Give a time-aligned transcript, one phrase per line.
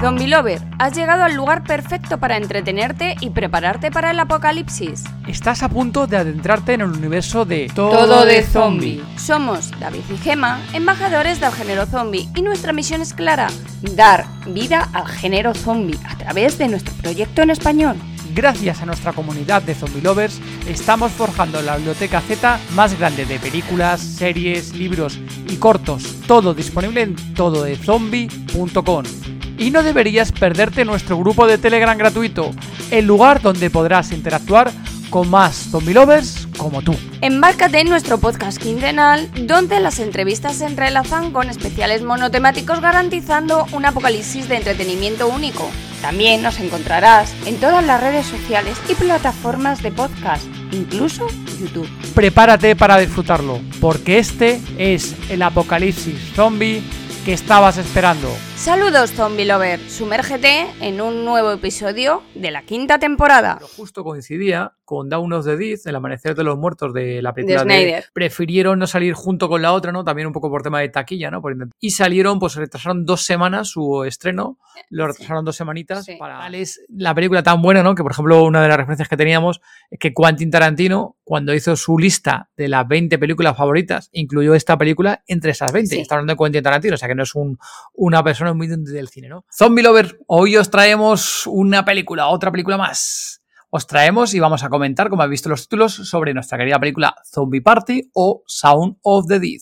[0.00, 5.04] Zombie Lover, has llegado al lugar perfecto para entretenerte y prepararte para el apocalipsis.
[5.28, 9.02] Estás a punto de adentrarte en el universo de Todo de zombie.
[9.16, 13.48] Somos David y Gema, embajadores del género zombie, y nuestra misión es clara:
[13.94, 17.96] dar vida al género zombie a través de nuestro proyecto en español.
[18.34, 23.38] Gracias a nuestra comunidad de zombie lovers, estamos forjando la biblioteca Z más grande de
[23.38, 29.04] películas, series, libros y cortos, todo disponible en tododezombie.com.
[29.60, 32.50] Y no deberías perderte nuestro grupo de Telegram gratuito,
[32.90, 34.72] el lugar donde podrás interactuar
[35.10, 36.96] con más zombie lovers como tú.
[37.20, 43.84] Embárcate en nuestro podcast quincenal, donde las entrevistas se entrelazan con especiales monotemáticos garantizando un
[43.84, 45.68] apocalipsis de entretenimiento único.
[46.00, 51.26] También nos encontrarás en todas las redes sociales y plataformas de podcast, incluso
[51.60, 51.88] YouTube.
[52.14, 56.82] Prepárate para disfrutarlo, porque este es el apocalipsis zombie
[57.26, 58.30] que estabas esperando.
[58.60, 63.54] Saludos Zombie Lover, sumérgete en un nuevo episodio de la quinta temporada.
[63.58, 67.30] Pero justo coincidía con Dawn of the Dead, el amanecer de los muertos de la
[67.30, 68.04] De película Snyder.
[68.12, 70.04] prefirieron no salir junto con la otra, ¿no?
[70.04, 71.40] También un poco por tema de taquilla, ¿no?
[71.40, 74.58] Por y salieron, pues retrasaron dos semanas su estreno,
[74.90, 76.16] lo retrasaron dos semanitas Sí.
[76.18, 77.94] para darles la película tan buena, ¿no?
[77.94, 81.76] Que por ejemplo, una de las referencias que teníamos es que Quentin Tarantino, cuando hizo
[81.76, 85.94] su lista de las 20 películas favoritas, incluyó esta película entre esas 20.
[85.94, 86.00] Sí.
[86.02, 87.58] Está hablando de Quentin Tarantino, o sea que no es un,
[87.94, 89.44] una persona muy dentro del cine, ¿no?
[89.56, 93.42] Zombie Lover, hoy os traemos una película, otra película más.
[93.70, 97.14] Os traemos y vamos a comentar, como habéis visto los títulos, sobre nuestra querida película
[97.24, 99.60] Zombie Party o Sound of the Dead.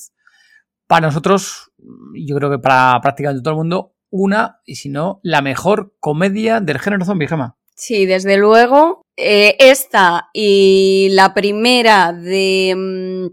[0.86, 1.70] Para nosotros,
[2.14, 6.61] yo creo que para prácticamente todo el mundo, una, y si no, la mejor comedia
[6.61, 7.56] del género zombie, Gema.
[7.75, 9.03] Sí, desde luego.
[9.16, 13.27] eh, esta y la primera de mm,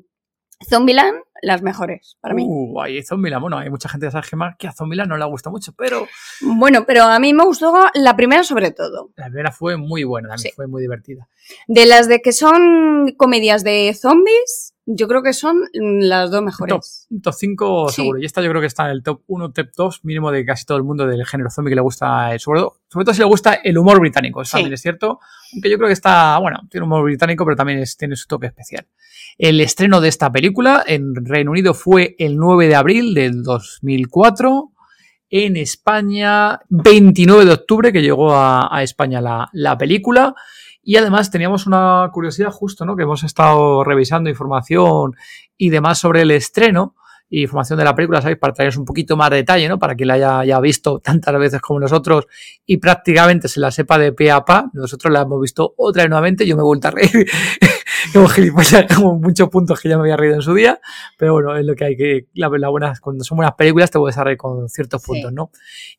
[0.69, 2.43] Zombieland, las mejores para mí.
[2.47, 3.41] Uh, hay Zombieland.
[3.41, 6.07] Bueno, hay mucha gente de esa Gema que a Zombieland no le gusta mucho, pero
[6.41, 9.11] Bueno, pero a mí me gustó la primera sobre todo.
[9.15, 10.55] la primera fue muy buena, también Sí.
[10.55, 11.27] fue muy divertida.
[11.67, 16.41] De las de que son comedias de zombies, yo creo que son mm, las dos
[16.43, 17.07] mejores.
[17.23, 17.95] Top 5 Sí.
[17.95, 18.19] seguro.
[18.19, 20.65] Y esta yo creo que está en el top 1, top 2 mínimo de casi
[20.65, 23.19] todo el mundo del género zombie que le gusta, eh, sobre todo, sobre todo si
[23.21, 24.57] le gusta el humor británico, eso Sí.
[24.57, 25.19] también es cierto.
[25.53, 28.47] Aunque yo creo que está, bueno, tiene humor británico, pero también es- tiene su toque
[28.47, 28.85] especial.
[29.37, 34.71] El estreno de esta película en Reino Unido fue el 9 de abril del 2004.
[35.29, 40.35] En España, 29 de octubre, que llegó a, a España la, la película.
[40.87, 42.95] Y además teníamos una curiosidad justo, ¿no?
[42.95, 45.15] Que hemos estado revisando información
[45.57, 46.95] y demás sobre el estreno
[47.27, 48.37] y información de la película, ¿sabéis?
[48.37, 49.79] Para traeros un poquito más de detalle, ¿no?
[49.79, 52.27] Para que la haya, haya visto tantas veces como nosotros
[52.67, 54.69] y prácticamente se la sepa de pe a pa.
[54.73, 56.45] Nosotros la hemos visto otra vez nuevamente.
[56.45, 57.25] Yo me he vuelto a reír
[58.13, 60.79] como gilipollas, como muchos puntos que ya me había reído en su día.
[61.17, 62.27] Pero bueno, es lo que hay que.
[62.33, 65.07] La, la buena, cuando son buenas películas te puedes reír con ciertos Sí.
[65.07, 65.51] puntos, ¿no?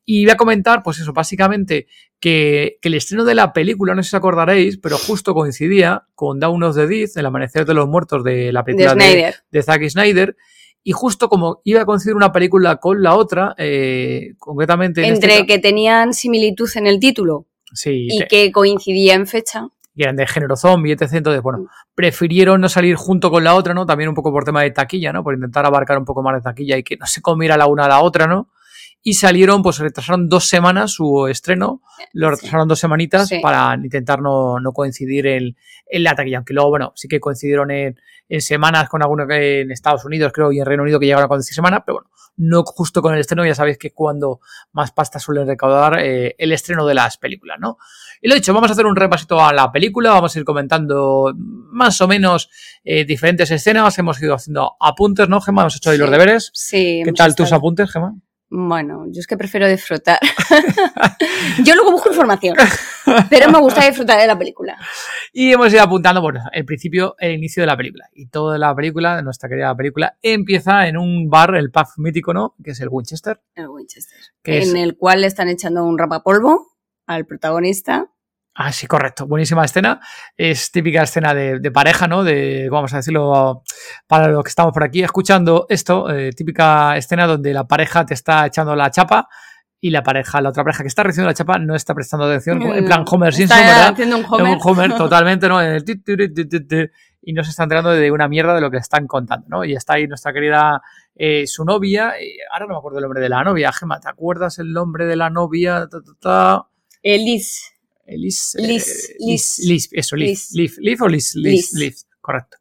[0.05, 1.87] Y voy a comentar, pues eso, básicamente,
[2.21, 6.05] que, que el estreno de la película, no sé si os acordaréis, pero justo coincidía
[6.15, 9.01] con Dawn of the Dead, el amanecer de los muertos de la De película de,
[9.11, 9.35] Snyder.
[9.51, 10.37] de Zack Snyder.
[10.89, 15.05] Y justo como iba a coincidir una película con la otra, eh, concretamente.
[15.05, 19.27] en Entre este que tenían similitud en el título Sí, y te- que coincidía en
[19.27, 19.67] fecha.
[19.97, 21.15] Y eran de género zombie, etc.
[21.15, 21.43] Entonces, Mm.
[21.43, 23.87] bueno, prefirieron no salir junto con la otra, ¿no?
[23.87, 25.25] También un poco por tema de taquilla, ¿no?
[25.25, 27.87] Por intentar abarcar un poco más de taquilla y que no se comiera la una
[27.87, 28.51] a la otra, ¿no?
[29.03, 31.81] Y salieron, pues retrasaron dos semanas su estreno,
[32.13, 32.35] lo Sí.
[32.35, 33.39] retrasaron dos semanitas Sí.
[33.41, 35.57] para intentar no, no coincidir en,
[35.89, 39.61] en la taquilla, aunque luego, bueno, sí que coincidieron en, en semanas con alguno que
[39.61, 42.11] en Estados Unidos, creo, y en Reino Unido que llegaron a coincidir semanas, pero bueno,
[42.39, 44.41] no justo con el estreno, ya sabéis que cuando
[44.73, 47.79] más pasta suelen recaudar eh, el estreno de las películas, ¿no?
[48.23, 51.33] Y lo dicho, vamos a hacer un repasito a la película, vamos a ir comentando
[51.37, 52.49] más o menos
[52.85, 55.63] eh, diferentes escenas, hemos ido haciendo apuntes, ¿no, Gemma?
[55.63, 56.51] Hemos hecho ahí los deberes.
[56.55, 57.03] Sí.
[57.05, 58.15] ¿Qué tal tus apuntes, Gemma?
[58.49, 60.21] Bueno, yo es que prefiero disfrutar.
[61.65, 62.57] yo luego busco información,
[63.29, 64.77] pero me gusta disfrutar de la película.
[65.33, 68.09] Y hemos ido apuntando, bueno, el principio, el inicio de la película.
[68.15, 72.55] Y toda la película, nuestra querida película, empieza en un bar, el pub mítico, ¿no?
[72.63, 73.41] Que es el Winchester.
[73.57, 74.19] El Winchester.
[74.43, 76.76] Que en es- el cual le están echando un rapapolvo
[77.07, 78.11] al protagonista.
[78.59, 79.27] Ah, sí, correcto.
[79.27, 80.01] Buenísima escena.
[80.35, 82.25] Es típica escena de, de pareja, ¿no?
[82.25, 83.63] De, vamos a decirlo,
[84.07, 88.15] para los que estamos por aquí escuchando esto, eh, típica escena donde la pareja te
[88.15, 89.29] está echando la chapa
[89.79, 92.63] y la pareja, la otra pareja que está recibiendo la chapa no está prestando atención.
[92.63, 93.89] En plan Homer Simpson, ¿verdad?
[93.89, 94.57] haciendo un Homer.
[94.57, 95.61] Un Homer totalmente, ¿no?
[95.61, 95.85] En el
[97.29, 99.65] y no se está enterando de una mierda de lo que están contando, ¿no?
[99.65, 100.81] Y está ahí nuestra querida,
[101.15, 104.09] eh, su novia, y ahora no me acuerdo el nombre de la novia, Gemma, ¿te
[104.09, 105.89] acuerdas el nombre de la novia?
[105.91, 106.69] Ta, ta, ta.
[107.09, 107.73] Eh, Liz.
[108.09, 109.59] Liz, eh, Liz, Liz, Liz.
[109.65, 110.53] Liz, eso, Liz, Liz.
[110.55, 112.07] Liz, Liz o Liz, Liz, Liz.
[112.21, 112.57] Correcto.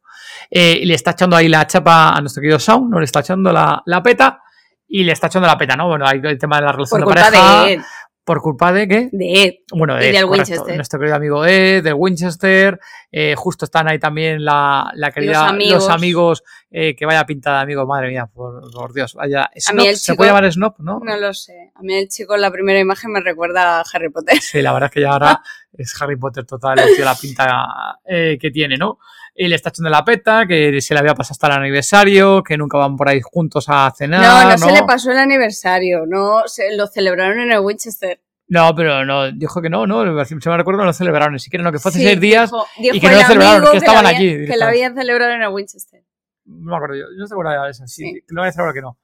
[0.48, 3.52] Eh, le está echando ahí la chapa a nuestro querido Sound, no le está echando
[3.52, 4.40] la, la peta
[4.86, 5.88] y le está echando la peta, ¿no?
[5.88, 7.82] Bueno, hay el tema de la relación Por de culpa pareja, de él.
[8.26, 9.08] ¿Por culpa de qué?
[9.12, 9.52] De Ed.
[9.70, 10.50] Bueno, de Ed, del correcto.
[10.50, 10.74] Winchester.
[10.74, 12.80] Nuestro querido amigo Ed, del Winchester.
[13.12, 16.42] eh, justo están ahí también la, la querida, los amigos, amigos.
[16.72, 17.86] eh, que vaya pintada de amigos.
[17.86, 19.14] Madre mía, por, por Dios.
[19.14, 19.48] Vaya.
[19.56, 20.98] Snob, ¿Se puede llamar Snob, no?
[21.04, 21.70] No lo sé.
[21.76, 24.40] A mí el chico en la primera imagen me recuerda a Harry Potter.
[24.40, 25.40] Sí, la verdad es que ya ahora
[25.78, 28.98] es Harry Potter total, tío, la pinta eh, que tiene, ¿no?
[29.38, 32.78] Él está echando la peta, que se le había pasado hasta el aniversario, que nunca
[32.78, 34.22] van por ahí juntos a cenar.
[34.22, 38.20] No, no, se le pasó el aniversario, no, se, lo celebraron en el Winchester.
[38.48, 41.62] No, pero no, dijo que no, no, se me recuerdo no lo celebraron, ni siquiera,
[41.64, 43.72] no, que fue hace Sí, seis días, dijo- dijo y que no lo celebraron, amigo
[43.72, 46.02] que estaban la allí había- Que la habían celebrado en el Winchester.
[46.44, 48.12] no me acuerdo yo, yo no estoy seguro de eso, sí, Sí.
[48.26, 48.98] que lo voy a celebrar que no.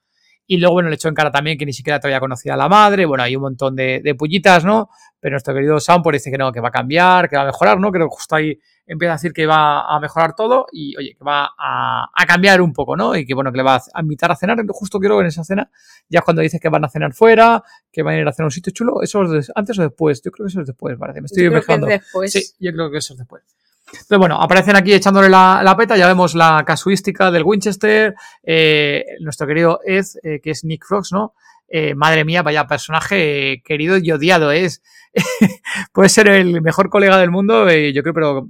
[0.47, 2.67] Y luego, bueno, le echó en cara también que ni siquiera todavía conocía a la
[2.69, 4.89] madre, bueno, hay un montón de, de pullitas, ¿no?
[5.19, 7.45] Pero nuestro querido Sam pues dice que no, que va a cambiar, que va a
[7.45, 7.91] mejorar, ¿no?
[7.91, 11.23] Creo que justo ahí empieza a decir que va a mejorar todo y, oye, que
[11.23, 13.15] va a, a cambiar un poco, ¿no?
[13.15, 15.43] Y que, bueno, que le va a invitar a cenar, justo creo que en esa
[15.43, 15.69] cena,
[16.09, 18.43] ya es cuando dice que van a cenar fuera, que van a ir a hacer
[18.43, 20.21] un sitio chulo, ¿eso es antes o después?
[20.23, 21.87] Yo creo que eso es después, parece, me estoy Yo es mezclando.
[21.87, 22.31] después.
[22.31, 23.43] Sí, yo creo que eso es después.
[23.87, 29.05] Entonces, bueno, aparecen aquí echándole la, la peta, ya vemos la casuística del Winchester, eh,
[29.19, 31.35] nuestro querido Ed, eh, que es Nick Frost, ¿no?
[31.75, 34.83] Eh, madre mía, vaya personaje querido y odiado es.
[35.93, 38.47] Puede ser el mejor colega del mundo, eh, yo creo, pero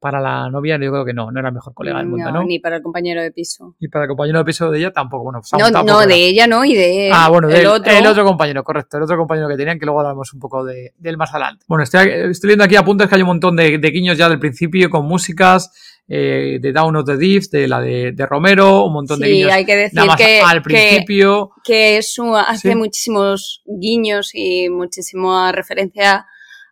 [0.00, 2.44] para la novia yo creo que no, no era el mejor colega del mundo, ¿no?
[2.44, 3.74] Ni para el compañero de piso.
[3.80, 6.08] Y para el compañero de piso de ella tampoco, bueno, Sam No, tampoco no, era.
[6.14, 7.92] de ella no, y de Ah, bueno, el del- otro.
[7.92, 10.92] el otro compañero, correcto, el otro compañero que tenían, que luego hablamos un poco de,
[10.98, 11.64] del más adelante.
[11.68, 14.38] Bueno, estoy, estoy viendo aquí apuntes que hay un montón de, de guiños ya del
[14.38, 18.92] principio con músicas eh, de Down of the Deep, de la de, de Romero, un
[18.92, 21.50] montón de Sí, guiños hay que decir nada más que, al que, principio.
[21.64, 22.74] que es un- hace Sí.
[22.74, 26.26] muchísimos guiños y muchísima referencia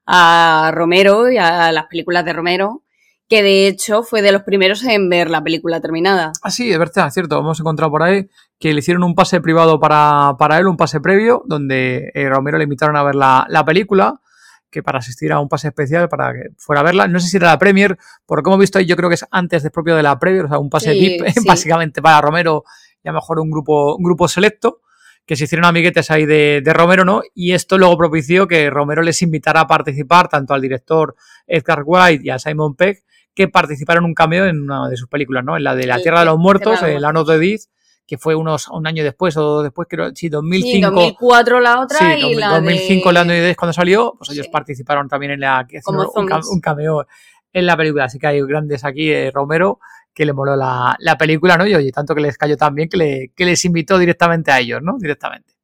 [0.06, 2.82] a Romero y a las películas de Romero,
[3.28, 6.32] que de hecho fue de los primeros en ver la película terminada.
[6.42, 8.26] Ah, sí, es verdad, es cierto, hemos encontrado por ahí
[8.58, 12.58] que le hicieron un pase privado para, para él, un pase previo, donde eh, Romero
[12.58, 14.20] le invitaron a ver la, la película,
[14.70, 17.08] que para asistir a un pase especial para que fuera a verla.
[17.08, 19.26] No sé si era la Premier, por como he visto ahí, yo creo que es
[19.30, 21.46] antes de propio de la Premier, o sea, un pase Sí, VIP, sí.
[21.46, 22.64] básicamente para Romero
[23.02, 24.80] y a lo mejor un grupo, un grupo selecto,
[25.26, 27.22] que se hicieron amiguetes ahí de, de Romero, ¿no?
[27.34, 31.14] Y esto luego propició que Romero les invitara a participar tanto al director
[31.46, 35.08] Edgar White y a Simon Pegg, que participaron en un cameo en una de sus
[35.08, 35.56] películas, ¿no?
[35.56, 37.62] En la de La Tierra de los Muertos, el Ano de Death,
[38.10, 40.74] que fue unos un año después o después, creo, sí, 2005.
[40.76, 43.10] Sí, 2004 la otra Sí, y 2000, la 2005 de...
[43.12, 44.50] el año de Death cuando salió, pues ellos Sí.
[44.52, 47.06] participaron también en la Como un, un cameo
[47.52, 49.78] en la película, así que hay grandes aquí, eh, Romero,
[50.12, 51.64] que le moló la, la película, ¿no?
[51.68, 54.58] Y oye, tanto que les cayó tan bien que, le, que les invitó directamente a
[54.58, 54.96] ellos, ¿no?
[54.98, 55.54] Directamente.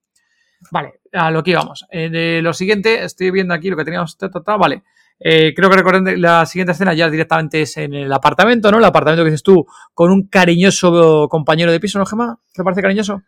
[0.71, 1.85] Vale, a lo que íbamos.
[1.91, 4.85] Eh, de lo siguiente, estoy viendo aquí lo que teníamos, ta, ta, ta, vale.
[5.19, 8.79] Eh, creo que de- la siguiente escena ya directamente es en el apartamento, ¿no?
[8.79, 9.65] El apartamento que dices tú,
[9.95, 12.39] con un cariñoso compañero de piso, ¿no, Gemma?
[12.53, 13.23] ¿Te parece cariñoso?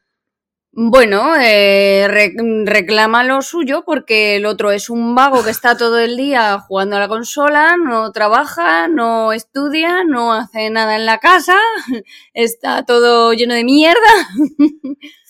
[0.71, 2.35] Bueno, eh, re-
[2.67, 6.97] reclama lo suyo porque el otro es un vago que está todo el día jugando
[6.97, 11.57] a la consola, no trabaja, no estudia, no hace nada en la casa,
[12.35, 13.99] está todo lleno de mierda.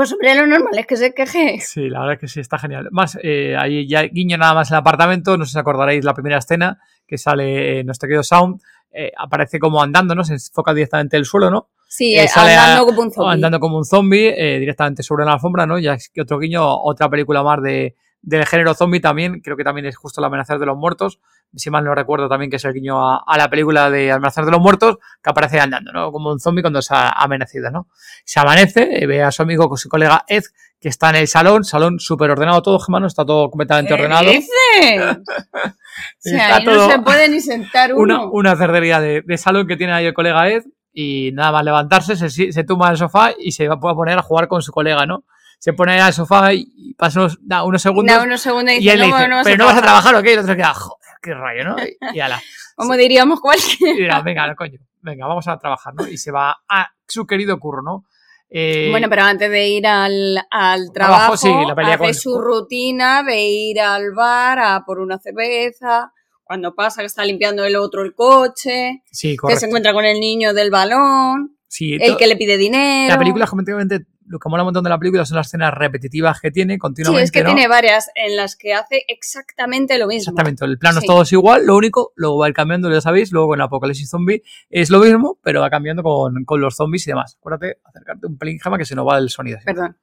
[0.00, 1.60] Pues hombre, lo normal es que se queje.
[1.60, 2.88] Sí, la verdad es que sí, está genial.
[2.90, 6.06] Más, eh, ahí ya guiño nada más en el apartamento, no sé si os acordaréis
[6.06, 8.62] la primera escena que sale eh, nuestro querido Sound,
[8.92, 10.24] eh, aparece como andando, ¿no?
[10.24, 11.68] Se enfoca directamente el suelo, ¿no?
[11.86, 13.32] Sí, Eh, a- andando como un zombie.
[13.34, 15.78] andando como un zombie eh, directamente sobre la alfombra, ¿no?
[15.78, 19.64] Ya es que otro guiño, otra película más de, del género zombie también, creo que
[19.64, 21.20] también es justo La amenazar de los muertos,
[21.54, 24.44] si mal no recuerdo también que es el guiño a, a la película de Amenazar
[24.44, 26.12] de los muertos, que aparece andando, ¿no?
[26.12, 27.88] Como un zombie cuando se ha amenacido, ¿no?
[28.24, 30.44] Se amanece, eh, ve a su amigo con su colega Ed,
[30.80, 33.06] que está en el salón, salón súper ordenado todo, Gemma, ¿no?
[33.06, 34.30] Está todo completamente ¿Qué ordenado.
[34.30, 34.48] dices?
[36.02, 38.30] O sea, ahí no se puede ni sentar una, uno.
[38.32, 42.16] una cerdería de, de salón que tiene ahí el colega Ed y nada más levantarse
[42.16, 45.04] se, se tumba al sofá y se va a poner a jugar con su colega,
[45.04, 45.24] ¿no?
[45.58, 48.76] Se pone ahí al sofá y, pasa unos, da unos segundos Da unos segundos y
[48.76, 49.82] y dice, él le dice, no pero no vas a trabajar".
[49.82, 50.30] trabajar o qué?
[50.30, 51.76] Y el otro queda, joder, qué rayo, ¿no?
[52.14, 52.40] Y, ala.
[52.76, 53.96] Como diríamos cualquier.
[53.96, 56.06] Dirá, venga, coño, venga, vamos a trabajar, ¿no?
[56.08, 58.04] Y se va a su querido curro, ¿no?
[58.48, 62.40] Eh, Bueno, pero antes de ir al, al Trabajo, trabajo, sí, la hace con- su
[62.40, 66.12] rutina de ir al bar a por una cerveza,
[66.42, 70.18] cuando pasa que está limpiando el otro el coche, sí, que se encuentra con el
[70.18, 73.14] niño del balón, Sí, el que le pide dinero.
[73.14, 76.40] la película, completamente, lo que mola un montón de la película son las escenas repetitivas
[76.40, 77.46] que tiene Sí, continuamente, es que ¿no?
[77.52, 80.30] tiene varias en las que hace exactamente lo mismo.
[80.30, 81.06] Exactamente, el plano es Sí.
[81.08, 84.08] todo es igual, lo único, luego va a ir cambiando, ya sabéis, luego en Apocalipsis
[84.08, 87.36] Zombie es lo mismo, pero va cambiando con, con los zombies y demás.
[87.38, 89.58] Acuérdate, acercarte un pelín, Gemma, que se nos va el sonido.
[89.64, 89.96] Perdón.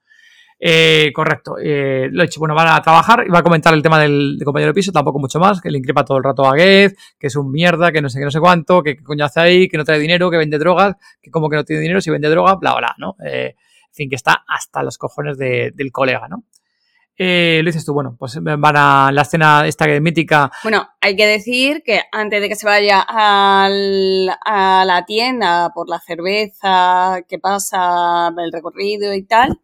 [0.60, 3.84] Eh, correcto, eh, lo he hecho, bueno, van a trabajar y va a comentar el
[3.84, 6.46] tema del, del compañero de piso, tampoco mucho más, que le increpa todo el rato
[6.48, 9.04] a Gez, que es un mierda, que no sé qué, no sé cuánto, que qué
[9.04, 11.84] coño hace ahí, que no trae dinero, que vende drogas, que como que no tiene
[11.84, 13.16] dinero, si vende droga, bla, bla, ¿no?
[13.24, 13.54] Eh,
[13.98, 16.44] fin, que está hasta los cojones de- del colega, ¿no?
[17.20, 20.52] Eh, lo dices tú, bueno, pues van a la escena esta mítica.
[20.62, 23.68] Bueno, hay que decir que antes de que se vaya a
[24.86, 29.60] la tienda por la cerveza, que pasa, el recorrido y tal,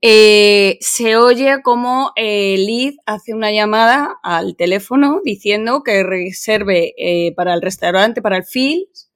[0.00, 7.34] eh, se oye como eh, Liz hace una llamada al teléfono diciendo que reserve eh,
[7.34, 9.07] para el restaurante, para el Fields,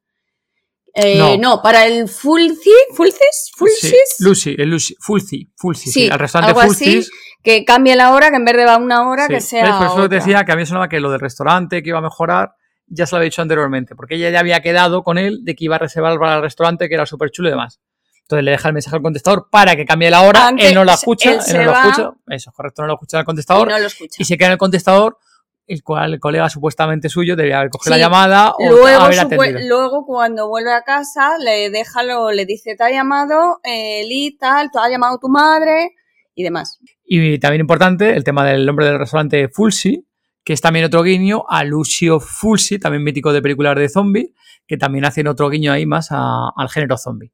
[0.94, 1.62] eh, no.
[1.62, 4.16] para el Fulci, Fulcis, Fulcis.
[4.20, 7.06] Lucy, el Lucy, Fulci, Fulci, sí, al restaurante algo Así,
[7.42, 9.78] que cambie la hora, que en vez de va una hora, que sea.
[9.78, 12.54] Por eso decía que a mí sonaba que lo del restaurante que iba a mejorar,
[12.86, 15.64] ya se lo había dicho anteriormente, porque ella ya había quedado con él de que
[15.64, 17.80] iba a reservar para el restaurante, que era súper chulo y demás.
[18.22, 20.94] Entonces le deja el mensaje al contestador para que cambie la hora, él no la
[20.94, 23.86] escucha, él, no lo escucha, eso, correcto, no lo escucha el contestador, y, no lo
[23.86, 24.16] escucha.
[24.18, 25.18] y se queda en el contestador
[25.66, 29.60] el cual el colega supuestamente suyo debería haber cogido la llamada o luego, haber atendido.
[29.68, 34.36] Luego, cuando vuelve a casa, le deja lo, le dice, te ha llamado eh, Lee,
[34.38, 35.94] tal, te ha llamado tu madre
[36.34, 36.78] y demás.
[37.04, 40.06] Y también importante, el tema del nombre del restaurante Fulsi,
[40.44, 44.34] que es también otro guiño a Lucio Fulsi, también mítico de películas de zombie,
[44.66, 47.32] que también hacen otro guiño ahí más al género zombie.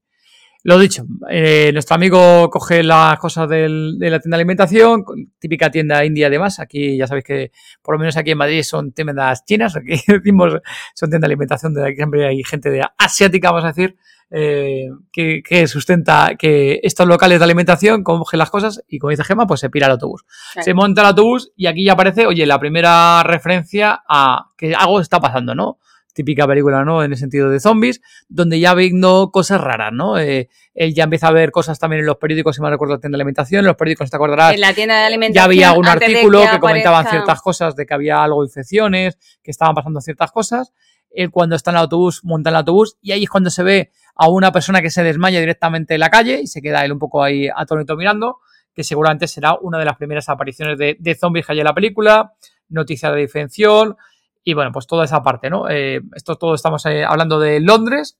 [0.64, 5.04] Lo dicho, eh, nuestro amigo coge las cosas de la tienda de alimentación,
[5.38, 6.58] típica tienda india además.
[6.58, 10.54] Aquí ya sabéis que por lo menos aquí en Madrid son tiendas chinas, aquí decimos
[10.94, 13.96] son tiendas de alimentación, de siempre hay gente de asiática, vamos a decir,
[14.30, 19.46] eh, que, sustenta que estos locales de alimentación cogen las cosas y como dice Gema,
[19.46, 20.24] pues se pira el autobús.
[20.60, 25.00] Se monta el autobús y aquí ya aparece, oye, la primera referencia a que algo
[25.00, 25.78] está pasando, ¿no?
[26.18, 27.04] Típica película, ¿no?
[27.04, 30.18] En el sentido de zombies, donde ya viendo cosas raras, ¿no?
[30.18, 33.00] Eh, él ya empieza a ver cosas también en los periódicos, si me recuerdo, la
[33.00, 34.52] tienda de alimentación, en los periódicos, te acordarás.
[34.52, 35.40] En la tienda de alimentación.
[35.40, 39.76] Ya había un artículo que, comentaban ciertas cosas, de que había algo, infecciones, que estaban
[39.76, 40.72] pasando ciertas cosas.
[41.08, 43.62] Él cuando está en el autobús, monta en el autobús, y ahí es cuando se
[43.62, 46.90] ve a una persona que se desmaya directamente en la calle y se queda él
[46.90, 48.38] un poco ahí atónito mirando,
[48.74, 51.74] que seguramente será una de las primeras apariciones de, de zombies que hay en la
[51.74, 52.32] película,
[52.68, 53.96] noticia de defensión,
[54.44, 55.68] y bueno, pues toda esa parte, ¿no?
[55.68, 58.18] Eh, esto todo estamos eh, hablando de Londres.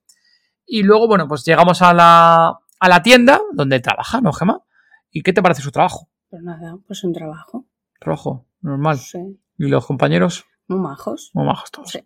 [0.66, 4.62] Y luego, bueno, pues llegamos a la, a la tienda donde trabaja, ¿no, Gemma?
[5.10, 6.10] ¿Y qué te parece su trabajo?
[6.28, 7.66] Pues nada, pues un trabajo.
[7.98, 8.98] Trabajo, normal.
[8.98, 9.40] Sí.
[9.56, 10.44] ¿Y los compañeros?
[10.66, 11.30] Muy majos.
[11.32, 11.90] Muy majos todos.
[11.90, 12.00] Sí.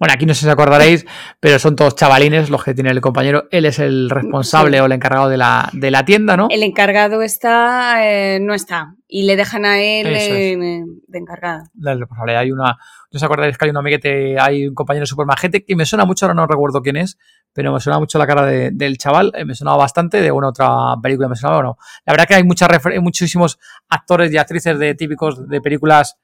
[0.00, 1.06] Bueno, aquí no sé si os acordaréis,
[1.38, 3.44] pero son todos chavalines los que tiene el compañero.
[3.52, 6.48] Él es el responsable o el encargado de la, de la, tienda, ¿no?
[6.50, 8.96] El encargado está, eh, no está.
[9.06, 11.64] Y le dejan a él eh, de encargado.
[11.78, 12.36] La responsable.
[12.36, 15.76] Hay una, no os acordaréis que hay un amiguete, hay un compañero súper majete que
[15.76, 17.16] me suena mucho, ahora no recuerdo quién es,
[17.52, 19.32] pero me suena mucho la cara del chaval.
[19.36, 20.68] Eh, me sonaba bastante de una otra
[21.00, 21.28] película.
[21.28, 21.78] Me sonaba, bueno.
[22.04, 22.68] La verdad que hay muchas
[23.00, 26.18] muchísimos actores y actrices de típicos de películas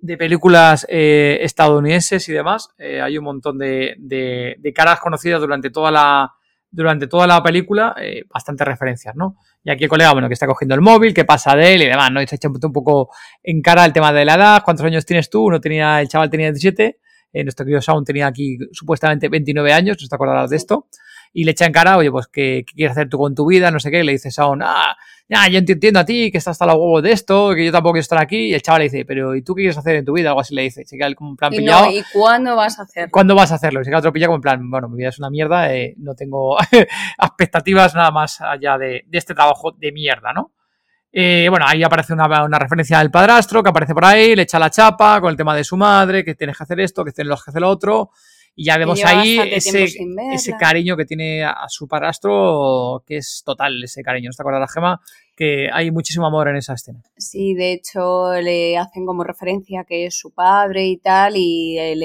[0.00, 2.70] de películas eh, estadounidenses y demás.
[2.78, 6.32] Eh, hay un montón de, de, caras conocidas durante toda la,
[6.70, 9.36] durante toda la película, eh, bastantes referencias, ¿no?
[9.64, 11.86] Y aquí el colega, bueno, que está cogiendo el móvil, que pasa de él y
[11.86, 12.22] demás, ¿no?
[12.22, 13.10] Y se echa un poco
[13.42, 16.30] en cara el tema de la edad, cuántos años tienes tú, uno tenía, el chaval
[16.30, 16.98] tenía 17,
[17.44, 20.88] nuestro querido Sound tenía aquí supuestamente 29 años, no te acordarás de esto,
[21.32, 23.70] y le echa en cara, oye, pues, ¿qué, quieres hacer tú con tu vida?
[23.70, 24.96] No sé qué, le dice Sound, ah,
[25.30, 27.92] ya, yo entiendo a ti que estás hasta los huevos de esto, que yo tampoco
[27.92, 28.46] quiero estar aquí.
[28.46, 30.30] Y el chaval le dice, pero ¿y tú qué quieres hacer en tu vida?
[30.30, 30.86] Algo así le dice.
[30.86, 31.90] Se queda como plan y pillado.
[31.90, 33.10] ¿Y cuándo vas a hacerlo?
[33.12, 33.82] ¿Cuándo vas a hacerlo?
[33.82, 35.94] Y se queda otro pillado como en plan, bueno, mi vida es una mierda, eh,
[35.98, 36.56] no tengo
[37.22, 40.52] expectativas nada más allá de, este trabajo de mierda, ¿no?
[41.12, 44.58] Eh, bueno, ahí aparece una, una, referencia del padrastro que aparece por ahí, le echa
[44.58, 47.42] la chapa con el tema de su madre, que tienes que hacer esto, que tienes
[47.42, 48.10] que hacer lo otro.
[48.60, 53.80] Y ya vemos ahí ese, ese cariño que tiene a su padrastro, que es total
[53.84, 54.30] ese cariño.
[54.30, 55.00] ¿No te acuerdas, Gema?
[55.36, 57.00] Que hay muchísimo amor en esa escena.
[57.16, 62.02] Sí, de hecho le hacen como referencia que es su padre y tal, y él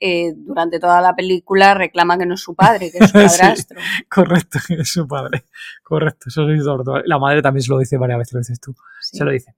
[0.00, 3.78] eh, durante toda la película reclama que no es su padre, que es su padrastro.
[4.08, 5.44] correcto, que es su padre.
[5.82, 6.64] Correcto, eso es
[7.04, 8.74] La madre también se lo dice varias veces, lo dices tú.
[9.02, 9.54] Se lo dice.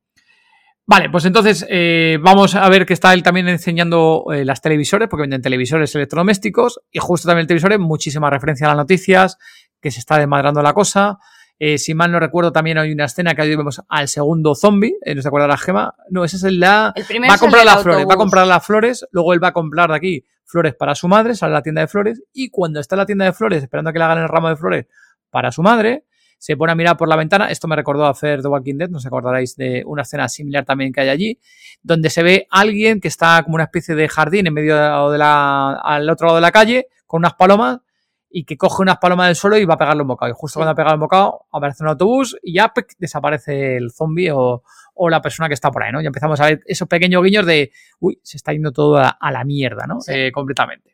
[0.84, 5.08] Vale, pues entonces eh, vamos a ver que está él también enseñando eh, las televisores,
[5.08, 9.38] porque venden televisores electrodomésticos, y justo también el televisor, muchísima referencia a las noticias,
[9.80, 11.18] que se está desmadrando la cosa.
[11.58, 14.96] Eh, si mal no recuerdo, también hay una escena que ahí vemos al segundo zombie,
[15.14, 15.94] ¿no se acuerda la gema?
[16.10, 16.92] No, esa es la...
[16.96, 19.52] El va a comprar las flores, va a comprar las flores, luego él va a
[19.52, 22.80] comprar de aquí flores para su madre, sale a la tienda de flores, y cuando
[22.80, 24.86] está en la tienda de flores esperando a que le hagan el ramo de flores
[25.30, 26.04] para su madre,
[26.42, 27.52] se pone a mirar por la ventana.
[27.52, 30.64] Esto me recordó a hacer The Walking Dead, no os acordaréis de una escena similar
[30.64, 31.38] también que hay allí,
[31.84, 34.74] donde se ve a alguien que está como una especie de jardín en medio
[35.08, 37.78] de la, al otro lado de la calle, con unas palomas,
[38.28, 40.32] y que coge unas palomas del suelo y va a pegarle un bocado.
[40.32, 44.32] Y justo cuando ha pegado el bocado, aparece un autobús y ya desaparece el zombie
[44.32, 44.64] o,
[45.08, 46.00] la persona que está por ahí, ¿no?
[46.00, 47.70] Ya empezamos a ver esos pequeños guiños de,
[48.00, 49.98] uy, se está yendo todo a, la mierda, ¿no?
[50.08, 50.91] Eh, completamente.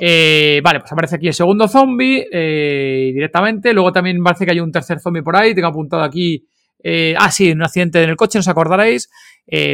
[0.00, 3.72] Eh, vale, pues aparece aquí el segundo zombie eh, directamente.
[3.72, 5.54] Luego también parece que hay un tercer zombie por ahí.
[5.54, 6.46] Tengo apuntado aquí
[6.84, 9.08] Eh, ah, sí, un accidente en el coche, no os acordaréis.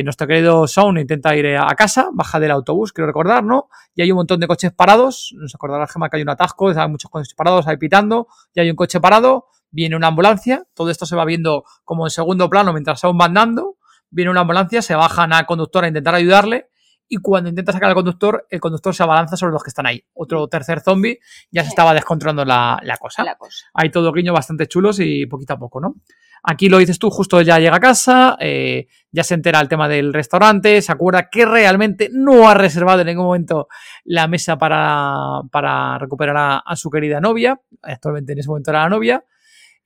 [0.04, 3.68] Nuestro querido Shaun intenta ir a casa, baja del autobús, quiero recordar, ¿no?
[3.94, 5.34] Y hay un montón de coches parados.
[5.36, 8.70] Nos acordará Gema que hay un atasco, hay muchos coches parados ahí pitando, y hay
[8.70, 12.72] un coche parado, viene una ambulancia, todo esto se va viendo como en segundo plano
[12.72, 13.76] mientras Shaun va andando,
[14.10, 16.68] viene una ambulancia, se bajan al conductor a intentar ayudarle,
[17.08, 20.04] y cuando intenta sacar al conductor, el conductor se abalanza sobre los que están ahí.
[20.14, 21.18] Otro tercer zombie,
[21.50, 23.24] ya se estaba descontrolando la, la, cosa.
[23.24, 23.66] La cosa.
[23.74, 25.96] Hay todo guiños bastante chulos y poquito a poco, ¿no?
[26.42, 29.88] Aquí lo dices tú, justo ya llega a casa, eh, ya se entera el tema
[29.88, 33.68] del restaurante, se acuerda que realmente no ha reservado en ningún momento
[34.04, 38.82] la mesa para, para recuperar a, a, su querida novia, actualmente en ese momento era
[38.82, 39.24] la novia,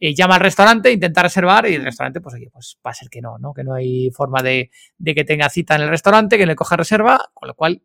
[0.05, 3.09] eh, llama al restaurante, intenta reservar y el restaurante, pues oye, pues va a ser
[3.09, 3.53] que no, ¿no?
[3.55, 6.77] Que no hay forma de, de que tenga cita en el restaurante, que le coja
[6.77, 7.83] reserva, con lo cual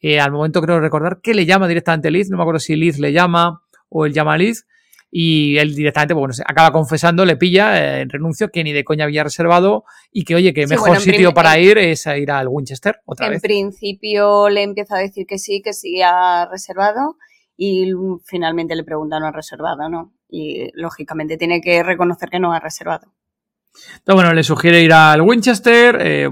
[0.00, 2.98] eh, al momento creo recordar que le llama directamente Liz, no me acuerdo si Liz
[2.98, 3.60] le llama
[3.90, 4.66] o él llama a Liz,
[5.10, 7.66] y él directamente, pues, bueno, se acaba confesando, le pilla
[7.98, 10.88] eh, en renuncio que ni de coña había reservado y que, oye, que Sí, mejor
[10.88, 13.42] bueno, en sitio para en- ir es a ir al Winchester otra en vez.
[13.42, 17.16] principio le empieza a decir que sí, que sí ha reservado
[17.56, 17.90] y
[18.26, 20.12] finalmente le pregunta no ha reservado, ¿no?
[20.28, 23.12] Y lógicamente tiene que reconocer que no ha reservado.
[23.98, 26.28] Entonces, bueno, le sugiere ir al Winchester, eh,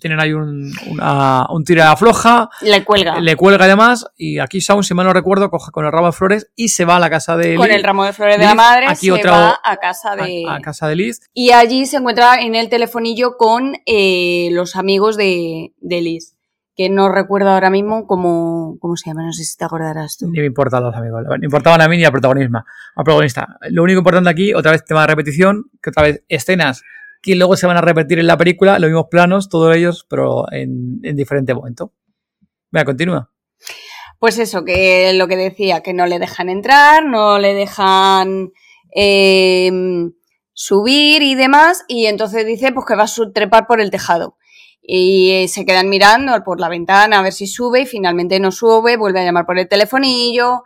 [0.00, 4.82] tienen ahí un, una, un tira floja, Le cuelga le cuelga además y aquí Shaun,
[4.82, 7.08] si mal no recuerdo, coge con el ramo de flores y se va a la
[7.08, 9.60] casa de con Liz, el ramo de flores de la madre, aquí se otra- va
[9.62, 10.44] a casa de...
[10.48, 11.20] a, a casa de Liz.
[11.34, 16.34] Y allí se encuentra en el telefonillo con eh, los amigos de, de Liz,
[16.78, 20.30] que no recuerdo ahora mismo cómo, cómo se llama, no sé si te acordarás tú.
[20.30, 22.58] Ni me importan los amigos, me importaban a mí ni al protagonismo,
[22.94, 23.58] al protagonista.
[23.70, 26.84] Lo único importante aquí, otra vez tema de repetición, que otra vez escenas
[27.20, 30.44] que luego se van a repetir en la película, los mismos planos, todos ellos, pero
[30.52, 31.94] en, en diferente momento.
[32.70, 33.32] Venga, continúa.
[34.20, 38.52] Pues eso, que lo que decía, que no le dejan entrar, no le dejan
[38.94, 39.72] eh,
[40.52, 44.36] subir y demás, y entonces dice pues que va a trepar por el tejado.
[44.82, 48.50] Y eh, se quedan mirando por la ventana a ver si sube y finalmente no
[48.50, 50.62] sube, vuelve a llamar por el telefonillo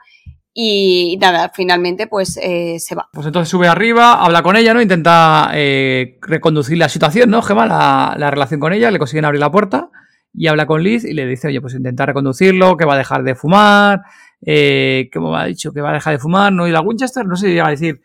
[0.54, 3.08] y nada, finalmente pues eh, se va.
[3.12, 4.82] Pues entonces sube arriba, habla con ella, ¿no?
[4.82, 7.66] Intenta eh, reconducir la situación, ¿no, Gemma?
[7.66, 9.88] La, la relación con ella, le consiguen abrir la puerta
[10.34, 13.22] y habla con Liz y le dice, oye, pues intenta reconducirlo, que va a dejar
[13.22, 14.02] de fumar,
[14.44, 17.24] eh, que me ha dicho que va a dejar de fumar, no ir a Winchester,
[17.26, 18.00] no sé si llega a decir,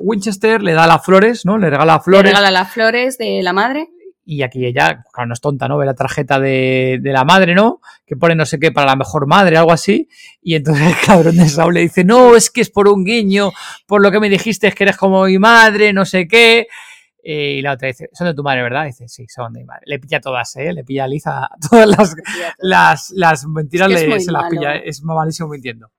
[0.00, 1.58] Winchester, le da las flores, ¿no?
[1.58, 2.30] Le regala Le flores.
[2.32, 3.88] regala las flores de la madre.
[4.24, 5.78] Y aquí ella, claro, no es tonta, ¿no?
[5.78, 7.80] Ve la tarjeta de, de la madre, ¿no?
[8.06, 10.08] Que pone no sé qué para la mejor madre, algo así.
[10.40, 13.50] Y entonces el cabrón de Saúl le dice, no, es que es por un guiño,
[13.86, 16.68] por lo que me dijiste es que eres como mi madre, no sé qué.
[17.24, 18.84] Eh, y la otra dice, son de tu madre, ¿verdad?
[18.84, 19.82] dice, sí, son de mi madre.
[19.86, 20.72] Le pilla todas, ¿eh?
[20.72, 22.14] Le pilla a todas las,
[22.58, 24.50] las, las mentiras Es que es le- se las malo.
[24.50, 25.90] pilla, es malísimo mintiendo.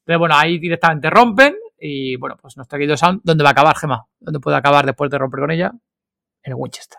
[0.00, 3.74] Entonces, bueno, ahí directamente rompen y, bueno, pues nuestro querido Sound, ¿dónde va a acabar,
[3.76, 4.04] Gema?
[4.20, 5.72] ¿Dónde puede acabar después de romper con ella?
[6.42, 6.98] En el Winchester.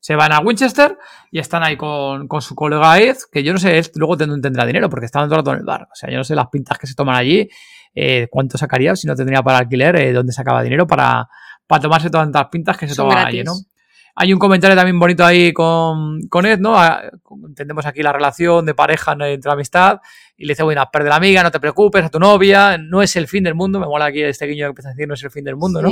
[0.00, 0.96] Se van a Winchester
[1.30, 4.40] y están ahí con, con su colega Ed, que yo no sé, Ed luego ten-
[4.40, 5.82] tendrá dinero porque estaban todo el rato en el bar.
[5.92, 7.48] O sea, yo no sé las pintas que se toman allí,
[7.94, 11.28] eh, cuánto sacaría si no tendría para alquiler, eh, dónde sacaba dinero para,
[11.66, 13.40] para tomarse tantas pintas que se Son toman gratis.
[13.40, 13.54] allí, ¿no?
[14.20, 16.76] Hay un comentario también bonito ahí con, con Ed, ¿no?
[16.76, 17.02] Ah,
[17.46, 19.24] Entendemos aquí la relación de pareja ¿no?
[19.24, 20.00] entre amistad.
[20.36, 23.14] Y le dice, bueno, perde la amiga, no te preocupes, a tu novia, no es
[23.14, 23.78] el fin del mundo.
[23.78, 25.82] Me mola aquí este guiño que empieza a decir, no es el fin del mundo,
[25.82, 25.90] ¿no?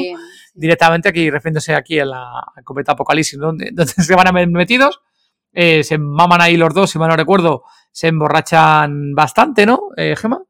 [0.59, 5.01] Directamente aquí, refiriéndose aquí a la al completa apocalipsis, donde, se van a ver metidos.
[5.53, 10.15] Eh, se maman ahí los dos, si mal no recuerdo, se emborrachan bastante, ¿no, eh,
[10.17, 10.43] Gema?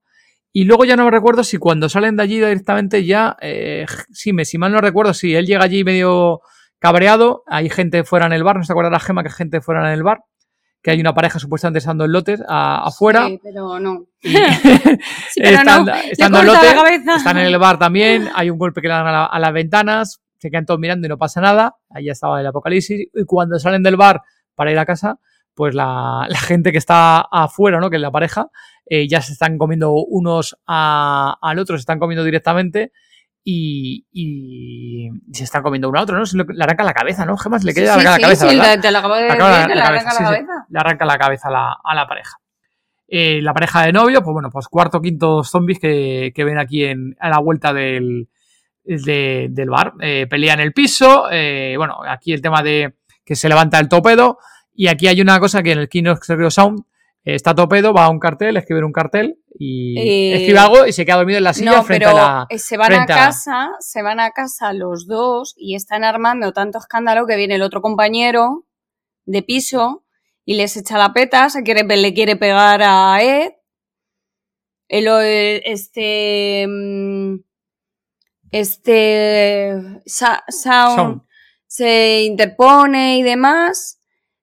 [0.52, 4.32] Y luego ya no me recuerdo si cuando salen de allí directamente ya, eh, sí,
[4.32, 6.40] me, si mal no recuerdo, si él llega allí medio
[6.78, 9.60] cabreado, hay gente fuera en el bar, ¿no se acuerda la Gema que hay gente
[9.60, 10.20] fuera en el bar?
[10.87, 13.27] Que hay una pareja supuestamente estando en lotes a- afuera.
[13.27, 14.05] Sí, pero no.
[14.22, 14.29] Y-
[15.31, 15.92] Sí, pero están, no.
[15.92, 17.16] Le en corta lote, la cabeza.
[17.16, 19.53] están en el bar también, hay un golpe que le dan a, la- a las
[19.53, 23.25] ventanas, se quedan todos mirando y no pasa nada, ahí ya estaba el apocalipsis, y
[23.25, 24.22] cuando salen del bar
[24.55, 25.18] para ir a casa,
[25.55, 27.90] pues la, la gente que está afuera, ¿no?
[27.90, 28.46] que es la pareja,
[28.88, 32.92] eh, ya se están comiendo unos a- al otro, se están comiendo directamente
[33.48, 36.26] y, y se están comiendo uno a otro, ¿no?
[36.26, 37.37] Se le arranca la cabeza, ¿no?
[37.37, 39.85] Gemas le queda sí, la sí, cabeza, sí, te lo acabo de decir, la- cabeza,
[39.87, 40.66] arranca sí, la cabeza.
[40.68, 42.37] le arranca la cabeza a la, a la pareja.
[43.06, 46.85] Eh, la pareja de novio, pues bueno, pues cuarto, quinto zombies que, que ven aquí
[46.87, 48.28] en, a la vuelta del,
[48.82, 49.92] de- del bar.
[50.00, 53.88] Eh, pelea en el piso, eh, bueno, aquí el tema de que se levanta el
[53.88, 54.38] topedo,
[54.74, 56.16] y aquí hay una cosa que en el Kino
[56.50, 56.80] Sound
[57.34, 61.04] está topedo, va a un cartel, escribe un cartel y Eh, escribe algo y se
[61.04, 62.46] queda dormido en la silla No, frente pero a la...
[62.50, 66.78] eh, se van a casa, se van a casa los dos y están armando tanto
[66.78, 68.66] escándalo que viene el otro compañero
[69.24, 70.04] de piso
[70.44, 73.52] y les echa la peta, se quiere, le quiere pegar a Ed.
[74.88, 76.64] El, o- este.
[76.68, 77.36] mm,
[78.52, 79.72] Este.
[80.06, 81.22] Sound.
[81.66, 83.95] se interpone y demás,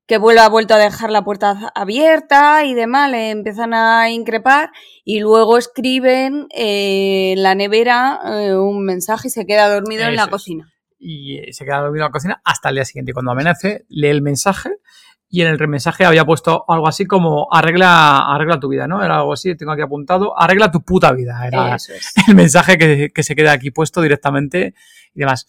[0.05, 4.71] que vuelve, ha vuelto a dejar la puerta abierta y demás, le empiezan a increpar
[5.05, 10.15] y luego escriben eh, en la nevera eh, un mensaje y se queda dormido en
[10.15, 10.29] la es.
[10.29, 10.69] cocina.
[10.99, 13.13] y eh, se queda dormido en la cocina hasta el día siguiente.
[13.13, 14.71] Cuando amanece, lee el mensaje
[15.29, 19.03] y en el mensaje había puesto algo así como arregla, arregla tu vida, ¿no?
[19.03, 21.47] Era algo así, tengo aquí apuntado, arregla tu puta vida.
[21.47, 22.13] Era Eso es.
[22.27, 24.75] el mensaje que, que se queda aquí puesto directamente
[25.15, 25.47] y demás.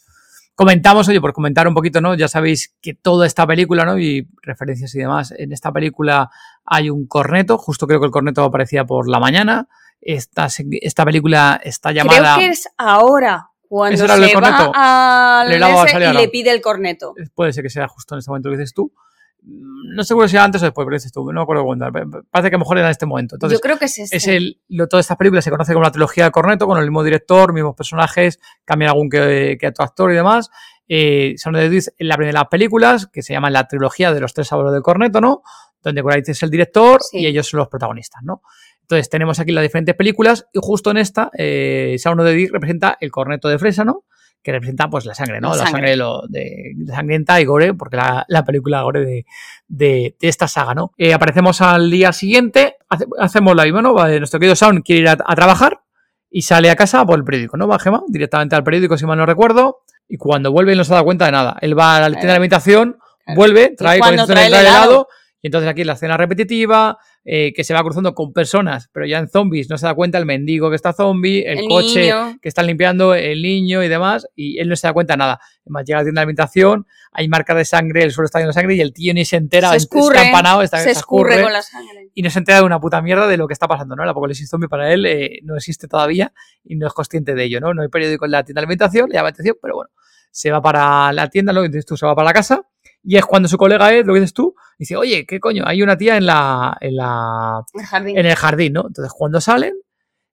[0.55, 2.15] Comentamos, oye, por comentar un poquito, ¿no?
[2.15, 3.99] Ya sabéis que toda esta película, ¿no?
[3.99, 6.31] Y referencias y demás, en esta película
[6.65, 9.69] hay un corneto, justo creo que el corneto aparecía por la mañana.
[10.01, 10.49] Esta,
[10.81, 12.37] esta película está llamada...
[12.37, 16.13] Creo que es ahora cuando ¿Ese era el del se va al Le ese y
[16.13, 17.15] le pide el corneto.
[17.35, 18.93] puede ser que sea justo en este momento que dices tú.
[19.47, 21.87] No seguro si era antes o después, pero dices tú, no me acuerdo cuándo.
[22.31, 23.37] Parece que a lo mejor era en este momento.
[23.37, 24.17] Entonces, Yo creo que es este.
[24.17, 26.85] es el, lo, todas estas películas se conoce como la trilogía de Corneto, con el
[26.85, 30.51] mismo director, mismos personajes, cambian algún que, que otro actor y demás.
[30.89, 34.33] Eh, son de la primera de las películas, que se llama la trilogía de los
[34.35, 35.43] tres abuelos del Corneto, ¿no?
[35.83, 37.19] Donde Coraitz es el director Sí.
[37.19, 38.43] y ellos son los protagonistas, ¿no?
[38.83, 42.97] Entonces tenemos aquí las diferentes películas y justo en esta, eh, Sauno de Dick representa
[43.01, 44.05] el corneto de fresa, ¿no?
[44.45, 45.49] Que representa pues la sangre, ¿no?
[45.51, 45.73] La La, sangre.
[45.73, 49.27] sangre, de lo, de, de sangrienta y gore, porque la, la película gore de,
[49.69, 50.93] de, de esta saga, ¿no?
[50.99, 53.95] Eh, aparecemos al día siguiente, hace- hacemos la misma, ¿no?
[53.95, 55.81] Va, Nuestro querido Sound quiere ir a, a trabajar
[56.31, 57.67] y sale a casa por el periódico, ¿no?
[57.67, 59.79] Va Gema directamente al periódico, si mal no recuerdo,
[60.09, 61.57] y cuando vuelve no se da cuenta de nada.
[61.63, 62.99] Él va a la tienda de alimentación,
[63.35, 65.09] vuelve, trae cuando con trae el helado, helado.
[65.45, 69.19] Y entonces aquí la escena repetitiva, eh, que se va cruzando con personas, pero ya
[69.19, 72.39] en zombies no se da cuenta el mendigo que está zombie, el, El coche niño.
[72.41, 75.41] que están limpiando, el niño y demás, y él no se da cuenta de nada.
[75.67, 78.49] Además, llega a la tienda de alimentación, hay marcas de sangre, el suelo está lleno
[78.49, 80.91] de sangre y el tío ni se entera, se está escurre, empanado, está, se se
[80.93, 82.09] escurre escurre, con la sangre.
[82.15, 84.03] y no se entera de una puta mierda de lo que está pasando, ¿no?
[84.03, 86.33] El apocalipsis zombie para él eh, no existe todavía
[86.65, 87.75] y no es consciente de ello, ¿no?
[87.75, 89.91] No hay periódico en la tienda de alimentación, le llama la atención, pero bueno,
[90.31, 92.67] se va para la tienda, lo que dices tú, se va para la casa
[93.05, 95.63] y es cuando su colega Ed, lo que dices tú, dice, oye, ¿qué coño?
[95.67, 98.19] Hay una tía en la, en la, El jardín.
[98.19, 98.85] en el jardín, ¿no?
[98.87, 99.75] Entonces cuando salen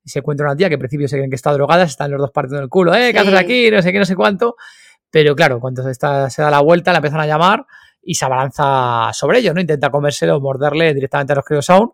[0.04, 2.10] y se encuentra una tía que al principio se creen que está drogada, se están
[2.12, 3.12] los dos partiendo el culo, ¿eh?
[3.14, 3.28] ¿Qué Sí.
[3.28, 3.70] haces aquí?
[3.72, 4.56] No sé qué, no sé cuánto.
[5.12, 7.66] Pero claro, cuando se, está, se da la vuelta, la empiezan a llamar
[8.02, 9.62] y se abalanza sobre ellos, ¿no?
[9.62, 11.92] Intenta comérselo, morderle directamente a los queridos Sound.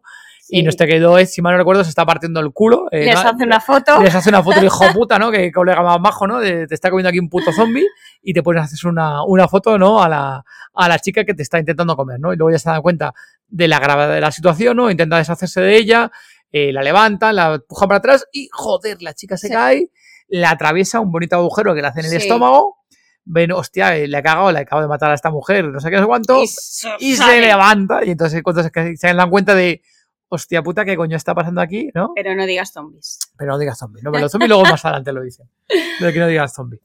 [0.49, 0.59] Sí.
[0.59, 2.85] Y nuestro querido Ed, si mal no recuerdo, se está partiendo el culo.
[2.91, 3.19] eh, Les ¿no?
[3.29, 4.01] hace una foto.
[4.01, 5.29] Les hace una foto hijo puta, ¿no?
[5.29, 6.39] Que colega más bajo, ¿no?
[6.39, 7.85] De, te está comiendo aquí un puto zombie
[8.21, 10.01] y te pones a hacer una, una foto, ¿no?
[10.01, 12.31] A la, a la chica que te está intentando comer, ¿no?
[12.33, 13.13] Y luego ya se da cuenta
[13.49, 14.89] de la gravedad de la situación, ¿no?
[14.89, 16.11] Intenta deshacerse de ella,
[16.51, 19.53] eh, la levanta, la empuja para atrás y, joder, la chica se Sí.
[19.53, 19.91] cae,
[20.29, 22.17] la atraviesa un bonito agujero que le hace en el Sí.
[22.19, 22.77] estómago.
[23.25, 25.89] Ven, hostia, eh, le ha cagado, le acabo de matar a esta mujer, no sé
[25.89, 26.41] qué, no sé cuánto.
[26.41, 26.47] Y,
[26.99, 28.05] Y se levanta.
[28.05, 29.81] Y entonces cuando se, se dan cuenta de,
[30.29, 31.89] hostia puta, ¿qué coño está pasando aquí?
[31.93, 32.11] ¿No?
[32.15, 33.19] Pero no digas zombies.
[33.37, 34.11] Pero no digas zombie, ¿no?
[34.11, 35.49] Pero los zombies luego más adelante lo dicen.
[35.99, 36.81] De que no digas zombie.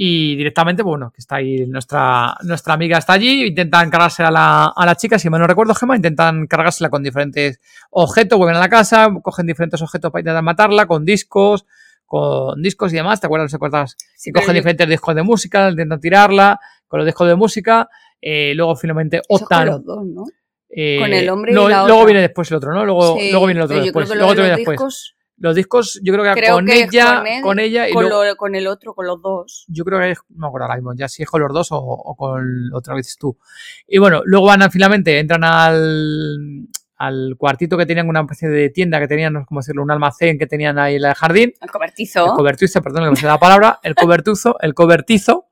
[0.00, 4.30] Y directamente, pues bueno, que está ahí nuestra, nuestra amiga está allí, intentan cargarse a
[4.30, 8.56] la, a la chica, si mal no recuerdo, Gema, intentan cargársela con diferentes objetos, vuelven
[8.56, 11.66] a la casa, cogen diferentes objetos para intentar matarla, con discos,
[12.06, 13.50] con discos y demás, ¿te acuerdas?
[13.50, 17.34] Sé cuántas, Sí, pero cogen diferentes discos de música, intentan tirarla con los discos de
[17.34, 17.88] música,
[18.22, 19.66] eh, luego finalmente optan.
[19.66, 20.24] los dos, ¿no?
[20.70, 22.06] Eh, con el hombre y no, la Luego otra.
[22.06, 22.84] viene después el otro, ¿no?
[22.84, 24.08] Luego, Sí, luego viene el otro después.
[24.08, 24.74] luego lo de después.
[24.76, 27.92] discos, Los discos, yo creo que Creo con que ella, con él, con ella y
[27.92, 29.64] con, luego- lo- con el otro, con los dos.
[29.68, 31.70] yo creo que es, no me acuerdo ahora mismo, ya si es con los dos
[31.72, 33.38] o, o con otra vez tú.
[33.86, 38.98] Y bueno, luego van finalmente, entran al, al cuartito que tenían una especie de tienda
[38.98, 41.52] que tenían, no sé cómo decirlo, un almacén que tenían ahí en el jardín.
[41.60, 42.26] El El cobertizo.
[42.34, 45.46] cobertizo, perdón, que me sale la palabra, el cobertuzo, el cobertizo,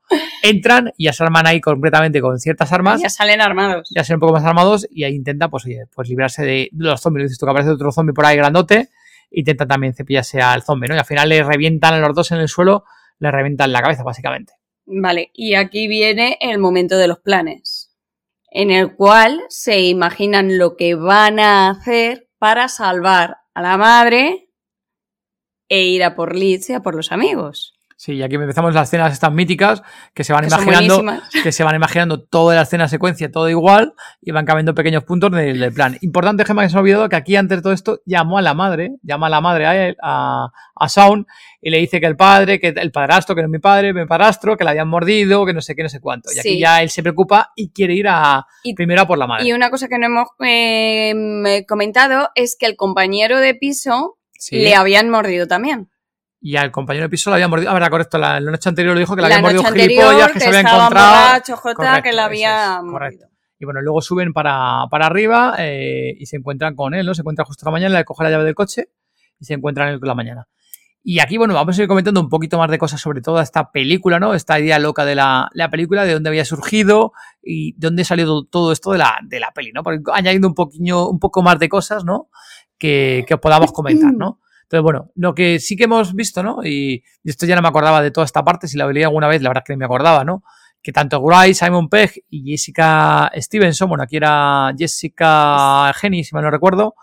[0.49, 3.89] entran y ya se arman ahí completamente con ciertas armas, Ya salen armados.
[3.93, 7.01] ya ser un poco más armados y ahí intenta, pues oye, pues librarse de los
[7.01, 7.25] zombies.
[7.25, 8.89] Dices tú que aparece otro zombie por ahí grandote,
[9.31, 10.95] intenta también cepillarse al zombie, ¿no?
[10.95, 12.83] Y al final le revientan a los dos en el suelo,
[13.19, 14.53] le revientan la cabeza, básicamente.
[14.85, 17.93] Vale, y aquí viene el momento de los planes,
[18.51, 24.49] en el cual se imaginan lo que van a hacer para salvar a la madre
[25.67, 27.76] e ir a por Liz y a por los amigos.
[27.99, 29.81] Sí, y aquí empezamos las escenas estas míticas
[30.13, 31.03] que se van que imaginando,
[31.41, 35.31] que se van imaginando toda la escena secuencia, todo igual, y van cambiando pequeños puntos
[35.31, 35.97] del, del plan.
[36.01, 38.43] Importante, Gemma, que se me ha olvidado que aquí antes de todo esto llamó a
[38.43, 41.25] la madre, llama a la madre a él, a, a Sound,
[41.59, 44.05] y le dice que el padre, que el padrastro, que no es mi padre, mi
[44.05, 46.29] padrastro, que la habían mordido, que no sé qué, no sé cuánto.
[46.35, 49.25] Y aquí ya él se preocupa y quiere ir a Y- primero a por la
[49.25, 49.47] madre.
[49.47, 54.57] Y una cosa que no hemos eh, comentado es que el compañero de piso Sí.
[54.57, 55.89] le habían mordido también.
[56.47, 57.71] Y al compañero de piso la había mordido.
[57.71, 58.17] Ah, verdad, correcto.
[58.17, 60.39] La, la noche anterior lo dijo que la, la había noche mordido gilipollas, que, que
[60.39, 61.11] se había encontrado.
[61.25, 62.91] borracho, Jota, Correcto, que la había es, mordido.
[62.93, 63.25] correcto.
[63.59, 67.13] Y bueno, luego suben para, para arriba eh, y se encuentran con él, ¿no?
[67.13, 68.89] Se encuentran justo a la mañana, le coge la llave del coche
[69.39, 70.47] y se encuentran él con la mañana.
[71.03, 73.71] Y aquí, bueno, vamos a ir comentando un poquito más de cosas sobre toda esta
[73.71, 74.33] película, ¿no?
[74.33, 78.43] Esta idea loca de la, la película, de dónde había surgido y de dónde salió
[78.45, 79.83] todo esto de la, de la peli, ¿no?
[79.83, 82.29] Porque añadiendo un, poquillo, un poco más de cosas, ¿no?
[82.77, 84.39] Que, que podamos comentar, ¿no?
[84.67, 86.57] Entonces, bueno, lo que sí que hemos visto, ¿no?
[86.61, 89.29] Y, y, esto ya no me acordaba de toda esta parte, si la veía alguna
[89.29, 90.43] vez, la verdad es que me acordaba, ¿no?
[90.83, 96.43] Que tanto Gray, Simon Pegg y Jessica Stevenson, bueno, aquí era Jessica Jenny, si mal
[96.43, 96.95] no recuerdo,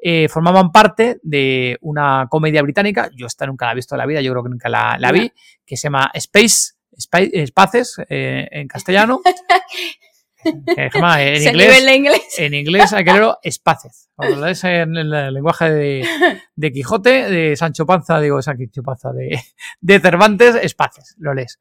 [0.00, 4.06] eh, formaban parte de una comedia británica, yo esta nunca la he visto en la
[4.06, 5.32] vida, yo creo que nunca la, la vi,
[5.64, 9.20] que se llama Space, Space Spaces eh, en castellano.
[10.44, 12.38] Eh, en, inglés, inglés.
[12.38, 14.10] en inglés hay que leerlo Spaces.
[14.14, 16.08] Cuando lo lees en el lenguaje de,
[16.56, 19.38] de, Quijote, de Sancho Panza, digo Sancho Panza, de,
[19.80, 21.60] de Cervantes, Spaces, lo lees.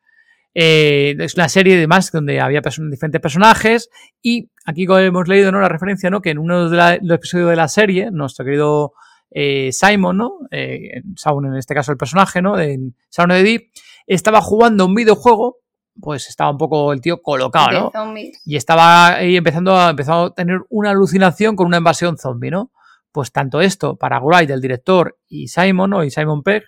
[0.53, 3.89] Eh, es una serie de más donde había person diferentes personajes
[4.21, 5.61] y aquí hemos leído ¿no?
[5.61, 6.21] la referencia ¿no?
[6.21, 8.93] que en uno de la, los episodios de la serie nuestro querido
[9.29, 10.39] eh, Simon, ¿no?
[10.51, 12.57] Eh, Saun en este caso el personaje, ¿no?
[12.57, 13.71] de Saun de Deep,
[14.07, 15.59] estaba jugando un videojuego
[16.01, 18.13] pues estaba un poco el tío colocado, ¿no?
[18.45, 22.71] Y estaba ahí empezando a, a tener una alucinación con una invasión zombie, ¿no?
[23.11, 26.03] Pues tanto esto para Wright, el director, y Simon, ¿no?
[26.03, 26.63] Y Simon Pegg,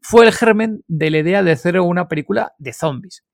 [0.00, 3.24] fue el germen de la idea de hacer una película de zombies.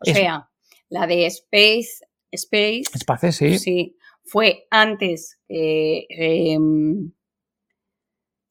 [0.00, 0.48] O es, sea,
[0.88, 3.58] la de Space, Space, Space sí.
[3.58, 3.96] sí.
[4.24, 6.56] fue antes eh,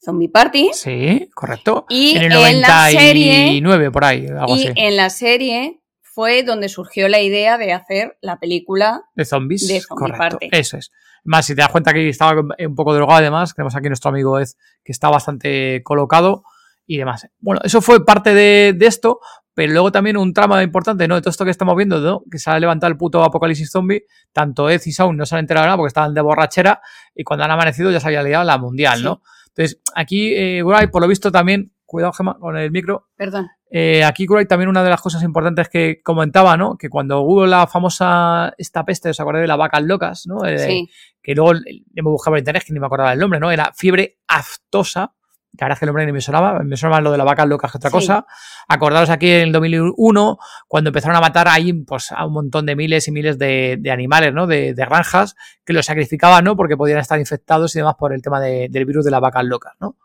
[0.03, 0.71] Zombie Party.
[0.73, 1.85] Sí, correcto.
[1.89, 4.73] Y en el en la serie, 99, por ahí, algo y así.
[4.75, 5.80] en la serie
[6.13, 9.67] fue donde surgió la idea de hacer la película De zombies.
[9.67, 10.37] de Zombie correcto.
[10.39, 10.49] Party.
[10.51, 10.91] Eso es.
[11.23, 14.39] Más, si te das cuenta que estaba un poco drogado, además, tenemos aquí nuestro amigo
[14.39, 14.47] Ed,
[14.83, 16.43] que está bastante colocado
[16.87, 17.27] y demás.
[17.39, 19.19] Bueno, eso fue parte de, de, esto,
[19.53, 21.15] pero luego también un trama importante, ¿no?
[21.15, 22.23] De todo esto que estamos viendo, ¿no?
[22.29, 25.39] Que se ha levantado el puto apocalipsis zombie, tanto Ed y Saun no se han
[25.41, 26.81] enterado nada porque estaban de borrachera
[27.13, 29.03] y cuando han amanecido ya se había liado la mundial, Sí.
[29.03, 29.21] ¿no?
[29.49, 33.47] Entonces, aquí, eh, Wright, por lo visto también, cuidado, Gemma, con el micro, Perdón.
[33.73, 36.77] Eh, aquí Wright también una de las cosas importantes que comentaba, ¿no?
[36.77, 40.45] Que cuando hubo la famosa, esta peste, ¿os acordáis de las vacas locas, ¿no?
[40.45, 40.89] Eh, Sí.
[41.23, 41.53] que luego
[41.93, 43.49] me buscaba en internet, que ni me acordaba el nombre, ¿no?
[43.49, 45.13] Era fiebre aftosa.
[45.59, 47.45] La verdad es que el nombre ni me sonaba, me sonaba lo de las vacas
[47.47, 47.93] locas que otra Sí.
[47.95, 48.25] cosa.
[48.69, 52.75] Acordaros aquí en el 2001, cuando empezaron a matar ahí pues, a un montón de
[52.77, 54.47] miles y miles de, de animales, ¿no?
[54.47, 56.55] De, de, granjas, que los sacrificaban, ¿no?
[56.55, 59.43] Porque podían estar infectados y demás por el tema de, del virus de las vacas
[59.43, 59.97] locas, ¿no?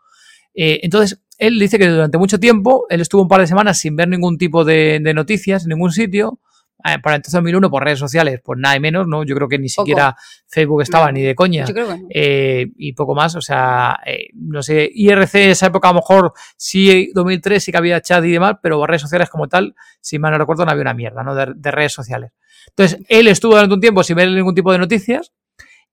[0.57, 3.95] Eh, entonces, él dice que durante mucho tiempo, él estuvo un par de semanas sin
[3.95, 6.39] ver ningún tipo de, de noticias en ningún sitio.
[6.83, 9.23] Eh, para entonces 2001 por redes sociales, pues nada y menos, ¿no?
[9.23, 9.85] Yo creo que ni Poco.
[9.85, 10.15] siquiera
[10.47, 11.65] Facebook estaba ni de coña.
[11.65, 12.07] Yo creo que no.
[12.09, 16.33] Eh, y poco más, o sea, eh, no sé, IRC esa época a lo mejor
[16.55, 20.31] sí, 2003 sí que había chat y demás, pero redes sociales como tal, si mal
[20.31, 21.35] no recuerdo, no había una mierda, ¿no?
[21.35, 22.31] De, de redes sociales.
[22.69, 25.33] Entonces, él estuvo durante un tiempo sin ver ningún tipo de noticias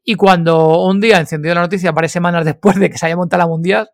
[0.05, 3.43] y cuando un día encendió la noticia, varias semanas después de que se haya montado
[3.43, 3.89] la mundial,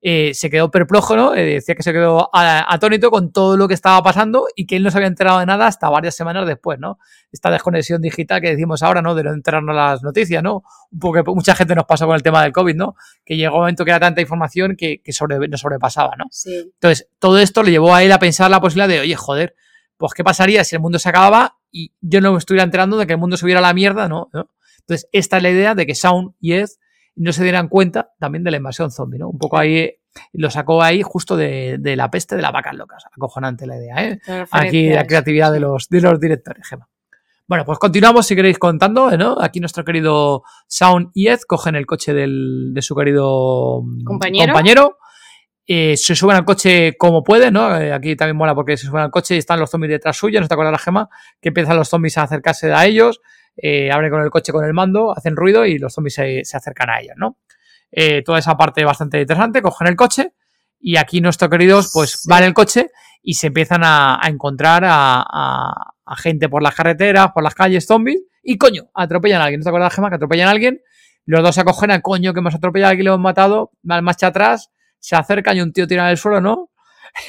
[0.00, 1.34] eh, se quedó perplejo, ¿no?
[1.34, 4.84] Eh, decía que se quedó atónito con todo lo que estaba pasando y que él
[4.84, 6.98] no se había enterado de nada hasta varias semanas después, ¿no?
[7.32, 9.16] Esta desconexión digital que decimos ahora, ¿no?
[9.16, 10.62] De no enterarnos las noticias, ¿no?
[10.90, 12.94] Un poco que mucha gente nos pasó con el tema del COVID, ¿no?
[13.24, 16.26] Que llegó un momento que era tanta información que, que sobre, nos sobrepasaba, ¿no?
[16.30, 16.70] Sí.
[16.74, 19.56] Entonces, todo esto le llevó a él a pensar la posibilidad de, oye, joder,
[19.96, 23.06] pues qué pasaría si el mundo se acababa y yo no me estuviera enterando de
[23.06, 24.30] que el mundo se hubiera a la mierda, ¿no?
[24.32, 24.48] ¿No?
[24.78, 26.68] Entonces, esta es la idea de que Sound y Ed
[27.18, 29.28] no se dieran cuenta también de la invasión zombie, ¿no?
[29.28, 30.00] Un poco ahí, eh,
[30.32, 33.04] lo sacó ahí justo de, de la peste de las vacas locas.
[33.14, 34.20] Acojonante la idea, ¿eh?
[34.50, 36.88] Aquí la creatividad de los, de los directores, Gema.
[37.46, 39.36] Bueno, pues continuamos si queréis contando, ¿no?
[39.40, 44.52] Aquí nuestro querido Sound y Ed cogen el coche del, de su querido mm, ¿Compañero?
[44.52, 44.98] compañero
[45.70, 47.76] eh, se suben al coche como pueden, ¿no?
[47.76, 50.40] Eh, aquí también mola porque se suben al coche y están los zombies detrás suya,
[50.40, 51.10] ¿no te acuerdas la gema?
[51.42, 53.20] Que empiezan los zombies a acercarse a ellos,
[53.60, 56.56] eh, abren con el coche con el mando, hacen ruido y los zombies se, se
[56.56, 57.38] acercan a ellos, ¿no?
[57.90, 60.32] Eh, toda esa parte bastante interesante, cogen el coche
[60.80, 62.28] y aquí nuestros queridos pues Sí.
[62.28, 62.90] van en el coche
[63.22, 67.54] y se empiezan a, a encontrar a, a- a gente por las carreteras, por las
[67.54, 69.60] calles, zombies, y coño, atropellan a alguien.
[69.60, 70.08] ¿No te acuerdas, Gema?
[70.08, 70.80] Que atropellan a alguien,
[71.26, 74.28] los dos se acogen al coño que hemos atropellado, aquí lo hemos matado, van marcha
[74.28, 76.70] atrás, se acercan y un tío tira en el suelo, ¿no?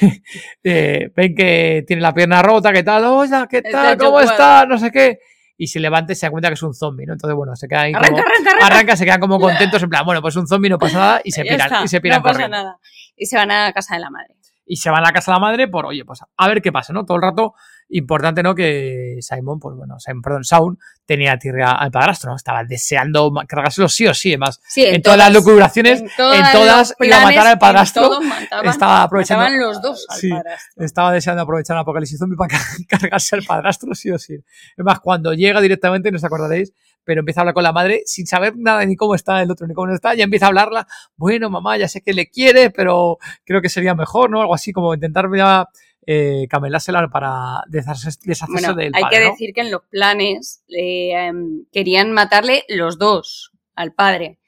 [0.62, 3.04] Eh, ven que tiene la pierna rota, ¿qué tal?
[3.04, 3.96] Hola, ¿qué tal?
[3.98, 4.66] ¿Cómo está?
[4.66, 5.18] No sé qué.
[5.62, 7.12] Y se levanta y se da cuenta que es un zombie, ¿no?
[7.12, 8.02] Entonces, bueno, se queda ahí como...
[8.02, 8.66] Arranca, arranca, arranca.
[8.66, 11.30] Arranca, se quedan como contentos, en plan, bueno, pues un zombie no pasa nada y
[11.32, 12.78] se piran, está, y se piran no pasa corriendo nada.
[13.14, 14.36] Y se van a casa de la madre.
[14.64, 16.72] y se van a la casa de la madre por, oye, pues a ver qué
[16.72, 17.04] pasa, ¿no?
[17.04, 17.54] Todo el rato
[17.92, 18.54] Importante, ¿no?
[18.54, 22.36] Que Simon, pues bueno, Simon, perdón, Sound tenía tirria al padrastro, ¿no?
[22.36, 24.60] Estaba deseando cargárselo sí o sí, además.
[24.68, 28.20] Sí, en, todas las lucubraciones, en todas, los iba a matar planes, al padrastro.
[28.20, 30.30] mataban- estaba aprovechando- los dos al Sí.
[30.76, 34.34] Estaba deseando aprovechar el apocalipsis zombie para ca- cargarse al padrastro, sí o sí.
[34.34, 36.72] Es más, cuando llega directamente, no os acordaréis,
[37.02, 39.66] pero empieza a hablar con la madre sin saber nada ni cómo está el otro
[39.66, 40.86] ni cómo no está, ya empieza a hablarla.
[41.16, 44.40] Bueno, mamá, ya sé que le quiere, pero creo que sería mejor, ¿no?
[44.42, 45.66] Algo así como intentar ya
[46.12, 49.30] eh, camelársela para deshacerse, deshacerse Bueno, del hay padre, que ¿no?
[49.30, 54.40] decir que en los planes eh, em, querían matarle los dos al padre.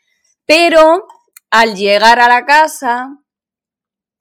[0.45, 1.07] Pero
[1.51, 3.19] al llegar a la casa,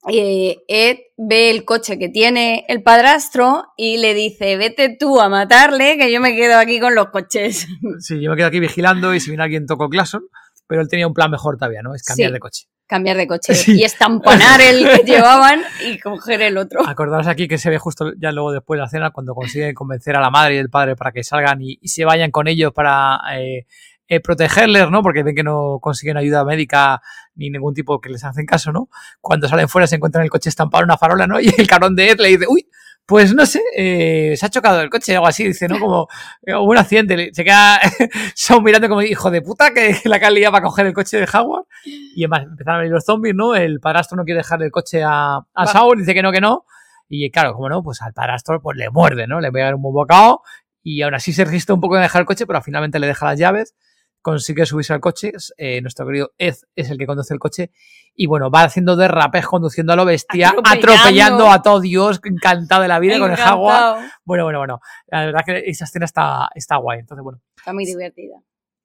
[0.08, 5.28] eh, Ed ve el coche que tiene el padrastro y le dice, vete tú a
[5.28, 7.66] matarle, que yo me quedo aquí con los coches.
[7.98, 10.22] Sí, yo me quedo aquí vigilando y si viene alguien toco claxon,
[10.68, 11.94] pero él tenía un plan mejor todavía, ¿no?
[11.94, 12.34] Es cambiar Sí.
[12.34, 12.66] de coche.
[12.92, 13.80] Cambiar de coche Sí.
[13.80, 16.86] y estamponar el que llevaban y coger el otro.
[16.86, 20.14] Acordaros aquí que se ve justo ya luego después de la cena cuando consiguen convencer
[20.14, 22.70] a la madre y el padre para que salgan y, y se vayan con ellos
[22.74, 23.64] para eh,
[24.08, 25.02] eh, protegerles, ¿no?
[25.02, 27.00] Porque ven que no consiguen ayuda médica
[27.34, 28.90] ni ningún tipo que les hacen caso, ¿no?
[29.22, 31.40] Cuando salen fuera se encuentran el coche estampado en una farola, ¿no?
[31.40, 32.68] Y el carón de Ed le dice, uy,
[33.12, 35.78] pues no sé, eh, se ha chocado el coche, algo así, dice, ¿no?
[35.78, 36.08] Como
[36.46, 37.28] eh, un accidente.
[37.34, 37.78] Se queda
[38.34, 41.18] Shaun mirando como hijo de puta que la que han liado para coger el coche
[41.18, 41.66] de Howard.
[41.84, 43.54] Y además empezaron a venir los zombies, ¿no?
[43.54, 45.66] El padrastro no quiere dejarle el coche a, a Va.
[45.66, 46.64] Saul, dice que no, que no.
[47.06, 49.42] Y claro, como no, pues al padrastro pues le muerde, ¿no?
[49.42, 50.40] Le pega un buen bocado
[50.82, 53.26] y aún así se resiste un poco de dejar el coche, pero finalmente le deja
[53.26, 53.74] las llaves,
[54.22, 55.32] consigue subirse al coche.
[55.58, 57.70] eh, nuestro querido Ed es el que conduce el coche
[58.14, 60.92] y bueno, va haciendo derrapes conduciendo a lo bestia, Atropellando.
[60.92, 63.96] atropellando, a todo Dios, encantado de la vida con el jaguar.
[64.24, 64.80] Bueno, bueno, bueno.
[65.08, 67.00] La verdad que esa escena está, está guay.
[67.00, 68.36] Entonces, bueno, Está muy divertida.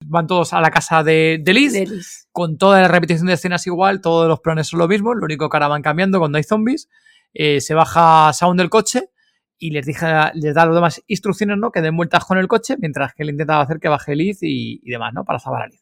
[0.05, 2.27] van todos a la casa de, de Liz Delis.
[2.31, 5.49] con toda la repetición de escenas igual, todos los planes son lo mismo, lo único
[5.49, 6.89] que ahora van cambiando cuando hay zombies.
[7.33, 9.09] Eh, se baja Sound del coche
[9.59, 11.71] y les, dije, les da las demás instrucciones, ¿no?
[11.71, 14.79] Que den vueltas con el coche, mientras que él intentaba hacer que baje Liz y,
[14.83, 15.23] y demás, ¿no?
[15.25, 15.81] Para salvar a Liz.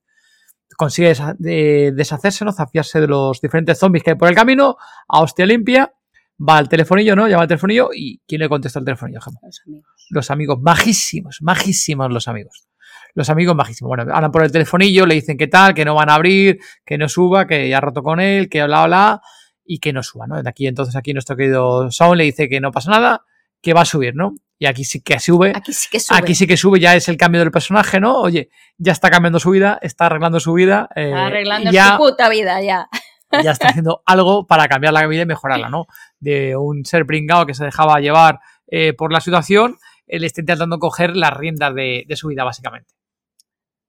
[0.78, 2.52] Consigue desa- de- deshacerse, ¿no?
[2.52, 5.94] Zafiarse de los diferentes zombies que hay por el camino, a hostia limpia,
[6.38, 7.28] va al telefonillo, ¿no?
[7.28, 9.40] Llama al telefonillo y ¿quién le contesta el telefonillo, Gemma?
[9.44, 9.88] Los amigos.
[10.10, 12.68] los amigos, majísimos, majísimos los amigos.
[13.14, 13.88] Los amigos majísimos.
[13.90, 16.98] Bueno, hablan por el telefonillo, le dicen que tal, que no van a abrir, que
[16.98, 19.22] no suba, que ya ha roto con él, que bla, bla,
[19.64, 20.42] y que no suba, ¿no?
[20.44, 23.24] De aquí, entonces, aquí nuestro querido Saul le dice que no pasa nada,
[23.66, 24.36] que va a subir, ¿no?
[24.58, 25.52] Y aquí sí que sube.
[25.54, 26.18] Aquí sí que sube.
[26.18, 28.22] Aquí sí que sube, ya es el cambio del personaje, ¿no?
[28.22, 30.88] Oye, ya está cambiando su vida, está arreglando su vida.
[30.96, 32.88] eh, Está arreglando ya, su puta vida ya.
[33.44, 35.88] ya está haciendo algo para cambiar la vida y mejorarla, ¿no?
[36.20, 40.80] De un ser pringado que se dejaba llevar eh, por la situación, él está intentando
[40.80, 42.94] coger las riendas de, de su vida, básicamente.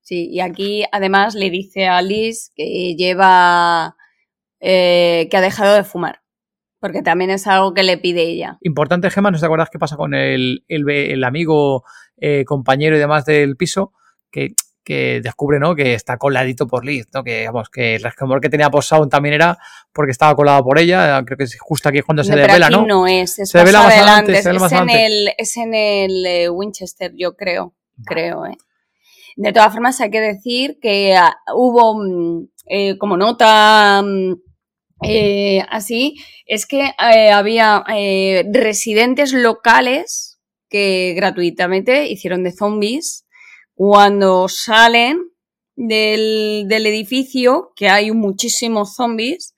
[0.01, 3.95] Sí, y aquí además le dice a Liz que lleva.
[4.61, 6.23] eh, que ha dejado de fumar.
[6.87, 8.59] Porque también es algo que le pide ella.
[8.61, 11.85] Importante, Gemma, ¿no te acuerdas qué pasa con el, el, ve- el amigo,
[12.16, 13.92] eh, compañero y demás del piso?
[14.31, 15.75] Que, que descubre, ¿no?
[15.75, 17.25] Que está coladito por Liz, ¿no?
[17.25, 19.59] Que, vamos, que el resquemor que tenía por Sound también era
[19.92, 21.22] porque estaba colado por ella.
[21.25, 22.87] Creo que es justo aquí cuando se No, desvela, aquí ¿no?
[22.87, 24.33] no es, es Se revela más adelante.
[24.33, 25.07] adelante, se revela es, más en adelante.
[25.07, 27.75] el, es en el eh, Winchester, yo creo.
[28.05, 28.57] Creo, ¿eh?
[29.37, 34.35] De todas formas, hay que decir que ah, hubo mm, eh, como nota mm,
[35.03, 43.27] eh, así, es que eh, había eh, residentes locales que gratuitamente hicieron de zombies
[43.75, 45.19] cuando salen
[45.77, 49.55] del, del edificio, que hay muchísimos zombies,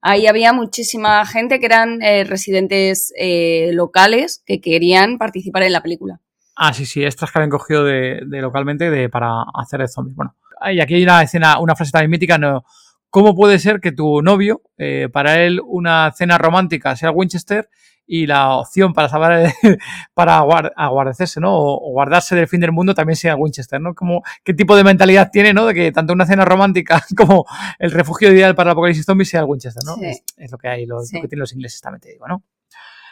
[0.00, 5.82] ahí había muchísima gente que eran eh, residentes eh, locales que querían participar en la
[5.82, 6.20] película.
[6.56, 10.16] Ah, sí, sí, extras que habían cogido de, de localmente de, para hacer de zombies.
[10.16, 10.34] Bueno,
[10.70, 12.64] y aquí hay una escena, una frase también mítica, ¿no?
[13.12, 17.68] ¿Cómo puede ser que tu novio, eh, para él una cena romántica sea Winchester
[18.06, 19.52] y la opción para salvar,
[20.14, 21.54] para guar- aguardecerse, ¿no?
[21.54, 23.94] O, o guardarse del fin del mundo también sea Winchester, ¿no?
[23.94, 25.66] Como, ¿Qué tipo de mentalidad tiene, ¿no?
[25.66, 27.44] De que tanto una cena romántica como
[27.78, 29.94] el refugio ideal para el apocalipsis zombie sea el Winchester, ¿no?
[29.96, 30.06] Sí.
[30.06, 31.16] Es, es lo que hay, lo, Sí.
[31.16, 32.42] lo que tienen los ingleses también, te digo, ¿no?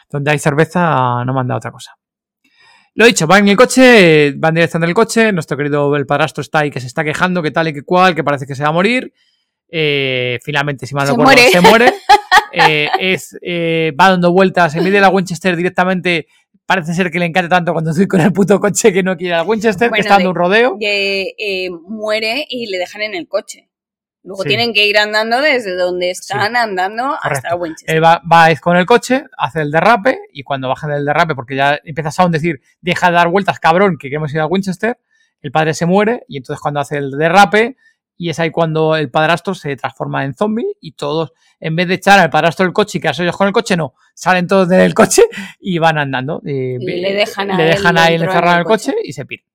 [0.09, 1.93] Donde hay cerveza no manda otra cosa.
[2.95, 6.41] Lo dicho, van en el coche, van directamente en el coche, nuestro querido el padrastro
[6.41, 8.63] está ahí que se está quejando, que tal y que cual, que parece que se
[8.65, 9.13] va a morir.
[9.71, 11.51] Eh, finalmente, si mal no Se recuerdo, muere.
[11.53, 11.93] se muere.
[12.53, 16.27] Eh, es, eh, va dando vueltas, en vez de la Winchester directamente,
[16.67, 19.37] parece ser que le encanta tanto cuando estoy con el puto coche que no quiere
[19.37, 20.77] la Winchester, Bueno, que está dando de- un rodeo.
[21.89, 23.69] Muere y le dejan en el coche.
[24.23, 24.49] Luego Sí.
[24.49, 27.55] tienen que ir andando desde donde están andando hasta.
[27.55, 27.95] Winchester.
[27.97, 31.57] Él va, va con el coche, hace el derrape y cuando baja del derrape, porque
[31.57, 34.99] ya empieza a decir, deja de dar vueltas, cabrón, que queremos ir a Winchester,
[35.41, 37.77] el padre se muere y entonces cuando hace el derrape
[38.21, 41.95] Y es ahí cuando el padrastro se transforma en zombie y todos, en vez de
[41.95, 44.93] echar al padrastro del coche y quedarse ellos con el coche, no, salen todos del
[44.93, 45.23] coche
[45.59, 46.43] y van andando.
[46.45, 48.95] Y le dejan, le dejan ahí encerrado en el coche.
[49.03, 49.47] y se piran.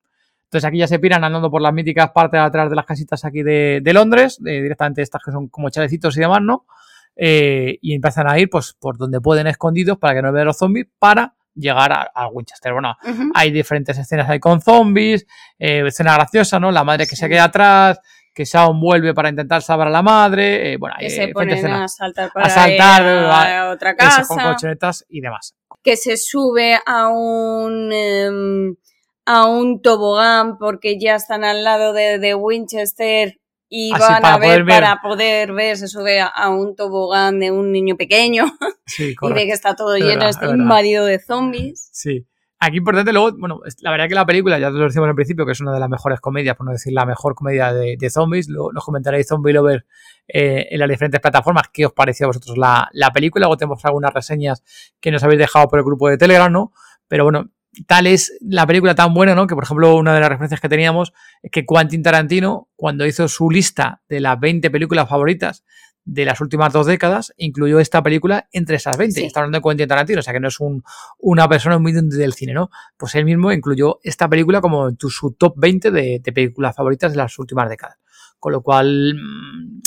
[0.46, 3.44] Entonces aquí ya se piran andando por las míticas partes atrás de las casitas aquí
[3.44, 6.66] de, Londres, directamente estas que son como chalecitos y demás, ¿no?
[7.14, 10.58] Eh, y empiezan a ir pues por donde pueden escondidos para que no vean los
[10.58, 12.72] zombies para llegar a, Winchester.
[12.72, 12.96] Bueno,
[13.34, 15.26] hay diferentes escenas ahí con zombies,
[15.58, 16.70] eh, escena graciosa, ¿no?
[16.70, 18.00] La madre que se queda atrás,
[18.36, 21.88] que Shaun vuelve para intentar salvar a la madre, eh, bueno, que se ponen a
[21.88, 25.56] saltar para a, saltar, a, otra casa, con colchonetas y demás.
[25.82, 28.76] Que se sube a un em,
[29.24, 34.66] a un tobogán porque ya están al lado de, Winchester y ah, van a ver,
[34.66, 38.44] para poder ver, se sube a, un tobogán de un niño pequeño
[38.98, 41.88] y ve que está todo lleno, está invadido de zombies.
[41.90, 42.26] Sí.
[42.58, 45.44] Aquí importante luego, bueno, la verdad que la película, ya te lo decimos al principio,
[45.44, 48.48] que es una de las mejores comedias, por no decir la mejor comedia de, zombies,
[48.48, 49.84] lo, nos comentaréis Zombie Lover
[50.26, 53.84] eh, en las diferentes plataformas, qué os pareció a vosotros la, la película, luego tenemos
[53.84, 54.62] algunas reseñas
[55.00, 56.72] que nos habéis dejado por el grupo de Telegram, ¿no?
[57.08, 57.50] Pero bueno,
[57.86, 59.46] tal es la película tan buena, ¿no?
[59.46, 63.28] Que por ejemplo, una de las referencias que teníamos es que Quentin Tarantino, cuando hizo
[63.28, 65.64] su lista de las 20 películas favoritas
[66.06, 69.26] de las últimas dos décadas, incluyó esta película entre esas 20.
[69.26, 70.82] Está hablando de Quentin Tarantino, o sea que no es un,
[71.18, 72.70] una persona muy del cine, ¿no?
[72.96, 77.18] Pues él mismo incluyó esta película como su top 20 de, de películas favoritas de
[77.18, 77.98] las últimas décadas
[78.38, 79.80] con lo cual mm,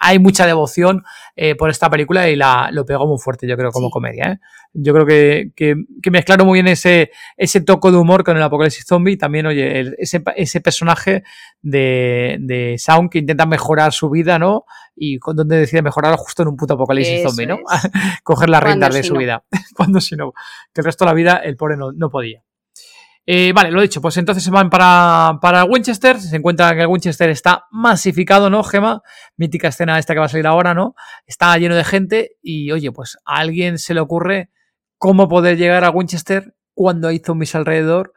[0.00, 1.04] hay mucha devoción
[1.36, 4.32] eh, por esta película y la, lo pegó muy fuerte, yo creo, como comedia.
[4.32, 4.38] ¿eh?
[4.72, 8.42] Yo creo que, que, que, mezclaron muy bien ese, ese toco de humor con el
[8.42, 9.16] apocalipsis zombie.
[9.16, 11.22] También, oye, ese, ese personaje
[11.62, 14.64] de, de Sound que intenta mejorar su vida, ¿no?
[14.96, 17.58] Y donde decide mejorarlo justo en un puto apocalipsis zombie, ¿no?
[18.24, 19.44] Coger las riendas de su vida.
[19.76, 20.32] Cuando si no,
[20.72, 22.42] que el resto de la vida el pobre no, no podía.
[23.26, 26.82] Eh, vale, lo he dicho, pues entonces se van para, para Winchester, se encuentra que
[26.82, 29.02] el Winchester está masificado, ¿no, Gema?
[29.38, 30.94] Mítica escena esta que va a salir ahora, ¿no?
[31.26, 34.50] Está lleno de gente y, oye, pues a alguien se le ocurre
[34.98, 38.12] cómo poder llegar a Winchester cuando hay zombies alrededor.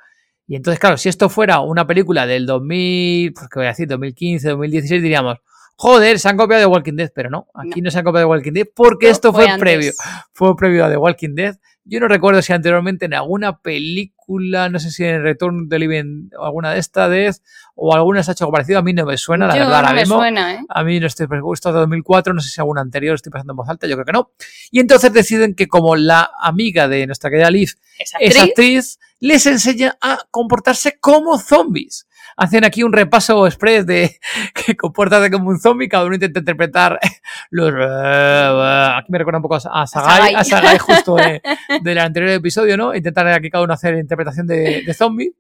[0.46, 3.88] Y entonces, claro, si esto fuera una película del 2000, pues que voy a decir,
[3.88, 5.38] 2015, 2016, diríamos,
[5.78, 8.32] joder, se han copiado de Walking Dead, pero no, aquí no, se han copiado de
[8.32, 9.92] Walking Dead porque esto fue, fue previo,
[10.34, 11.56] fue previo a The Walking Dead.
[11.86, 16.30] Yo no recuerdo si anteriormente en alguna película, no sé si en Return de Living
[16.38, 17.32] o alguna de estas de
[17.76, 18.80] o alguna se ha hecho parecido.
[18.80, 19.84] A mí no me suena, la verdad.
[19.84, 20.60] No me suena, ¿eh?
[20.68, 23.58] A mí no estoy esto de 2004, no sé si alguna anterior estoy pasando en
[23.58, 24.32] voz alta, yo creo que no.
[24.72, 27.80] Y entonces deciden que como la amiga de nuestra querida Liz
[28.20, 32.07] es actriz les enseña a comportarse como zombies
[32.38, 34.20] hacen aquí un repaso express de
[34.54, 37.00] que comporta como un zombie, cada uno intenta interpretar
[37.50, 37.74] los...
[37.74, 41.18] Aquí me recuerda un poco a Sagai, a Sagai justo
[41.82, 42.96] del anterior episodio, ¿no?
[42.96, 45.34] Intentar aquí cada uno hacer interpretación de, de zombie.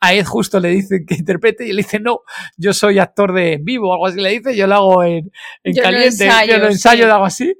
[0.00, 2.20] A Ed justo le dicen que interprete y él dice, no,
[2.56, 5.30] yo soy actor de vivo o algo así le dice, yo lo hago en,
[5.82, 7.54] caliente, yo lo ensayo de algo así.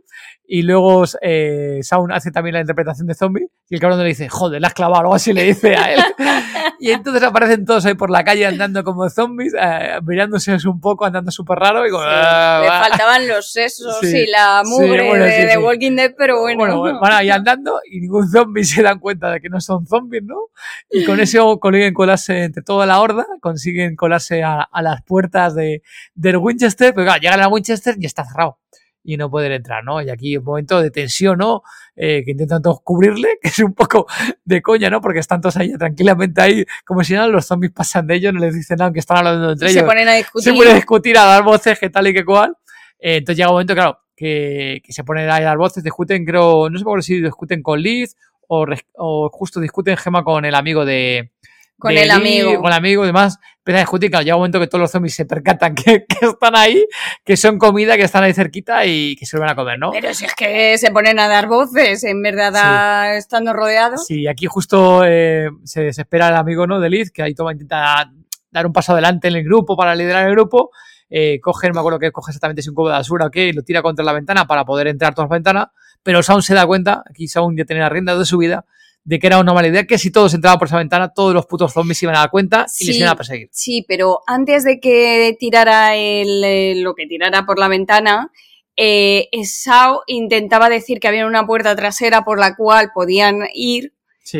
[0.47, 3.49] Y luego eh, Sound hace también la interpretación de zombie.
[3.68, 6.01] Y el cabrón le dice, joder, la has clavado, algo así le dice a él.
[6.80, 11.07] y entonces aparecen todos ahí por la calle andando como zombies, eh, mirándose un poco,
[11.07, 11.86] andando súper raro.
[11.86, 15.03] Y como, ah, le faltaban los sesos y la mugre
[15.47, 16.78] de, Walking Dead, pero bueno.
[16.78, 20.24] Bueno, van ahí andando y ningún zombie se dan cuenta de que no son zombies,
[20.24, 20.51] ¿no?
[20.90, 25.82] Y con eso consiguen colarse entre toda la horda, consiguen colarse a, las puertas de,
[26.14, 28.59] del Winchester, pero claro, llegan a Winchester y está cerrado
[29.05, 30.00] y no poder entrar, ¿no?
[30.00, 31.62] Y aquí un momento de tensión, ¿no?
[31.94, 34.07] Eh, que intentan todos cubrirle, que es un poco
[34.44, 35.00] de coña, ¿no?
[35.00, 38.40] Porque están todos ahí tranquilamente ahí, como si nada, los zombies pasan de ellos, no
[38.40, 39.82] les dicen nada, que están hablando entre ellos.
[39.82, 40.44] Se ponen a discutir.
[40.44, 42.57] Se ponen a discutir, a dar voces, que tal y que cual.
[42.98, 46.70] Eh, entonces llega un momento, claro, que, que, se ponen a dar voces, discuten, creo,
[46.70, 48.16] no sé por si discuten con Liz
[48.48, 51.30] o, o justo discuten Gema con el amigo de,
[51.78, 52.57] con el amigo.
[52.57, 53.38] Con el amigo y demás.
[53.64, 56.54] Empieza a discutir, claro, llega un momento que todos los zombies se percatan que, están
[56.54, 56.84] ahí,
[57.24, 59.90] que son comida, que están ahí cerquita y que se van a comer, ¿no?
[59.90, 64.04] Pero si es que se ponen a dar voces, en verdad, estando rodeados.
[64.04, 66.78] Sí, aquí justo eh, se desespera el amigo, ¿no?
[66.78, 68.12] De Liz, que ahí toma, intenta
[68.50, 70.70] dar un paso adelante en el grupo para liderar el grupo.
[71.08, 73.52] Eh, coge, me acuerdo que coge exactamente si un cubo de basura o qué, y
[73.54, 75.68] lo tira contra la ventana para poder entrar todas las ventanas.
[76.02, 78.66] Pero Sound se da cuenta, aquí Sound ya tiene la rienda de su vida,
[79.05, 81.46] de que era una mala idea, que si todos entraban por esa ventana, todos los
[81.46, 83.48] putos zombies iban a dar cuenta y les iban a perseguir.
[83.52, 88.32] Sí, pero antes de que tirara el, eh, lo que tirara por la ventana,
[88.76, 93.92] eh, Sao intentaba decir que había una puerta trasera por la cual podían ir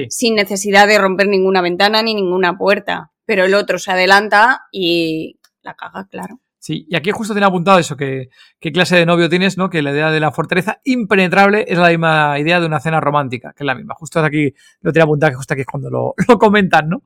[0.09, 3.12] sin necesidad de romper ninguna ventana ni ninguna puerta.
[3.27, 6.41] Pero el otro se adelanta y la caga, claro.
[6.67, 9.69] Sí, y aquí justo tiene apuntado eso, que qué clase de novio tienes, ¿no?
[9.69, 13.53] Que la idea de la fortaleza impenetrable es la misma idea de una cena romántica,
[13.55, 13.95] que es la misma.
[13.99, 17.03] Justo aquí lo tiene apuntado, que justo aquí es cuando lo, lo comentan, ¿no?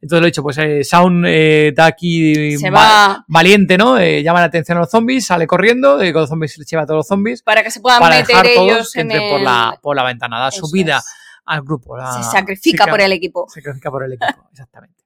[0.00, 3.98] Entonces lo he dicho, pues eh, Sound eh, está aquí Se va- va valiente, ¿no?
[3.98, 6.64] Eh, llama la atención a los zombies, sale corriendo, eh, con los zombies se le
[6.64, 9.10] lleva a todos los zombies para que se puedan para meter dejar ellos todos en
[9.10, 9.28] el...
[9.30, 11.04] por la, por la ventana, da Eso su vida es.
[11.44, 11.98] al grupo.
[11.98, 13.44] la- Se sacrifica por el equipo.
[13.50, 15.01] Se sacrifica por el equipo, exactamente.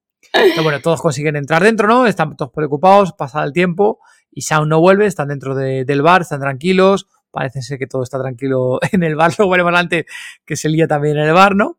[0.63, 2.07] Bueno, todos consiguen entrar dentro, ¿no?
[2.07, 4.01] Están todos preocupados, pasa el tiempo
[4.31, 8.03] y Sound no vuelve, están dentro de- del bar, están tranquilos, parece ser que todo
[8.03, 10.05] está tranquilo en el bar, luego veremos antes
[10.45, 11.79] que se lía también en el bar, ¿no?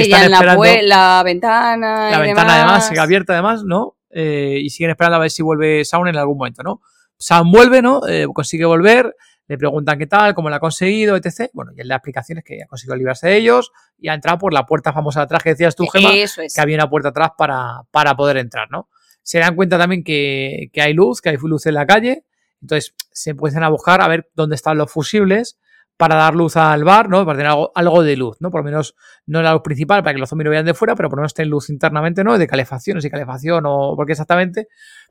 [0.02, 2.10] están esperando- la ventana.
[2.10, 2.64] La y ventana demás.
[2.64, 3.96] además sigue abierta además, ¿no?
[4.10, 6.80] Eh, y siguen esperando a ver si vuelve Sound en algún momento, ¿no?
[7.18, 8.06] Sound vuelve, ¿no?
[8.08, 9.14] Eh, consigue volver,
[9.48, 11.50] le preguntan qué tal, cómo lo ha conseguido, etc.
[11.54, 14.52] Bueno, y él da explicaciones que ha conseguido librarse de ellos y ha entrado por
[14.52, 16.54] la puerta famosa de atrás que decías tú, Gemma, Eso es.
[16.54, 18.88] que había una puerta atrás para, para poder entrar, ¿no?
[19.22, 22.24] Se dan cuenta también que, que hay luz, que hay luz en la calle,
[22.60, 25.58] entonces se empiezan a buscar a ver dónde están los fusibles
[25.96, 27.26] para dar luz al bar, ¿no?
[27.26, 28.50] Para tener algo, algo de luz, ¿no?
[28.50, 28.94] Por lo menos
[29.26, 31.22] no la luz principal para que los zombies lo vean de fuera, pero por lo
[31.22, 32.38] menos tener luz internamente, ¿no?
[32.38, 34.68] De calefacción, no sé calefacción o por qué exactamente,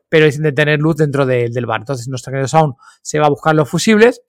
[0.09, 1.81] pero es de tener luz dentro de- del bar.
[1.81, 4.21] Entonces nuestro querido Sound se va a buscar los fusibles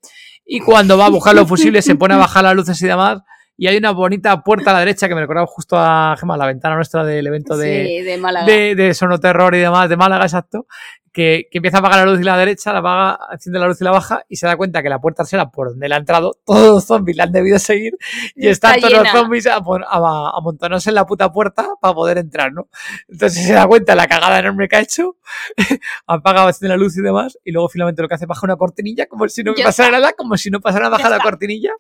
[0.45, 3.19] y cuando va a buscar los fusibles se pone a bajar las luces y demás
[3.61, 6.47] y hay una bonita puerta a la derecha que me recordaba justo a Gemma, la
[6.47, 8.47] ventana nuestra del evento de, Sí, de Málaga.
[8.47, 10.67] de, de Sonoterror y demás, de Málaga, exacto,
[11.13, 13.81] que, que empieza a apagar la luz y la derecha, la apaga, enciende la luz
[13.81, 15.97] y la baja y se da cuenta que la puerta trasera por donde él ha
[15.97, 17.97] entrado, todos los zombies le han debido seguir
[18.35, 19.19] y Está están todos los llena.
[19.19, 22.69] zombies a, pon- a, amontonarse en la puta puerta para poder entrar, ¿no?
[23.09, 25.17] Entonces se da cuenta la cagada enorme que ha hecho,
[26.07, 29.07] apaga enciende la luz y demás y luego finalmente lo que hace baja una cortinilla
[29.07, 30.01] como si no Ya pasara está.
[30.01, 31.29] nada, como si no pasara baja Ya la está.
[31.31, 31.71] cortinilla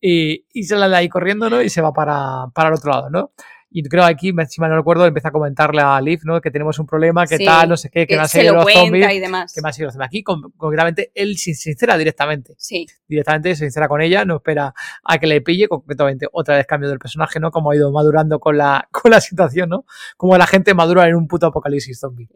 [0.00, 1.60] y, y se la da ahí corriendo, ¿no?
[1.62, 3.32] Y se va para, para el otro lado, ¿no?
[3.72, 6.40] Y creo aquí, si mal no recuerdo, empieza a comentarle a Liv, ¿no?
[6.40, 8.54] Que tenemos un problema, que Sí, tal, no sé qué, que, me han se seguido
[8.54, 9.12] lo los cuenta zombies.
[9.14, 9.52] y demás.
[9.54, 10.08] Que me han seguido los zombies.
[10.08, 12.54] Aquí, con- concretamente, él se sincera directamente.
[12.58, 16.66] Sí, Directamente se sincera con ella, no espera a que le pille, concretamente, otra vez
[16.66, 17.52] cambio del personaje, ¿no?
[17.52, 19.84] Como ha ido madurando con la, con la situación, ¿no?
[20.16, 22.28] Como la gente madura en un puto apocalipsis zombie.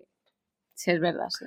[0.73, 1.45] sí, es verdad, sí.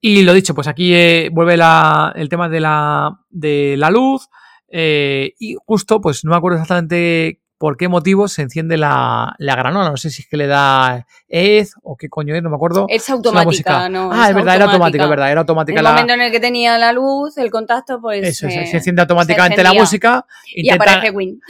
[0.00, 4.28] Y lo dicho, pues aquí eh, vuelve la- el tema de la, de la luz.
[4.68, 9.56] eh, y justo, pues no me acuerdo exactamente por qué motivo se enciende la, la
[9.56, 9.88] granola.
[9.88, 12.84] No sé si es que le da EZ o qué coño es, no me acuerdo.
[12.90, 13.88] Es automática.
[13.88, 14.10] ¿no?
[14.12, 15.90] ah, es verdad, era automática, es verdad, era En automática el la.
[15.92, 18.22] momento en el que tenía la luz, el contacto, pues.
[18.22, 20.26] Eso, eh, se enciende automáticamente la música.
[20.44, 21.40] Y intenta- aparece Win.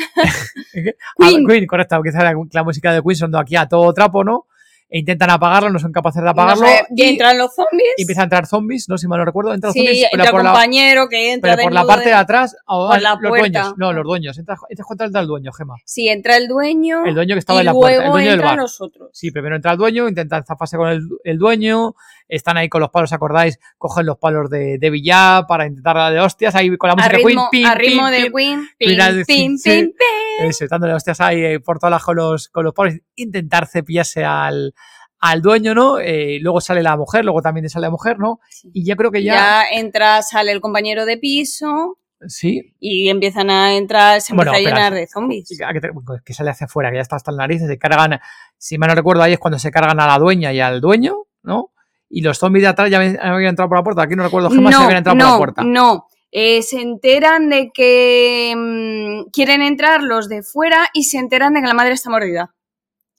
[0.73, 0.83] ¿Qué?
[0.85, 0.95] Queen.
[1.21, 4.47] Ah, Queen, correcto, quizá la, la música de Queen sonando aquí a todo trapo, ¿no?
[4.95, 6.65] E intentan apagarlo, no son capaces de No apagarlo.
[6.65, 7.95] sé, y y, entran los zombies.
[7.97, 10.37] y empiezan a entrar zombies, no si mal no recuerdo, entran sí, zombies, entra el
[10.37, 13.29] la, compañero que entra pero por la parte de de- atrás, o por la los
[13.29, 13.39] puerta.
[13.41, 14.39] dueños, no, los dueños.
[14.39, 15.75] Entras, contra el dueño, Gema.
[15.85, 17.05] Sí, entra el dueño.
[17.07, 18.63] El dueño que estaba y en la luego puerta, el dueño del entran bar.
[18.63, 19.11] los otros.
[19.13, 21.97] Sí, primero entra el dueño, intentan zafarse con el, el dueño,
[22.29, 23.59] están ahí con los palos, ¿acordáis?
[23.79, 27.25] Cogen los palos de, de billar para intentar darle hostias, ahí con la música de
[27.25, 28.33] ritmo, Queen, a ritmo de.
[28.33, 29.59] Queen.
[29.59, 29.71] Sí.
[29.73, 29.93] pim.
[30.41, 34.25] Eso, dándole hostias ahí eh, por todas las con los, con los palos, intentar cepillarse
[34.25, 34.75] al,
[35.21, 35.99] al dueño, ¿no?
[36.01, 38.41] Eh, luego sale la mujer, luego también sale la mujer, ¿no?
[38.51, 38.71] Sí.
[38.73, 39.35] Y yo creo que Ya
[39.71, 44.71] ya, entra, sale el compañero de piso sí, y empiezan a entrar, se Bueno, empieza
[44.71, 45.49] a llenar de zombies.
[45.49, 45.91] Que, te-
[46.25, 48.19] que sale hacia afuera, que ya está hasta las narices, se cargan,
[48.59, 51.27] si mal no recuerdo, ahí es cuando se cargan a la dueña y al dueño,
[51.43, 51.71] ¿no?
[52.17, 54.71] Y los zombies de atrás ya habían, entrado por la puerta, aquí no recuerdo, Gemma
[54.71, 55.63] si habían entrado no, por la puerta.
[55.65, 61.55] No, Eh, se enteran de que mm, quieren entrar los de fuera y se enteran
[61.55, 62.55] de que la madre está mordida.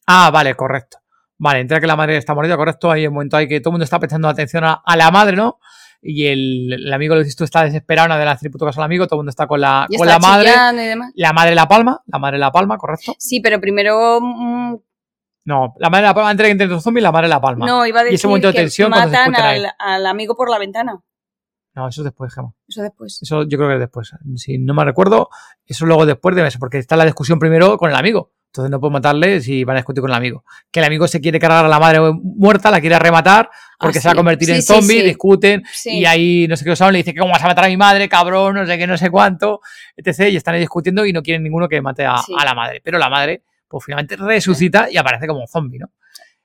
[0.07, 0.97] Ah, vale, correcto.
[1.37, 3.73] Vale, entra que la madre está mordida, correcto, hay un momento ahí que todo el
[3.73, 5.59] mundo está prestando atención a, a la madre, ¿no?
[6.01, 9.07] Y el, el amigo, lo dices tú, está desesperado, no de puto caso al amigo,
[9.07, 10.51] todo el mundo está con la, Y con la madre.
[10.73, 11.11] y demás.
[11.15, 13.15] La madre la palma, la madre la palma, correcto.
[13.17, 14.75] Sí, pero primero mm,
[15.45, 17.65] No, la madre la palma, antes de que entre los zombies, la madre la palma.
[17.65, 19.63] no iba a Y decir ese momento de que tensión se matan ahí.
[19.63, 20.99] al, al amigo por la ventana.
[21.75, 22.53] No, eso es después, Gemma.
[22.67, 23.19] Eso después.
[23.21, 24.11] Eso yo creo que es después.
[24.37, 25.29] Si no me recuerdo,
[25.65, 28.31] eso luego después debe ser, porque está la discusión primero con el amigo.
[28.47, 30.45] Entonces no puedo matarle si van a discutir con el amigo.
[30.71, 34.01] Que el amigo se quiere cargar a la madre muerta, la quiere rematar, porque Ah,
[34.01, 35.05] se va a convertir Sí, en zombie, sí.
[35.05, 37.65] discuten, y ahí no sé qué lo saben, le dice que cómo vas a matar
[37.65, 39.59] a mi madre, cabrón, no sé qué, no sé cuánto,
[39.97, 40.29] etc.
[40.31, 42.79] Y están ahí discutiendo y no quieren ninguno que mate a, a la madre.
[42.81, 43.43] Pero la madre,
[43.75, 45.91] pues finalmente resucita y aparece como un zombie, ¿no?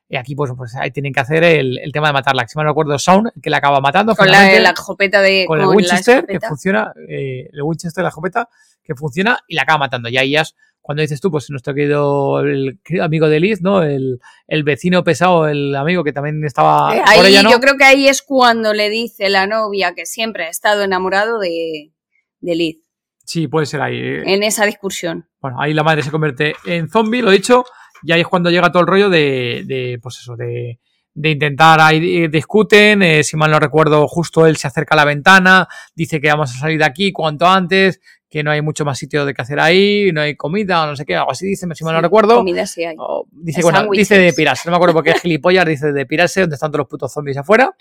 [0.08, 2.44] Y aquí, pues, pues ahí tienen que hacer el, el tema de matarla.
[2.48, 4.16] Si mal no recuerdo, Sound, que la acaba matando.
[4.16, 5.44] Con la, la escopeta de.
[5.46, 8.48] con el la Winchester que funciona, eh, el Winchester, la escopeta,
[8.82, 10.08] que funciona y la acaba matando.
[10.08, 13.62] Y ahí ya es cuando dices tú, pues nuestro querido el querido amigo de Liz,
[13.62, 13.84] ¿no?
[13.84, 14.18] El,
[14.48, 17.52] el vecino pesado, el amigo que también estaba Eh, por ahí ella, ¿no?
[17.52, 21.38] yo creo que ahí es cuando le dice la novia que siempre ha estado enamorado
[21.38, 21.92] de,
[22.40, 22.82] de Liz.
[23.30, 23.96] Sí, puede ser ahí.
[23.96, 24.22] eh.
[24.26, 25.24] En esa discusión.
[25.40, 27.64] Bueno, ahí la madre se convierte en zombie, lo he dicho,
[28.02, 30.80] y ahí es cuando llega todo el rollo de, de pues eso, de,
[31.14, 35.04] de intentar, ahí discuten, eh, si mal no recuerdo, justo él se acerca a la
[35.04, 38.00] ventana, dice que vamos a salir de aquí cuanto antes,
[38.30, 40.94] que no hay mucho más sitio de que hacer ahí, no hay comida o no
[40.96, 42.36] sé qué, algo así dice, si mal no recuerdo.
[42.36, 42.94] Comida sí hay.
[42.98, 46.06] O dice, bueno, dice de pirarse, no me acuerdo por qué es gilipollas, dice de
[46.06, 47.74] pirarse, donde están todos los putos zombies afuera.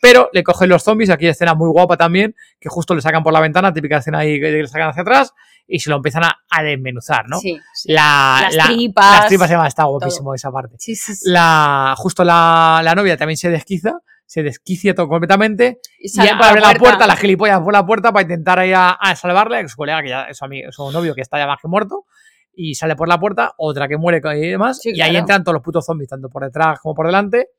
[0.00, 3.22] Pero le cogen los zombies, aquí hay escena muy guapa también, que justo le sacan
[3.24, 5.34] por la ventana, típica escena ahí que le sacan hacia atrás,
[5.66, 7.40] y se lo empiezan a, a desmenuzar, ¿no?
[7.40, 7.90] Sí, sí.
[7.92, 10.76] La, Las la- tripas, Las tripas se llama, está guapísimo esa parte.
[10.78, 11.28] Sí, sí, sí.
[11.28, 16.60] La, justo la, la novia también se desquiza, se desquicia todo completamente Y y abre
[16.60, 19.76] la puerta, la gilipollas por la puerta para intentar ir a, a salvarle a su
[19.76, 22.04] colega, que ya es su, amigo, su novio, que está ya más que muerto.
[22.52, 24.80] Y sale por la puerta, otra que muere y demás.
[24.80, 27.50] Sí, y ahí entran todos los putos zombies, tanto por detrás como por delante.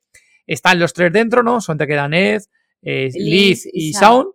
[0.46, 1.62] Están los tres dentro, ¿no?
[1.62, 2.42] Son te quedan Ed,
[2.82, 4.30] eh, Liz Liz y y Sound.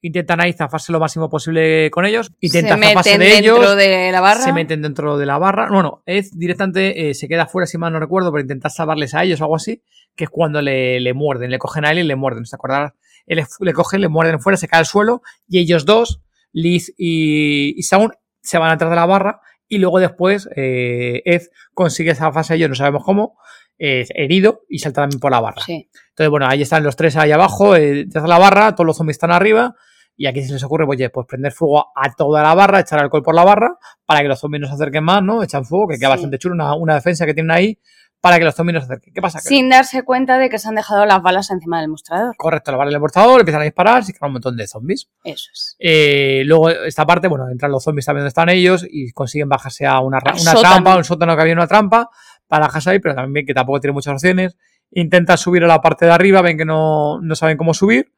[0.00, 2.30] Intentan ahí zafarse lo máximo posible con ellos.
[2.40, 3.76] Intentan se zafarse meten de dentro ellos.
[3.76, 4.40] de la barra.
[4.40, 5.68] Se meten dentro de la barra.
[5.70, 9.24] Bueno, Ed directamente eh, se queda fuera, si mal no recuerdo, para intentar salvarles a
[9.24, 9.82] ellos o algo así,
[10.14, 12.46] que es cuando le, le muerden, le cogen a él y le muerden.
[12.46, 12.92] ¿Se acordarás?
[13.26, 16.20] Él le, le cogen, le muerden fuera, se cae al suelo y ellos dos,
[16.52, 21.42] Liz y, y Sound, se van atrás de la barra y luego después eh, Ed
[21.74, 23.36] consigue esa fase ellos, no sabemos cómo,
[23.78, 25.62] eh, herido y salta también por la barra.
[25.64, 25.90] Sí.
[26.10, 28.96] Entonces, bueno, ahí están los tres ahí abajo, eh, detrás de la barra, todos los
[28.96, 29.74] zombies están arriba.
[30.20, 32.98] Y aquí se les ocurre, pues, oye, pues prender fuego a toda la barra, echar
[32.98, 35.44] alcohol por la barra, para que los zombies no se acerquen más, ¿no?
[35.44, 36.12] Echan fuego, que queda Sí.
[36.14, 37.78] bastante chulo, una, una defensa que tienen ahí,
[38.20, 39.14] para que los zombies no se acerquen.
[39.14, 39.38] ¿Qué pasa?
[39.38, 42.34] Sin darse cuenta de que se han dejado las balas encima del mostrador.
[42.36, 45.08] Correcto, la barra del portador, empiezan a disparar, se quedan un montón de zombies.
[45.22, 45.76] Eso es.
[45.78, 49.86] Eh, luego, esta parte, bueno, entran los zombies también donde están ellos y consiguen bajarse
[49.86, 50.60] a una, sótano.
[50.60, 52.10] trampa, un sótano que había una trampa,
[52.48, 54.56] para bajarse ahí, pero también que tampoco tiene muchas opciones.
[54.90, 58.12] Intentan subir a la parte de arriba, ven que no, no saben cómo subir.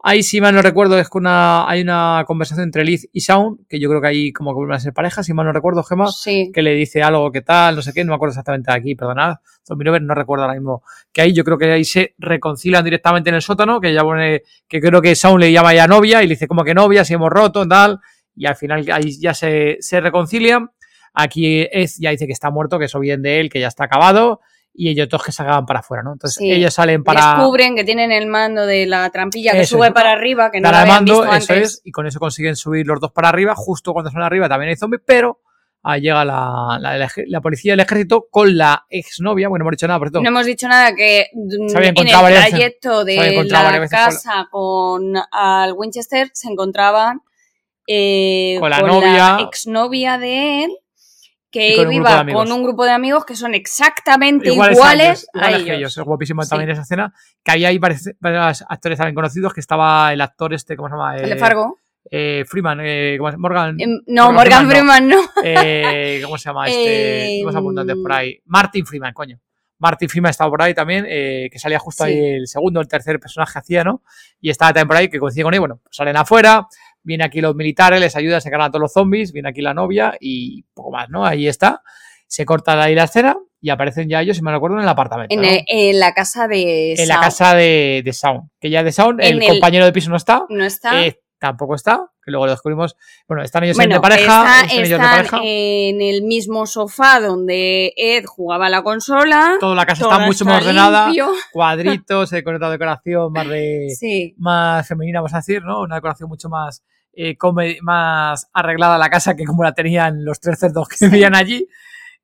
[0.00, 3.66] Ahí, si mal no recuerdo, es que una, hay una conversación entre Liz y Shaun,
[3.68, 5.82] que yo creo que ahí como que vuelven a ser pareja, si mal no recuerdo,
[5.82, 6.52] Gemma, Sí.
[6.54, 8.94] que le dice algo, que tal, no sé qué, no me acuerdo exactamente de aquí,
[8.94, 9.36] perdonad,
[9.66, 10.82] Zombie Lover, no recuerdo ahora mismo,
[11.12, 14.42] que ahí yo creo que ahí se reconcilian directamente en el sótano, que ya pone,
[14.68, 17.14] que creo que Shaun le llama ya novia y le dice como que novia, si
[17.14, 17.98] hemos roto, tal,
[18.36, 20.70] y al final ahí ya se, se reconcilian.
[21.12, 23.84] Aquí Ed ya dice que está muerto, que eso viene de él, que ya está
[23.86, 24.40] acabado,
[24.80, 26.12] y ellos dos que salgan para afuera, ¿no?
[26.12, 26.52] Entonces Sí.
[26.52, 30.12] ellos salen para Descubren que tienen el mando de la trampilla que Eso sube para
[30.12, 33.00] arriba, que no lo habían mando, visto eso es, y con eso consiguen subir los
[33.00, 35.40] dos para arriba, justo cuando son arriba también hay zombies, pero
[35.82, 39.72] ahí llega la, la, la- la policía del ejército con la exnovia, bueno, no hemos
[39.78, 43.16] dicho nada, por cierto, No hemos dicho nada que Se en el trayecto se de
[43.16, 47.20] la veces con- casa con al Winchester se encontraban
[47.86, 49.38] eh, Con la novia.
[49.40, 50.70] exnovia de él
[51.50, 55.38] que iba con un grupo de amigos que son exactamente iguales, iguales, a ellos, a
[55.38, 55.66] iguales ellos.
[55.66, 55.98] que ellos.
[55.98, 56.50] Es guapísimo Sí.
[56.50, 60.52] también esa escena, que ahí hay varios, varios actores también conocidos, que estaba el actor
[60.54, 61.16] este, ¿cómo se llama?
[61.16, 61.78] El de Eh, Fargo.
[62.10, 65.30] eh, Freeman, eh, ¿cómo se- Morgan, Em, no, Morgan Morgan Freeman Freeman no.
[65.44, 66.82] eh, ¿cómo se llama este?
[66.84, 68.38] Eh, Tenemos apuntantes por ahí.
[68.46, 69.38] Martin Freeman, coño.
[69.80, 72.10] Martin Freeman estaba por ahí también, eh, que salía justo Sí.
[72.10, 74.02] ahí el segundo el tercer personaje hacía, ¿no?
[74.40, 75.60] Y estaba también por ahí, que coincide con él.
[75.60, 76.66] Bueno, pues salen afuera,
[77.08, 80.14] vienen aquí los militares, les ayudan, se a todos los zombies, viene aquí la novia
[80.20, 81.24] y poco más, ¿no?
[81.24, 81.82] Ahí está.
[82.26, 85.34] Se corta ahí la escena y aparecen ya ellos, si me recuerdo, en el apartamento.
[85.34, 85.48] En, ¿no?
[85.48, 88.50] el- en la casa de en la casa de, de Sound.
[88.60, 90.44] Que ya de Sound, En el, el- compañero de piso no está.
[90.50, 91.02] no está.
[91.04, 92.96] eh, tampoco está, que luego lo descubrimos.
[93.28, 94.22] Bueno, están ellos bueno, de pareja.
[94.42, 95.40] está- están ellos de pareja.
[95.42, 99.56] en el mismo sofá donde Ed jugaba la consola.
[99.60, 101.06] Toda la casa está mucho más ordenada.
[101.06, 101.28] limpio.
[101.52, 104.34] Cuadritos, eh, con otra decoración más de Sí.
[104.38, 105.80] más femenina, vamos a decir, ¿no?
[105.82, 106.82] Una decoración mucho más
[107.20, 107.36] eh,
[107.82, 111.66] más arreglada la casa que como la tenían los tres cerdos que vivían allí.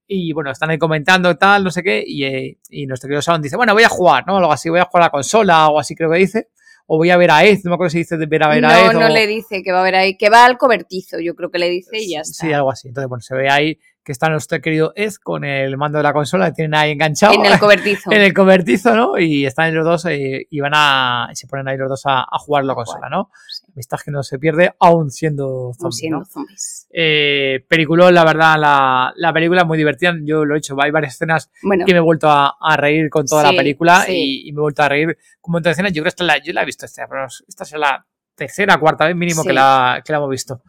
[0.07, 2.05] Y bueno, están ahí comentando tal, no sé qué.
[2.07, 4.36] Y, eh, y nuestro querido Sound dice, bueno, voy a jugar, ¿no?
[4.36, 6.49] Algo así, voy a jugar a la consola o así creo que dice.
[6.86, 8.62] O voy a ver a Ed, no me acuerdo si dice de ver a ver
[8.62, 8.99] a No, Ed.
[8.99, 11.51] no o- le dice que va a ver ahí, que va al cobertizo, yo creo
[11.51, 12.47] que le dice y ya está.
[12.47, 12.88] Sí, algo así.
[12.88, 16.12] Entonces, bueno, se ve ahí que está nuestro querido Ed con el mando de la
[16.12, 17.32] consola, que tienen ahí enganchado.
[17.32, 18.12] en el cobertizo.
[18.12, 19.18] en el cobertizo, ¿no?
[19.18, 21.28] Y están los dos eh, y van a.
[21.32, 23.30] se ponen ahí los dos a, a jugar la consola, ¿no?
[23.75, 26.25] Amistad que no se pierde, aún siendo Como zombie, siendo ¿no?
[26.25, 26.87] zombies.
[26.91, 30.14] Eh, peliculón, la verdad, la, la película es muy divertida.
[30.22, 33.11] Yo lo he hecho, hay varias escenas Bueno, que me he vuelto a, a reír
[33.11, 34.12] con toda Sí, la película sí.
[34.45, 35.93] y, y me he vuelto a reír con un montón de escenas.
[35.93, 38.07] Yo creo que esta la, yo la he visto esta, pero esta es la
[38.37, 39.49] tercera, cuarta vez mínimo Sí.
[39.49, 40.62] que, la, que la hemos visto.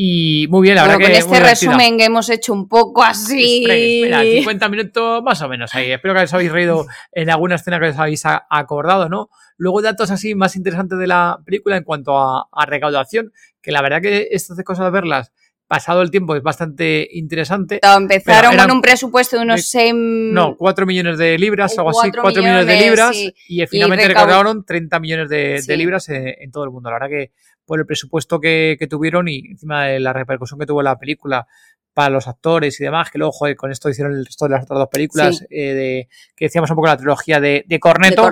[0.00, 1.70] Y muy bien, la bueno, verdad con que muy este divertida.
[1.72, 3.64] resumen que hemos hecho un poco así.
[4.04, 5.90] Mira, 50 minutos más o menos ahí.
[5.90, 9.28] Espero que os habéis reído en alguna escena que os habéis acordado, ¿no?
[9.56, 13.82] Luego datos así más interesantes de la película en cuanto a, a recaudación, que la
[13.82, 15.32] verdad que estas cosas de verlas
[15.66, 17.80] pasado el tiempo es bastante interesante.
[17.82, 22.02] Empezaron con un presupuesto de unos de- 6 No, 4 millones de libras algo así,
[22.02, 23.34] Cuatro 4 millones, de millones, libras sí.
[23.48, 25.76] y finalmente recau- recaudaron 30 millones de, de Sí.
[25.76, 26.88] libras en, en todo el mundo.
[26.88, 27.32] La verdad que
[27.68, 31.46] por el presupuesto que, que tuvieron y encima de la repercusión que tuvo la película
[31.94, 34.62] para los actores y demás, que luego, joder, con esto hicieron el resto de las
[34.64, 35.46] otras dos películas, Sí.
[35.50, 38.22] eh, de, que decíamos un poco la trilogía de, de Corneto.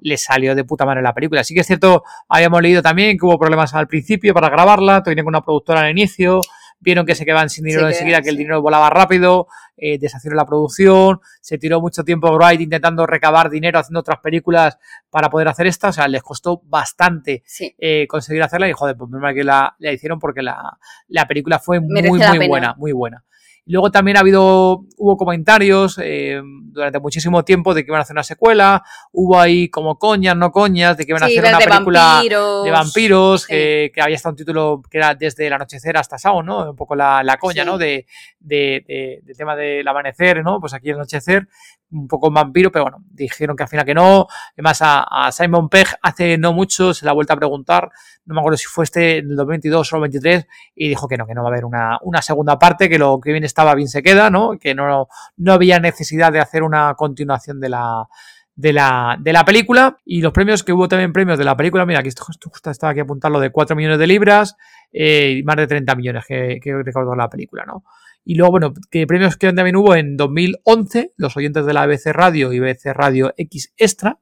[0.00, 1.42] le salió de puta madre la película.
[1.42, 5.26] Sí que es cierto, habíamos leído también que hubo problemas al principio para grabarla, con
[5.26, 6.40] una productora al inicio,
[6.80, 10.36] vieron que se quedaban sin dinero Se enseguida, que el dinero volaba rápido, eh, deshacieron
[10.36, 14.78] la producción, se tiró mucho tiempo Wright intentando recabar dinero haciendo otras películas
[15.10, 17.74] para poder hacer esta, o sea, les costó bastante Sí.
[17.78, 21.58] eh, conseguir hacerla y joder, pues menos que la, la hicieron porque la, la película
[21.58, 23.24] fue Merece muy, muy buena, muy buena.
[23.68, 28.14] Luego también ha habido, hubo comentarios eh, durante muchísimo tiempo de que iban a hacer
[28.14, 31.64] una secuela, hubo ahí como coñas, no coñas, de que iban a hacer una de
[31.66, 32.64] película vampiros.
[32.64, 33.46] de vampiros, Sí.
[33.48, 36.70] que, que había estado un título que era desde el anochecer hasta Sao, ¿no?
[36.70, 37.68] Un poco la, la coña, Sí.
[37.68, 37.76] ¿no?
[37.76, 38.06] De,
[38.38, 40.60] de, de- del tema del amanecer, ¿no?
[40.60, 41.48] Pues aquí el anochecer,
[41.90, 44.26] un poco vampiro, pero bueno, dijeron que al final que no.
[44.52, 47.90] Además, a, Simon Pegg hace no mucho se la ha vuelto a preguntar,
[48.24, 51.16] no me acuerdo si fue este en el 2022 o el 23, y dijo que
[51.16, 53.74] no, que no va a haber una, una segunda parte, que lo que bien estaba
[53.74, 54.58] bien se queda, ¿no?
[54.58, 58.08] Que no, no había necesidad de hacer una continuación de la,
[58.56, 61.86] de la, de la película y los premios que hubo también premios de la película,
[61.86, 64.56] mira, aquí esto, esto estaba aquí apuntarlo de 4 millones de libras
[64.92, 67.84] eh, y más de 30 millones que, que recaudó la película, ¿no?
[68.28, 72.06] Y luego, bueno, que premios que también hubo en 2011, los oyentes de la BBC
[72.06, 74.18] Radio y BBC Radio X Extra,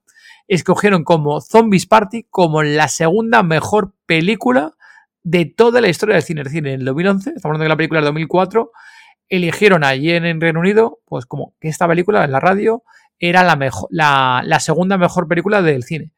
[0.47, 4.73] escogieron como Zombies Party como la segunda mejor película
[5.23, 6.43] de toda la historia del cine.
[6.43, 8.73] Es decir, en el 2011, estamos hablando de la película del 2004,
[9.31, 12.83] eligieron allí en, Reino Unido, pues como que esta película en la radio
[13.19, 16.13] era la, mejor, la segunda mejor película del cine.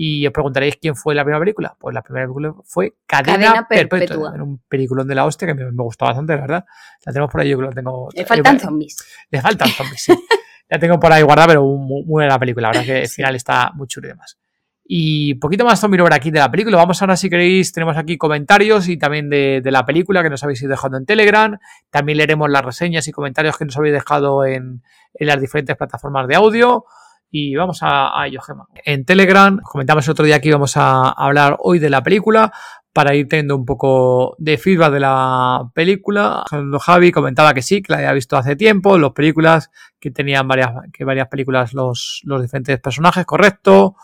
[0.00, 1.76] Y os preguntaréis quién fue la primera película.
[1.76, 3.98] Pues la primera película fue Cadena, Cadena Perpetua.
[3.98, 4.30] Perpetua.
[4.32, 6.64] Era un peliculón de la hostia que me, me gustó bastante, la verdad.
[7.04, 8.08] La tenemos por ahí, yo que la tengo.
[8.14, 8.96] Le faltan eh, zombies.
[9.28, 10.12] Le faltan zombies, sí.
[10.68, 12.68] la tengo por ahí guardada, pero muy, muy buena película.
[12.68, 14.38] La verdad que el final está muy chulo y demás.
[14.84, 16.76] Y poquito más zombie over aquí de la película.
[16.76, 20.44] Vamos ahora, si queréis, tenemos aquí comentarios y también de, de la película que nos
[20.44, 21.58] habéis ido dejando en Telegram.
[21.90, 24.84] También leeremos las reseñas y comentarios que nos habéis dejado en,
[25.14, 26.84] en las diferentes plataformas de audio.
[27.30, 28.40] Y vamos a, a ello.
[28.84, 32.52] En Telegram comentamos el otro día que íbamos a hablar hoy de la película
[32.98, 36.42] para ir teniendo un poco de feedback de la película.
[36.80, 39.70] Javi comentaba que sí, que la había visto hace tiempo, las películas,
[40.00, 43.94] que tenían varias, que varias películas los, los diferentes personajes, correcto.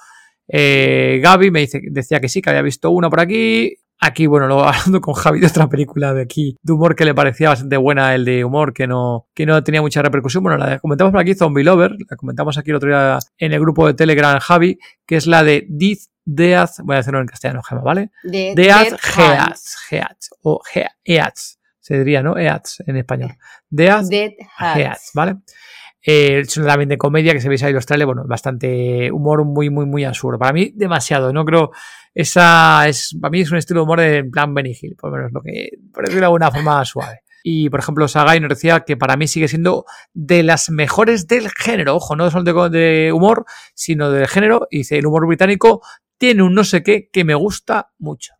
[0.46, 3.74] Eh, Gaby me dice, decía que sí, que había visto una por aquí.
[4.06, 7.14] Aquí, bueno, luego hablando con Javi de otra película de aquí, de humor que le
[7.14, 10.42] parecía bastante buena, el de humor que no, que no tenía mucha repercusión.
[10.42, 13.60] Bueno, la comentamos por aquí, Zombie Lover, la comentamos aquí el otro día en el
[13.60, 17.62] grupo de Telegram Javi, que es la de Death Death, voy a decirlo en castellano,
[17.62, 18.10] Gema, ¿vale?
[18.22, 22.38] De Death Dead Heats, Heats, o He- Eats, se diría, ¿no?
[22.38, 23.36] Eats en español.
[23.68, 24.08] Death Hands.
[24.08, 24.78] Dead Hands.
[24.80, 25.36] Heats, ¿vale?
[26.06, 29.70] Eh, es también de comedia que se veis ahí los trailers, bueno, bastante humor muy,
[29.70, 30.38] muy, muy absurdo.
[30.38, 31.32] Para mí, demasiado.
[31.32, 31.70] No creo.
[32.12, 33.16] Esa es.
[33.20, 35.70] Para mí es un estilo de humor en plan Benny por lo menos lo que.
[35.92, 37.20] Por decirlo de alguna forma suave.
[37.42, 41.50] Y por ejemplo, Sagai nos decía que para mí sigue siendo de las mejores del
[41.50, 41.96] género.
[41.96, 43.44] Ojo, no solo de, de humor,
[43.74, 44.66] sino del género.
[44.70, 45.82] Y dice: el humor británico
[46.18, 48.34] tiene un no sé qué que me gusta mucho.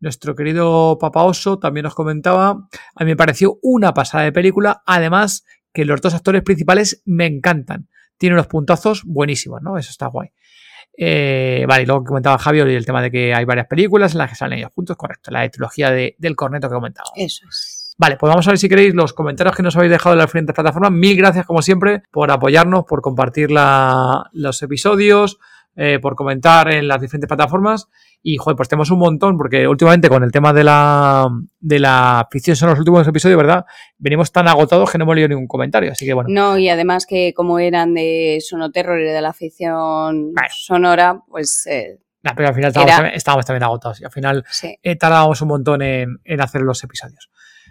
[0.00, 2.50] Nuestro querido Papa Oso también nos comentaba.
[2.94, 4.82] A mí me pareció una pasada de película.
[4.84, 5.44] Además,
[5.74, 7.88] que los dos actores principales me encantan.
[8.16, 9.76] Tiene unos puntazos buenísimos, ¿no?
[9.76, 10.30] Eso está guay.
[10.96, 14.30] Eh, vale, y luego comentaba Javier el tema de que hay varias películas en las
[14.30, 17.10] que salen ellos juntos, correcto, la trilogía de, del corneto que comentaba.
[17.16, 17.94] Eso es.
[17.98, 20.26] Vale, pues vamos a ver si queréis los comentarios que nos habéis dejado en las
[20.28, 20.90] diferentes plataformas.
[20.92, 25.38] Mil gracias, como siempre, por apoyarnos, por compartir la- los episodios,
[25.76, 27.88] eh, por comentar en las diferentes plataformas.
[28.26, 31.28] Y, joder, pues tenemos un montón, porque últimamente con el tema de la,
[31.60, 33.66] de la ficción son los últimos episodios, ¿verdad?
[33.98, 35.92] Venimos tan agotados que no hemos leído ningún comentario.
[35.92, 40.32] Así que, bueno, No, y además que como eran de Sonoterror y de la ficción
[40.56, 44.00] sonora, pues eh, nah, pero al final estábamos, Era- también, estábamos también agotados.
[44.00, 44.74] Y al final sí.
[44.82, 47.28] eh, tardábamos un montón en, en hacer los episodios.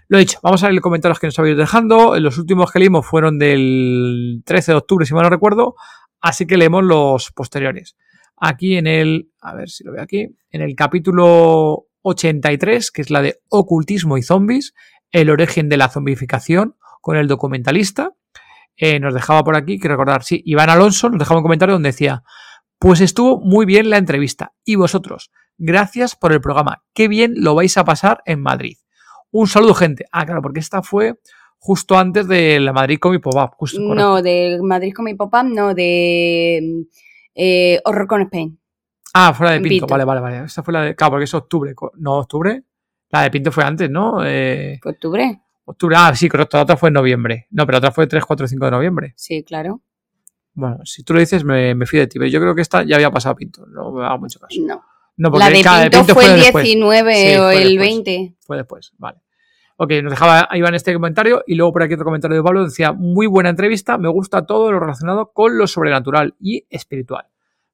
[0.08, 2.20] Lo dicho, vamos a ver los comentarios que nos habéis dejando.
[2.20, 5.74] Los últimos que leímos fueron del 13 de octubre, si mal no recuerdo.
[6.22, 7.96] Así que leemos los posteriores.
[8.38, 13.10] Aquí en el, a ver si lo veo aquí, en el capítulo 83, que es
[13.10, 14.74] la de ocultismo y zombies,
[15.12, 18.12] el origen de la zombificación, con el documentalista.
[18.76, 21.90] Eh, nos dejaba por aquí, que recordar, sí, Iván Alonso nos dejaba un comentario donde
[21.90, 22.24] decía,
[22.80, 24.54] pues estuvo muy bien la entrevista.
[24.66, 26.84] Y vosotros, gracias por el programa.
[26.94, 28.78] Qué bien lo vais a pasar en Madrid.
[29.32, 30.06] Un saludo, gente.
[30.12, 31.16] Ah, claro, porque esta fue
[31.58, 33.52] justo antes de la Madrid Comic Pop-Up.
[33.58, 33.96] Justo, correcto.
[33.96, 36.86] No, de Madrid con mi papá, no, de
[37.36, 38.60] eh, Horror con Spain.
[39.14, 39.70] Ah, fue la de Pinto.
[39.70, 39.88] Pinto.
[39.88, 40.44] Vale, vale, vale.
[40.46, 40.96] Esta fue la de.
[40.96, 41.74] Claro, porque es octubre.
[41.98, 42.64] No, octubre.
[43.10, 44.26] La de Pinto fue antes, ¿no?
[44.26, 45.40] Eh, ¿Fue octubre?
[45.66, 45.96] octubre.
[45.98, 46.58] Ah, sí, correcto.
[46.58, 47.48] La otra fue en noviembre.
[47.52, 49.14] No, pero la otra fue 3, 4, 5 de noviembre.
[49.16, 49.82] Sí, claro.
[50.56, 52.18] Bueno, si tú lo dices, me, me fío de ti.
[52.20, 53.66] Pero yo creo que esta ya había pasado Pinto.
[53.68, 54.60] No me haga mucho caso.
[54.66, 54.84] No.
[55.16, 56.64] No, porque La de Pinto, fue el después.
[56.66, 57.80] 19 Sí, o el después.
[57.90, 58.36] 20.
[58.42, 59.20] Fue después, vale.
[59.78, 62.92] Ok, nos dejaba Iván este comentario y luego por aquí otro comentario de Pablo decía,
[62.92, 67.26] muy buena entrevista, me gusta todo lo relacionado con lo sobrenatural y espiritual.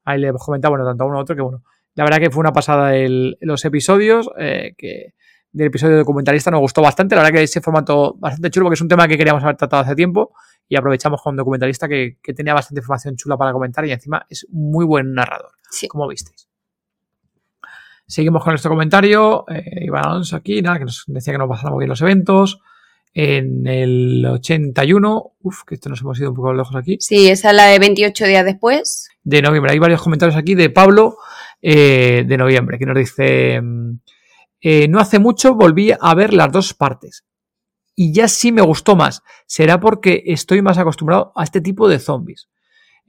[0.06, 1.64] Ahí le comentaba, bueno, tanto a uno a otro que bueno,
[1.96, 5.14] la verdad que fue una pasada el, los episodios, eh, que
[5.52, 8.82] del episodio documentalista nos gustó bastante, la verdad que ese formato bastante chulo porque es
[8.82, 10.32] un tema que queríamos haber tratado hace tiempo
[10.68, 14.26] y aprovechamos con un documentalista que, que tenía bastante información chula para comentar y encima
[14.30, 15.88] es muy buen narrador, Sí.
[15.88, 16.49] como visteis.
[18.10, 19.46] Seguimos con nuestro comentario.
[19.48, 22.60] Eh, Iván Alonso aquí, nada, que nos decía que no pasáramos bien los eventos.
[23.14, 27.52] En el 81, uff, que esto nos hemos ido un poco lejos aquí, Sí, esa
[27.52, 29.10] es la de 28 días después.
[29.24, 29.74] de noviembre.
[29.74, 31.18] Hay varios comentarios aquí de Pablo
[31.62, 34.00] eh, de noviembre, que nos dice, mm,
[34.62, 37.26] eh, no hace mucho volví a ver las dos partes.
[37.96, 39.22] Y ya sí me gustó más.
[39.46, 42.50] Será porque estoy más acostumbrado a este tipo de zombies.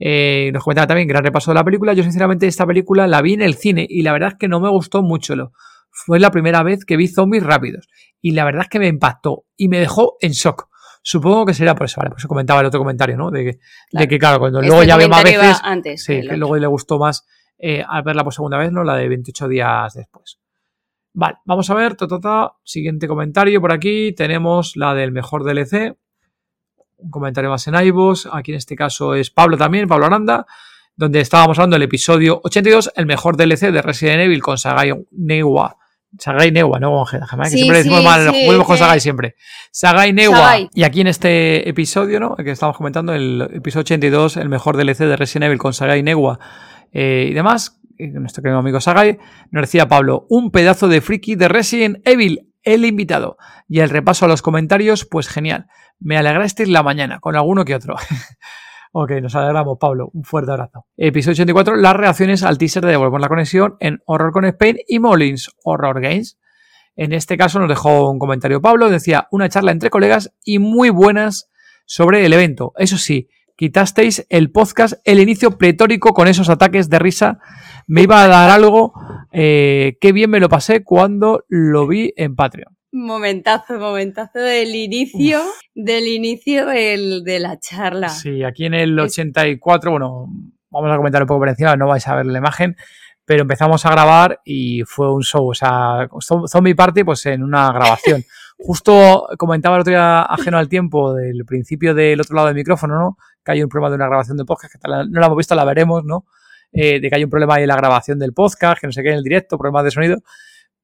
[0.03, 1.93] Eh, nos comentaba también, gran repaso de la película.
[1.93, 4.59] Yo sinceramente esta película la vi en el cine y la verdad es que no
[4.59, 5.35] me gustó mucho.
[5.35, 5.51] Lo,
[5.91, 7.87] fue la primera vez que vi zombies rápidos
[8.19, 10.69] y la verdad es que me impactó y me dejó en shock.
[11.03, 13.29] Supongo que será por eso, vale, por eso comentaba el otro comentario, ¿no?
[13.29, 13.59] De que,
[13.91, 16.03] de que claro, cuando luego Este ya ve más veces, antes.
[16.03, 17.25] sí, que luego le gustó más
[17.57, 18.83] eh, al verla por segunda vez, ¿no?
[18.83, 20.39] La de 28 días después.
[21.13, 22.53] Vale, vamos a ver, ta, ta, ta.
[22.63, 25.95] siguiente comentario por aquí, tenemos la del mejor DLC,
[27.01, 30.45] un comentario más en iVoox, aquí en este caso es Pablo también, Pablo Aranda,
[30.95, 35.77] donde estábamos hablando del episodio 82, el mejor DLC de Resident Evil con Sagai Newa.
[36.19, 37.17] Sagai Newa, no que
[37.49, 38.77] Sí, siempre decimos sí, mal, sí, con.
[38.77, 39.35] Sagai siempre.
[39.71, 40.37] Sagai Newa.
[40.37, 40.69] Sagai.
[40.73, 42.35] Y aquí en este episodio, ¿no?
[42.35, 46.39] Que estamos comentando, el episodio 82, el mejor DLC de Resident Evil con Sagai Newa
[46.91, 49.17] eh, y demás, eh, nuestro querido amigo Sagai,
[49.51, 53.37] nos decía Pablo, un pedazo de friki de Resident Evil, el invitado.
[53.67, 55.67] Y el repaso a los comentarios, pues genial.
[55.99, 57.95] Me alegrasteis la mañana, con alguno que otro.
[58.91, 60.09] ok, nos alegramos, Pablo.
[60.13, 60.85] Un fuerte abrazo.
[60.97, 64.99] Episodio 84, las reacciones al teaser de Devolvemos la Conexión en Horror con Spain y
[64.99, 66.37] Molins Horror Games.
[66.95, 70.89] En este caso nos dejó un comentario Pablo, decía una charla entre colegas y muy
[70.89, 71.49] buenas
[71.85, 72.73] sobre el evento.
[72.77, 77.39] Eso sí, quitasteis el podcast, el inicio pletórico con esos ataques de risa.
[77.87, 78.93] Me iba a dar algo.
[79.31, 82.75] Eh, qué bien me lo pasé cuando lo vi en Patreon.
[82.93, 85.39] Momentazo, momentazo del inicio,
[85.73, 88.09] del inicio del- de la charla.
[88.09, 90.27] Sí, aquí en el Es- 84, bueno,
[90.69, 92.75] vamos a comentar un poco por encima, no vais a ver la imagen,
[93.23, 97.43] pero empezamos a grabar y fue un show, o sea, zo- Zombie Party pues en
[97.43, 98.23] una grabación.
[98.57, 102.99] Justo comentaba el otro día ajeno al tiempo del principio del otro lado del micrófono,
[102.99, 103.17] ¿no?
[103.43, 105.55] Que hay un problema de una grabación de podcast, que tal- no la hemos visto,
[105.55, 106.25] la veremos, ¿no?
[106.73, 109.03] Eh, de que hay un problema ahí en la grabación del podcast, que no sé
[109.03, 110.17] qué en el directo, problemas de sonido.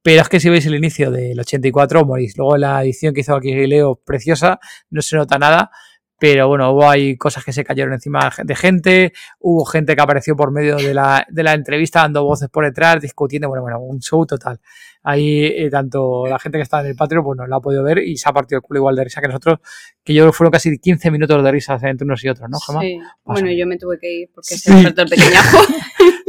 [0.02, 2.38] Pero es que si veis el inicio del 84, morís.
[2.38, 4.60] Luego la edición que hizo aquí Leo, preciosa,
[4.90, 5.72] no se nota nada.
[6.20, 10.36] Pero bueno, hubo ahí cosas que se cayeron encima de gente, hubo gente que apareció
[10.36, 14.00] por medio de la, de la entrevista dando voces por detrás, discutiendo, bueno, bueno, un
[14.00, 14.60] show total.
[15.04, 17.84] Ahí eh, tanto la gente que está en el Patreon, pues no la ha podido
[17.84, 19.60] ver y se ha partido el culo igual de risa que nosotros,
[20.04, 22.58] que yo creo que fueron casi 15 minutos de risas entre unos y otros, ¿no,
[22.60, 22.82] Gemma?
[22.82, 23.00] Sí.
[23.24, 24.60] Bueno, yo me tuve que ir porque Sí.
[24.60, 25.58] se despertó el pequeñajo.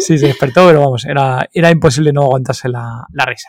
[0.01, 3.49] Sí, se despertó, pero vamos, era, era imposible no aguantarse la, la risa.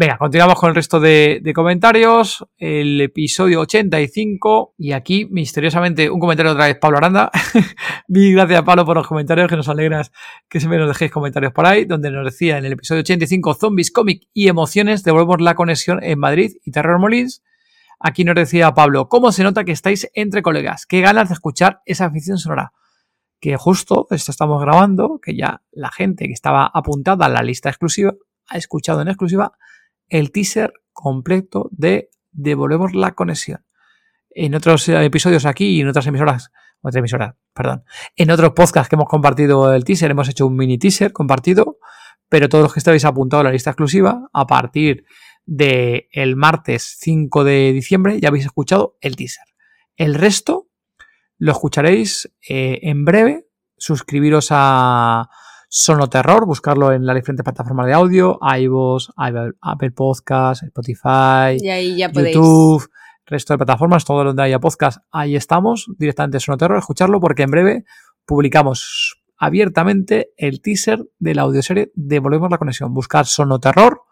[0.00, 2.46] Venga, continuamos con el resto de, comentarios.
[2.56, 4.76] El episodio 85.
[4.78, 7.30] Y aquí, misteriosamente, un comentario otra vez, Pablo Aranda.
[8.08, 10.10] Mil gracias, Pablo, por los comentarios, que nos alegras
[10.48, 13.90] que siempre nos dejéis comentarios por ahí, donde nos decía en el episodio 85, Zombies,
[13.90, 17.42] Cómic y Emociones, devolvemos la conexión en Madrid y Terror Molins.
[17.98, 20.86] Aquí nos decía Pablo, ¿cómo se nota que estáis entre colegas?
[20.86, 22.72] Qué ganas de escuchar esa afición sonora
[23.38, 27.68] que justo esto estamos grabando, que ya la gente que estaba apuntada a la lista
[27.68, 28.14] exclusiva
[28.48, 29.52] ha escuchado en exclusiva
[30.10, 33.64] el teaser completo de Devolvemos la conexión.
[34.30, 36.52] En otros eh, episodios aquí y en otras emisoras,
[38.16, 41.78] en otros podcasts que hemos compartido el teaser, hemos hecho un mini teaser compartido,
[42.28, 45.04] pero todos los que estáis apuntados a la lista exclusiva, a partir
[45.44, 49.44] del el martes 5 de diciembre ya habéis escuchado el teaser.
[49.96, 50.68] El resto
[51.38, 53.46] lo escucharéis eh, en breve.
[53.76, 55.28] Suscribiros a
[55.72, 62.08] Sonoterror, buscarlo en las diferentes plataformas de audio, iVoox, Apple Podcasts, Spotify, y ahí ya
[62.10, 62.34] podéis.
[62.34, 62.90] YouTube,
[63.24, 67.84] resto de plataformas, todo donde haya podcast, ahí estamos, directamente Sonoterror, escucharlo porque en breve
[68.26, 72.92] publicamos abiertamente el teaser de la audioserie Devolvemos la conexión.
[72.92, 74.02] Buscar Sonoterror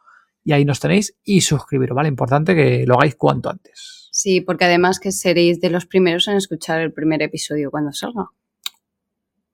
[0.45, 2.09] y ahí nos tenéis y suscribiros, ¿vale?
[2.09, 4.09] Importante que lo hagáis cuanto antes.
[4.13, 8.31] Sí, porque además que seréis de los primeros en escuchar el primer episodio cuando salga.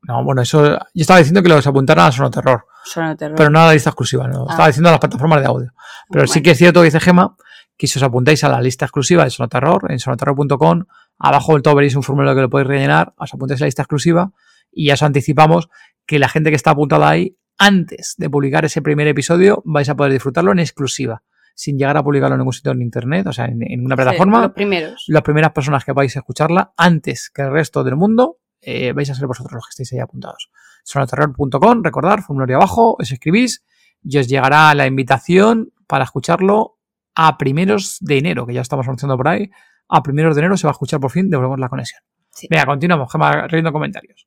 [0.07, 0.65] No, bueno, eso.
[0.67, 3.37] Yo estaba diciendo que los apuntaran a Sonoterror, Suena terror.
[3.37, 4.43] pero no a la lista exclusiva, no.
[4.49, 4.51] Ah.
[4.51, 5.73] Estaba diciendo a las plataformas de audio.
[6.11, 7.37] Pero sí que es cierto que dice Gema
[7.77, 10.85] que si os apuntáis a la lista exclusiva de Sonoterror, en sonoterror.com,
[11.19, 13.83] abajo del todo veréis un formulario que lo podéis rellenar, os apuntáis a la lista
[13.83, 14.31] exclusiva
[14.71, 15.69] y ya os anticipamos
[16.07, 19.95] que la gente que está apuntada ahí, antes de publicar ese primer episodio, vais a
[19.97, 21.23] poder disfrutarlo en exclusiva.
[21.57, 24.39] sin llegar a publicarlo en ningún sitio en internet, o sea, en, en una plataforma.
[24.39, 25.05] Sí, los primeros.
[25.07, 29.09] Las primeras personas que vais a escucharla antes que el resto del mundo, eh, vais
[29.11, 30.51] a ser vosotros los que estéis ahí apuntados.
[30.85, 33.65] Sonoterror.com, recordar, formulario abajo, os escribís
[34.03, 36.79] y os llegará la invitación para escucharlo
[37.15, 39.51] a primeros de enero, que ya estamos anunciando por ahí.
[39.89, 42.03] A primeros de enero se va a escuchar por fin, devolvemos la conexión.
[42.31, 42.49] Sí.
[42.51, 44.27] Venga, continuamos, Gemma, leyendo comentarios.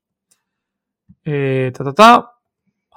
[1.23, 2.31] Eh, ta, ta, ta.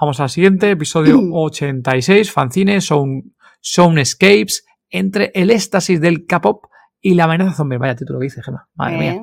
[0.01, 6.67] Vamos al siguiente, episodio 86, fanzine, sound, soundscapes, entre el éxtasis del K-pop
[7.01, 7.79] y la amenaza zombie.
[7.79, 8.69] Vaya título que dice, Gemma.
[8.75, 9.23] Madre mía.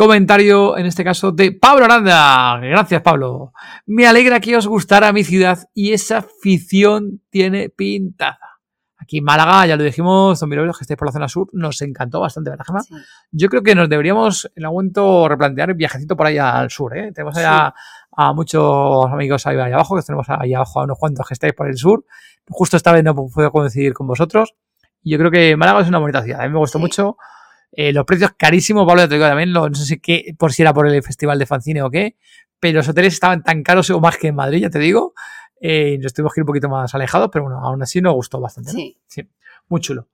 [0.00, 2.58] Comentario, en este caso, de Pablo Aranda.
[2.60, 3.54] Gracias, Pablo.
[3.86, 8.38] Me alegra que os gustara mi ciudad y esa afición tiene pintaza.
[8.98, 12.20] Aquí en Málaga, ya lo dijimos, zombirolos que estáis por la zona sur, nos encantó
[12.20, 12.82] bastante, ¿verdad, Gemma?
[12.82, 12.94] Sí.
[13.30, 16.94] Yo creo que nos deberíamos en algún momento replantear el viajecito por ahí al sur,
[16.94, 17.10] ¿eh?
[17.12, 17.72] Tenemos allá
[18.12, 21.68] a muchos amigos ahí, abajo, que tenemos ahí abajo a unos cuantos que estáis por
[21.68, 22.04] el sur.
[22.50, 24.54] Justo esta vez no puedo coincidir con vosotros.
[25.02, 26.42] Yo creo que Málaga es una bonita ciudad.
[26.42, 26.82] A mí me gustó Sí.
[26.82, 27.16] mucho.
[27.78, 30.52] Eh, los precios carísimos, Pablo, ya te digo también, lo- no sé si qué, por
[30.52, 32.16] si era por el festival de fanzine o qué,
[32.58, 35.12] pero los hoteles estaban tan caros o más que en Madrid, ya te digo.
[35.60, 38.40] Eh, nos tuvimos que ir un poquito más alejados, pero bueno, aún así nos gustó
[38.40, 38.72] bastante.
[38.72, 38.78] ¿no?
[39.06, 39.28] Sí.
[39.68, 40.08] Muy chulo.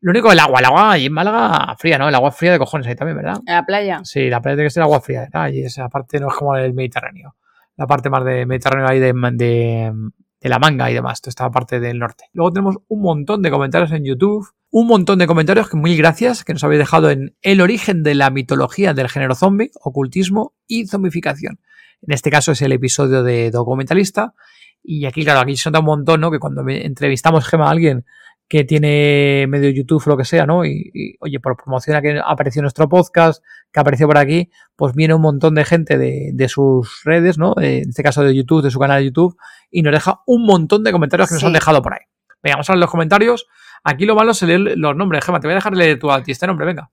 [0.00, 2.08] Lo único, el agua, el agua ahí en Málaga fría, ¿no?
[2.08, 3.38] El agua fría de cojones ahí también, ¿verdad?
[3.46, 4.00] La playa.
[4.04, 5.48] Sí, la playa tiene que ser agua fría, ¿verdad?
[5.50, 7.34] Y esa parte no es como el Mediterráneo.
[7.76, 9.92] La parte más de Mediterráneo ahí de, de,
[10.40, 12.24] de la manga y demás, toda esta parte del norte.
[12.32, 16.44] Luego tenemos un montón de comentarios en YouTube, un montón de comentarios que mil gracias
[16.44, 20.86] que nos habéis dejado en el origen de la mitología del género zombie, ocultismo y
[20.86, 21.60] zombificación.
[22.02, 24.34] En este caso es el episodio de documentalista.
[24.82, 26.30] Y aquí, claro, aquí se nota un montón, ¿no?
[26.30, 28.04] Que cuando entrevistamos Gema a alguien
[28.48, 30.64] que tiene medio YouTube o lo que sea, ¿no?
[30.64, 33.42] Y, y, oye, por promoción a que apareció nuestro podcast,
[33.72, 37.54] que apareció por aquí, pues viene un montón de gente de, de sus redes, ¿no?
[37.60, 39.36] Eh, en este caso de YouTube, de su canal de YouTube,
[39.70, 42.00] y nos deja un montón de comentarios que nos han dejado por ahí.
[42.42, 43.46] Venga, vamos a ver los comentarios.
[43.82, 45.40] Aquí lo malo es leer los nombres, Gema.
[45.40, 46.90] Te voy a dejar leer tú a ti este nombre, venga.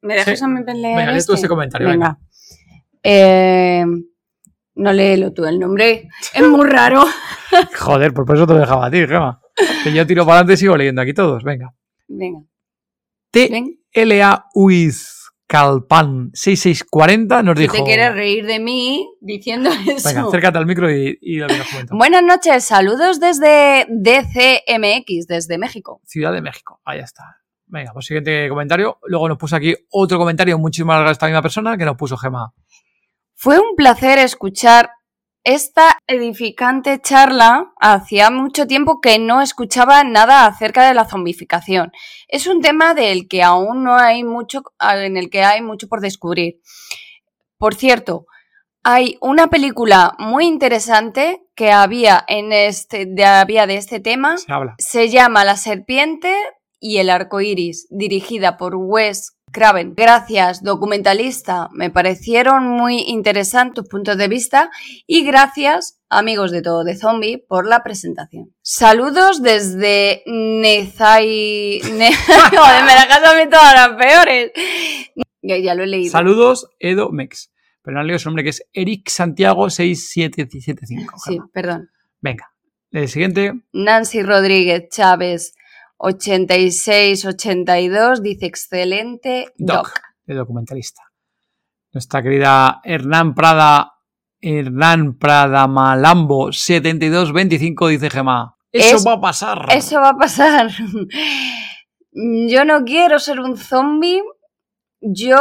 [0.00, 0.44] ¿Me dejas Sí.
[0.44, 1.34] a mí leer Venga, lee tú este?
[1.34, 2.18] este comentario, Venga.
[3.02, 3.84] Eh,
[4.76, 6.08] no léelo tú el nombre.
[6.34, 7.04] Es muy raro.
[7.78, 9.40] Joder, pues por eso te lo dejaba a ti, Gema.
[9.84, 11.42] Que yo tiro para adelante y sigo leyendo aquí todos.
[11.42, 11.72] Venga.
[12.08, 12.40] Venga.
[13.30, 13.48] T.
[13.50, 13.80] Ven.
[13.92, 17.76] LA Uiz Calpan 6640 nos Si dijo.
[17.76, 20.08] te quieres reír de mí diciendo eso.
[20.08, 21.94] Venga, acércate al micro y, y comenta.
[21.94, 26.00] Buenas noches, saludos desde DCMX, desde México.
[26.04, 26.80] Ciudad de México.
[26.84, 27.36] Ahí está.
[27.66, 28.98] Venga, pues siguiente comentario.
[29.04, 32.16] Luego nos puso aquí otro comentario más largo de esta misma persona que nos puso
[32.16, 32.52] Gema.
[33.34, 34.90] Fue un placer escuchar
[35.46, 37.72] esta edificante charla.
[37.80, 41.92] Hacía mucho tiempo que no escuchaba nada acerca de la zombificación.
[42.28, 46.00] Es un tema del que aún no hay mucho, en el que hay mucho por
[46.00, 46.60] descubrir.
[47.58, 48.26] Por cierto,
[48.82, 54.38] hay una película muy interesante que había en este, de, había de este tema.
[54.38, 54.74] Se habla.
[54.78, 56.34] Se llama La serpiente
[56.80, 59.94] y el arco iris, dirigida por Wes Craven.
[59.96, 61.70] Gracias, documentalista.
[61.72, 64.70] Me parecieron muy interesantes tus puntos de vista
[65.06, 68.54] y gracias, amigos de todo de zombie, por la presentación.
[68.60, 71.80] Saludos desde Nezai.
[71.94, 72.14] Ne...
[72.50, 74.52] Joder, me la mí todas las peores.
[75.40, 76.12] Ya, ya lo he leído.
[76.12, 77.50] Saludos, Edo Mex.
[77.80, 81.14] Pero no leído su nombre que es Eric Santiago 6775.
[81.24, 81.88] Sí, perdón.
[82.20, 82.52] Venga.
[82.90, 83.54] El siguiente.
[83.72, 85.54] Nancy Rodríguez Chávez
[85.98, 89.88] 8682 dice excelente doc.
[89.88, 91.02] Doc, de documentalista.
[91.92, 93.92] Nuestra querida Hernán Prada,
[94.40, 98.56] Hernán Prada Malambo 7225 dice Gema.
[98.72, 99.66] Eso Es- va a pasar.
[99.70, 100.70] Eso va a pasar.
[102.48, 104.22] Yo no quiero ser un zombie.
[105.00, 105.38] Yo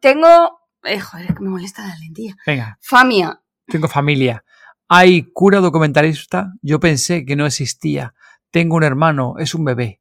[0.00, 0.58] tengo.
[0.82, 2.34] Eh, joder, es que me molesta la lentilla.
[2.46, 3.40] Venga, Famia.
[3.66, 4.44] tengo familia.
[4.88, 6.52] Hay cura documentalista.
[6.62, 8.14] Yo pensé que no existía.
[8.54, 10.00] Tengo un hermano, es un bebé.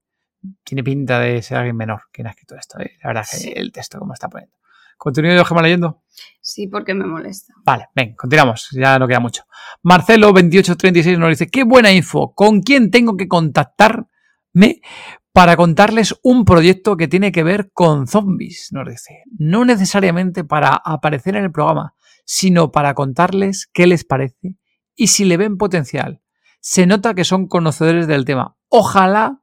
[0.64, 2.80] Tiene pinta de ser alguien menor quien ha escrito esto.
[2.80, 2.92] ¿eh?
[3.02, 3.52] La verdad, que Sí.
[3.56, 4.56] el texto, como está poniendo.
[4.96, 6.04] ¿Continúo yo, Gema, leyendo?
[6.40, 7.52] Sí, porque me molesta.
[7.66, 9.46] Vale, ven, continuamos, ya no queda mucho.
[9.84, 14.82] Marcelo2836 nos dice, qué buena info, ¿con quién tengo que contactarme
[15.32, 18.70] para contarles un proyecto que tiene que ver con zombies?
[18.72, 24.58] Nos dice, no necesariamente para aparecer en el programa, sino para contarles qué les parece
[24.96, 26.22] y si le ven potencial.
[26.66, 28.56] Se nota que son conocedores del tema.
[28.70, 29.42] Ojalá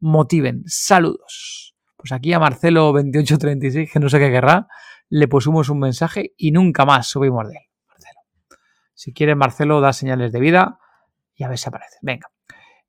[0.00, 0.64] motiven.
[0.66, 1.76] Saludos.
[1.96, 4.66] Pues aquí a Marcelo2836, que no sé qué querrá,
[5.08, 7.62] le pusimos un mensaje y nunca más subimos de él.
[7.86, 8.20] Marcelo.
[8.94, 10.80] Si quieres, Marcelo, da señales de vida
[11.36, 11.98] y a ver si aparece.
[12.02, 12.32] Venga.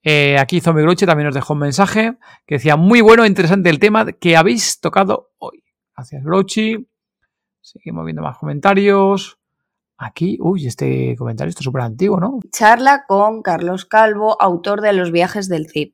[0.02, 2.18] Eh, aquí Zombie Gruche también nos dejó un mensaje
[2.48, 5.64] que decía, muy bueno interesante el tema que habéis tocado hoy.
[5.96, 6.90] Gracias, Grochi.
[7.62, 9.38] Seguimos viendo más comentarios.
[9.98, 12.40] Aquí, uy, este comentario está súper antiguo, ¿no?
[12.52, 15.94] Charla con Carlos Calvo, autor de Los viajes del Cid.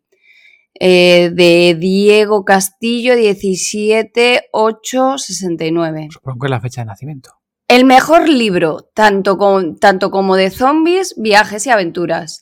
[0.79, 6.07] eh, de Diego Castillo, 17-8-69.
[6.11, 7.31] Supongo que es la fecha de nacimiento.
[7.67, 12.41] El mejor libro, tanto, con- tanto como de zombies, viajes y aventuras.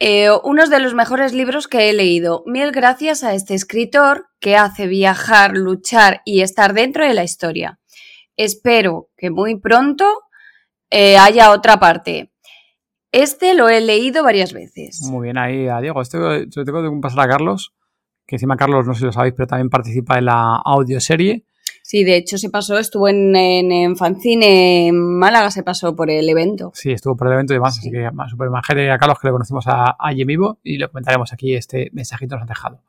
[0.00, 2.42] Eh, uno de los mejores libros que he leído.
[2.46, 7.78] Mil gracias a este escritor que hace viajar, luchar y estar dentro de la historia.
[8.36, 10.06] Espero que muy pronto
[10.92, 12.30] eh, haya otra parte.
[13.10, 15.00] Este lo he leído varias veces.
[15.10, 16.00] Muy bien, ahí a Diego.
[16.00, 17.74] Esto se lo tengo que pasar a Carlos,
[18.26, 21.44] que encima Carlos, no sé si lo sabéis, pero también participa en la audioserie.
[21.84, 26.10] Sí, de hecho se pasó, estuvo en, en, en Fanzine en Málaga, se pasó por
[26.10, 26.70] el evento.
[26.74, 27.80] Sí, estuvo por el evento y demás, Sí.
[27.80, 30.78] así que más súper majete a Carlos, que le conocimos a, allí en vivo y
[30.78, 32.82] lo comentaremos aquí, este mensajito que nos han dejado.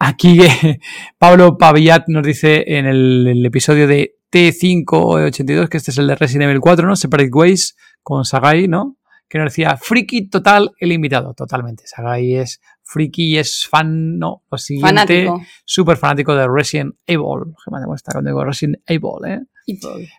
[0.00, 0.80] Aquí eh,
[1.18, 6.14] Pablo Pavillat nos dice en el, el episodio de T582, que este es el de
[6.14, 6.96] Resident Evil 4, ¿no?
[6.96, 8.96] Separate Ways con Sagai, ¿no?
[9.28, 11.84] Que nos decía, friki total el invitado, totalmente.
[11.86, 14.42] Sagai es friki y es fan, ¿no?
[14.50, 14.88] Lo siguiente,
[15.26, 15.42] Fanático.
[15.64, 17.54] súper fanático de Resident Evil.
[17.64, 19.40] Gema demuestra cuando digo Resident Evil, ¿eh?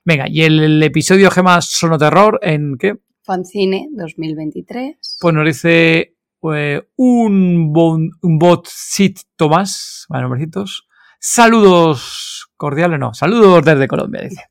[0.06, 2.98] Venga, y el, el episodio Gema Sonoterror, ¿en qué?
[3.24, 5.18] Fanzine 2023.
[5.20, 6.16] Pues nos dice
[6.54, 10.88] eh, un, bon- un botcito más, bueno, nombrecitos.
[11.20, 14.46] Saludos cordiales, no, saludos desde Colombia, dice.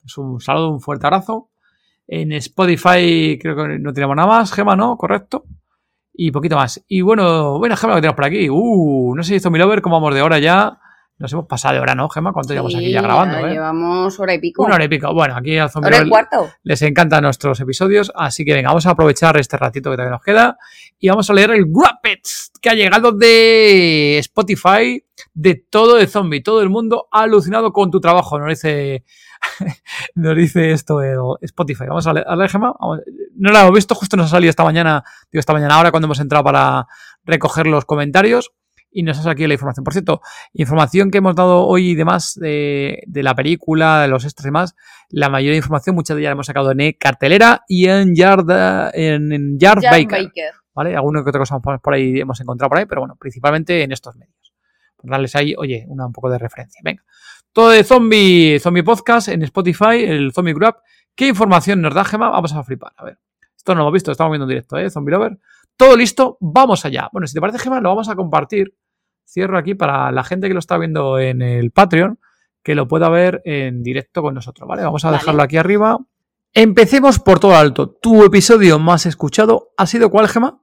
[0.00, 1.50] Pues un saludo, un fuerte abrazo.
[2.06, 4.96] En Spotify creo que no tenemos nada más, Gema, ¿no?
[4.96, 5.44] Correcto.
[6.12, 6.84] Y poquito más.
[6.86, 8.48] Y bueno, bueno, Gema, que tenemos por aquí.
[8.48, 10.78] Uh, no sé si esto mi lover, cómo vamos de hora ya.
[11.18, 12.32] Nos hemos pasado de hora, ¿no, Gema?
[12.32, 13.52] ¿Cuánto llevamos aquí ya grabando, ya eh?
[13.54, 14.62] Llevamos hora y pico.
[14.64, 15.14] Una hora y pico.
[15.14, 15.90] Bueno, aquí al Zombie
[16.62, 20.22] les encantan nuestros episodios, así que venga, vamos a aprovechar este ratito que todavía nos
[20.22, 20.58] queda
[20.98, 22.20] y vamos a leer el Grappet
[22.60, 25.02] que ha llegado de Spotify
[25.32, 26.42] de todo de zombie.
[26.42, 29.02] Todo el mundo ha alucinado con tu trabajo, nos dice,
[30.16, 31.84] nos dice esto el Spotify.
[31.88, 32.74] Vamos a leer, a leer, Gemma.
[32.78, 33.00] Vamos-
[33.36, 35.02] No lo hemos visto, justo nos ha salido esta mañana,
[35.32, 36.86] digo esta mañana ahora cuando hemos entrado para
[37.24, 38.50] recoger los comentarios.
[38.90, 39.84] Y nos ha salido aquí la información.
[39.84, 40.20] Por cierto,
[40.54, 44.48] información que hemos dado hoy y demás de, de la película, de los extras y
[44.48, 44.74] demás,
[45.10, 48.14] la mayoría de información, muchas de ellas la hemos sacado en E cartelera y en
[48.14, 48.46] Yard,
[48.94, 50.50] en, en Yard Jan Baker, Baker.
[50.74, 50.96] ¿vale?
[50.96, 53.92] Alguna que otra cosa por por ahí hemos encontrado por ahí, pero bueno, principalmente en
[53.92, 54.54] estos medios.
[54.96, 56.80] Por darles ahí, oye, una, un poco de referencia.
[56.82, 57.04] Venga.
[57.52, 60.76] Todo de Zombie, Zombie Podcast en Spotify, el Zombie Grab.
[61.14, 62.30] ¿Qué información nos da Gema?
[62.30, 62.92] Vamos a flipar.
[62.96, 63.18] A ver.
[63.56, 64.88] Esto no lo hemos visto, estamos viendo en directo, ¿eh?
[64.90, 65.38] Zombie Lover.
[65.76, 67.08] Todo listo, vamos allá.
[67.12, 68.74] Bueno, si te parece, Gema, lo vamos a compartir.
[69.28, 72.18] Cierro aquí para la gente que lo está viendo en el Patreon,
[72.62, 74.82] que lo pueda ver en directo con nosotros, ¿vale?
[74.82, 75.18] Vamos a Vale.
[75.18, 75.98] dejarlo aquí arriba.
[76.54, 77.90] Empecemos por todo alto.
[77.90, 80.62] ¿Tu episodio más escuchado ha sido cuál, Gema?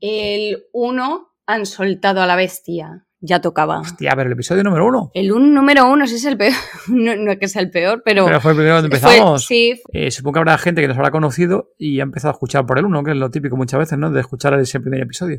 [0.00, 3.06] El 1 han soltado a la bestia.
[3.22, 3.80] Ya tocaba.
[3.80, 5.10] Hostia, pero el episodio número uno.
[5.12, 6.54] El un número uno, ese es el peor.
[6.88, 8.24] No, no es que sea el peor, pero.
[8.24, 9.44] Pero fue el primero donde fue- empezamos.
[9.44, 12.64] sí, Eh, supongo que habrá gente que nos habrá conocido y ha empezado a escuchar
[12.66, 14.10] por el uno, que es lo típico muchas veces, ¿no?
[14.10, 15.38] De escuchar ese primer episodio.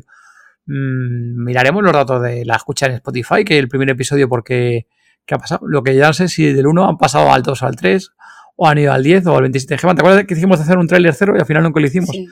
[0.66, 4.86] Mm, miraremos los datos de la escucha en Spotify, que el primer episodio, porque
[5.26, 5.66] ¿qué ha pasado?
[5.66, 8.10] Lo que ya no sé si del 1 han pasado al 2 o al 3,
[8.56, 9.76] o han ido al 10 o al 27.
[9.78, 11.86] Gemma, ¿te acuerdas que dijimos de hacer un tráiler cero y al final nunca lo
[11.86, 12.10] hicimos?
[12.10, 12.26] sí.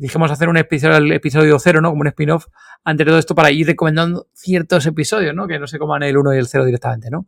[0.00, 1.90] Dijimos hacer un episodio, el episodio cero, ¿no?
[1.90, 2.46] Como un spin-off
[2.84, 5.46] antes de todo esto para ir recomendando ciertos episodios, ¿no?
[5.46, 7.26] Que no se coman el 1 y el 0 directamente, ¿no?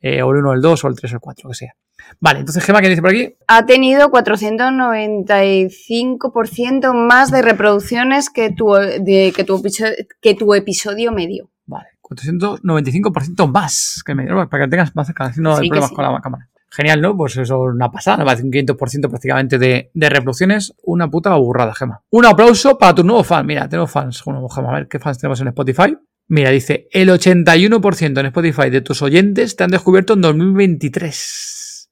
[0.00, 1.74] Eh, o el 1, el 2 o el 3 o el 4, que sea.
[2.20, 3.36] Vale, entonces Gemma, ¿qué dice por aquí?
[3.46, 11.12] Ha tenido 495% más de reproducciones que tu, de, que, tu episodio, que tu episodio
[11.12, 11.50] medio.
[11.66, 15.90] Vale, 495% más que me para que tengas más cerca, si no Sí hay problemas
[15.90, 15.94] sí.
[15.94, 16.48] con la cámara.
[16.74, 17.16] Genial, ¿no?
[17.16, 20.74] Pues eso es una pasada, me parece un 500% prácticamente de, de reproducciones.
[20.82, 22.02] Una puta burrada, Gema.
[22.10, 23.46] Un aplauso para tu nuevo fan.
[23.46, 24.22] Mira, tenemos fans.
[24.24, 25.96] Bueno, Gema, a ver qué fans tenemos en Spotify.
[26.26, 31.90] Mira, dice, el 81% en Spotify de tus oyentes te han descubierto en 2023.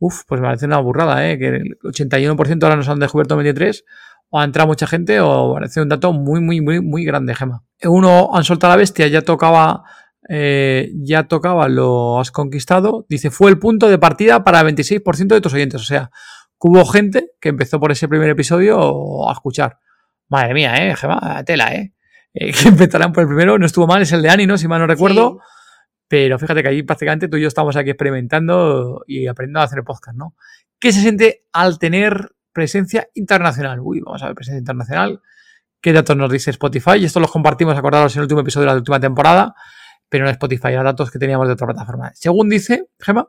[0.00, 1.38] Uf, pues me parece una burrada, ¿eh?
[1.38, 3.84] Que el 81% ahora nos han descubierto en 2023.
[4.28, 7.64] O ha entrado mucha gente o parece un dato muy, muy, muy, muy grande, Gema.
[7.84, 9.84] Uno han soltado la bestia, ya tocaba
[10.28, 13.06] eh, ya tocaba, lo has conquistado.
[13.08, 15.80] Dice, fue el punto de partida para el 26% de tus oyentes.
[15.80, 16.10] O sea,
[16.58, 19.78] hubo gente que empezó por ese primer episodio a escuchar.
[20.28, 21.94] Madre mía, eh, Gema, tela, eh.
[22.34, 24.58] Eh, que empezarán por el primero, no estuvo mal, es el de Ani, ¿no?
[24.58, 25.40] Si mal no recuerdo.
[26.08, 29.84] Pero fíjate que ahí prácticamente tú y yo estamos aquí experimentando y aprendiendo a hacer
[29.84, 30.34] podcast, ¿no?
[30.78, 33.80] ¿Qué se siente al tener presencia internacional?
[33.82, 35.20] Uy, vamos a ver, presencia internacional.
[35.82, 36.96] ¿Qué datos nos dice Spotify?
[36.98, 39.54] Y esto los compartimos, acordaros, en el último episodio de la última temporada
[40.08, 42.12] pero no Spotify, eran datos que teníamos de otra plataforma.
[42.14, 43.26] Según dice, Gema,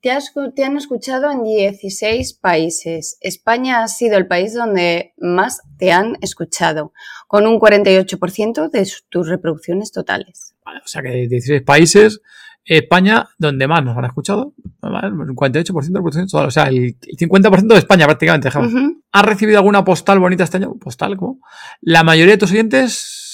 [0.00, 3.18] Te, has- te han escuchado en 16 países.
[3.20, 6.92] España ha sido el país donde más te han escuchado,
[7.26, 10.54] con un 48% de tus reproducciones totales.
[10.64, 12.20] vale, o sea que 16 países,
[12.64, 15.08] España, donde más nos han escuchado, ¿vale?
[15.08, 16.76] un 48% de reproducción total, o sea, el
[17.06, 18.68] el 50% de España prácticamente, Gema.
[19.10, 20.74] ¿Has recibido alguna postal bonita este año?
[20.78, 21.16] ¿Postal?
[21.16, 21.40] ¿Cómo?
[21.80, 23.24] La mayoría de tus oyentes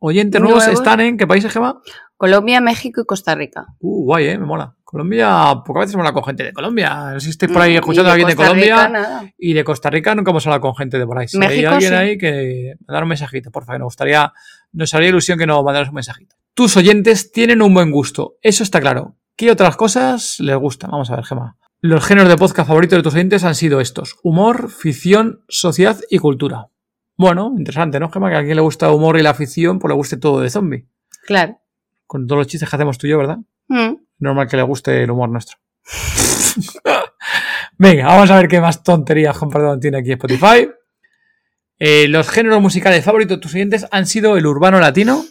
[0.00, 0.80] oyentes nuevos, Nuevos.
[0.80, 1.16] están en.
[1.16, 1.80] ¿Qué países, Gema?
[2.16, 3.66] Colombia, México y Costa Rica.
[3.78, 4.74] Uh, guay, eh, me mola.
[4.84, 7.12] Colombia, pocas veces hemos hablado con gente de Colombia.
[7.12, 8.76] No sé si estáis por ahí Mm, escuchando a alguien de Colombia.
[8.76, 9.32] Rica, nada.
[9.38, 11.28] Y de Costa Rica nunca hemos hablado con gente de por ahí.
[11.28, 11.96] Si hay alguien sí.
[11.96, 13.78] ahí que mandar un mensajito, por favor.
[13.80, 14.32] Nos gustaría,
[14.72, 16.34] nos haría ilusión que nos mandaras un mensajito.
[16.54, 18.34] Tus oyentes tienen un buen gusto.
[18.42, 19.16] Eso está claro.
[19.36, 20.90] ¿Qué otras cosas les gustan?
[20.90, 21.56] Vamos a ver, Gema.
[21.80, 24.16] Los géneros de podcast favoritos de tus oyentes han sido estos.
[24.22, 26.66] Humor, ficción, sociedad y cultura.
[27.20, 28.30] Bueno, interesante, ¿no, Gema?
[28.30, 30.48] Que a quien le gusta el humor y la ficción, pues le guste todo de
[30.48, 30.86] zombie.
[31.26, 31.60] Claro.
[32.06, 33.36] Con todos los chistes que hacemos tú y yo, ¿verdad?
[33.68, 33.96] Mm.
[34.20, 35.58] Normal que le guste el humor nuestro.
[37.76, 40.70] Venga, vamos a ver qué más tonterías compartido tiene aquí Spotify.
[41.78, 45.22] Eh, los géneros musicales favoritos de tus oyentes han sido el urbano latino,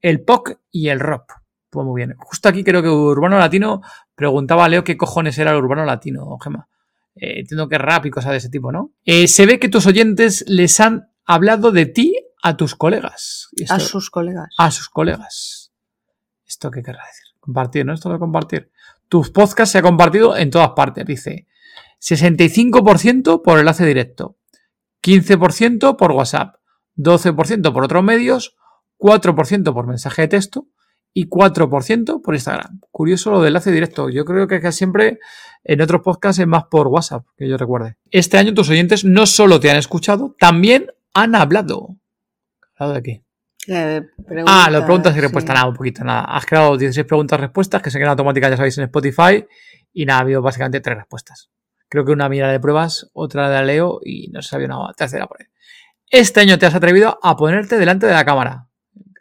[0.00, 1.40] el pop y el rock.
[1.70, 2.14] Pues muy bien.
[2.18, 3.82] Justo aquí creo que urbano latino
[4.14, 6.68] preguntaba a Leo qué cojones era el urbano latino, Gema.
[7.16, 8.92] Eh, entiendo que rap y cosas de ese tipo, ¿no?
[9.04, 13.48] Eh, se ve que tus oyentes les han hablado de ti a tus colegas.
[13.68, 14.48] A sus colegas.
[14.58, 15.72] a sus colegas.
[16.46, 17.26] ¿Esto qué querrá decir?
[17.40, 17.94] Compartir, ¿no?
[17.94, 18.70] Esto de compartir.
[19.08, 21.46] Tu podcast se ha compartido en todas partes, dice.
[22.00, 24.36] 65% por enlace directo,
[25.04, 26.56] 15% por WhatsApp,
[26.96, 28.56] 12% por otros medios,
[28.98, 30.66] 4% por mensaje de texto
[31.14, 32.80] y 4% por Instagram.
[32.90, 34.08] Curioso lo del enlace directo.
[34.08, 35.20] Yo creo que casi siempre
[35.62, 37.96] en otros podcasts es más por WhatsApp, que yo recuerde.
[38.10, 41.96] Este año tus oyentes no solo te han escuchado, también han hablado.
[42.76, 43.24] ¿Hablado de qué?
[43.68, 44.02] Eh,
[44.46, 45.20] Ah, las preguntas y sí.
[45.20, 46.24] respuestas, nada, un poquito, nada.
[46.24, 49.44] Has creado 16 preguntas y respuestas que se quedan automáticas, ya sabéis, en Spotify.
[49.92, 51.50] Y nada, ha habido básicamente tres respuestas.
[51.88, 55.26] Creo que una mira de pruebas, otra de Leo y no se sabía una tercera
[55.26, 55.46] por ahí.
[56.10, 58.68] Este año te has atrevido a ponerte delante de la cámara.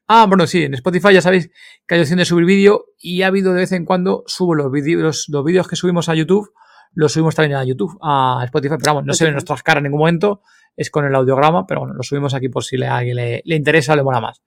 [0.08, 1.50] Ah, bueno, sí, en Spotify ya sabéis
[1.88, 4.72] que hay opción de subir vídeo y ha habido de vez en cuando subo los
[4.72, 6.52] vídeos, los vídeos que subimos a YouTube,
[6.94, 9.84] los subimos también a YouTube, a Spotify, pero vamos, no se ven nuestras caras en
[9.84, 10.42] ningún momento,
[10.76, 13.42] es con el audiograma, pero bueno, lo subimos aquí por si le- a alguien le,
[13.46, 14.42] le interesa o le mola más.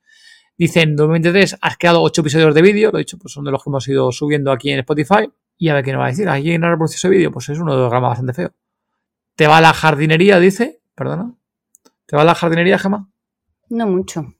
[0.56, 3.50] Dice, en 2023 has creado 8 episodios de vídeo, lo he dicho, pues son de
[3.50, 5.28] los que hemos ido subiendo aquí en Spotify.
[5.56, 6.28] Y a ver qué nos va a decir.
[6.28, 7.30] ¿Alguien ha reproducido ese vídeo?
[7.30, 8.52] Pues es un audiograma bastante feo.
[9.36, 10.38] ¿Te va a la jardinería?
[10.40, 10.80] Dice.
[10.96, 11.32] Perdona.
[12.06, 13.08] ¿Te va a la jardinería, Gema?
[13.70, 14.34] No mucho.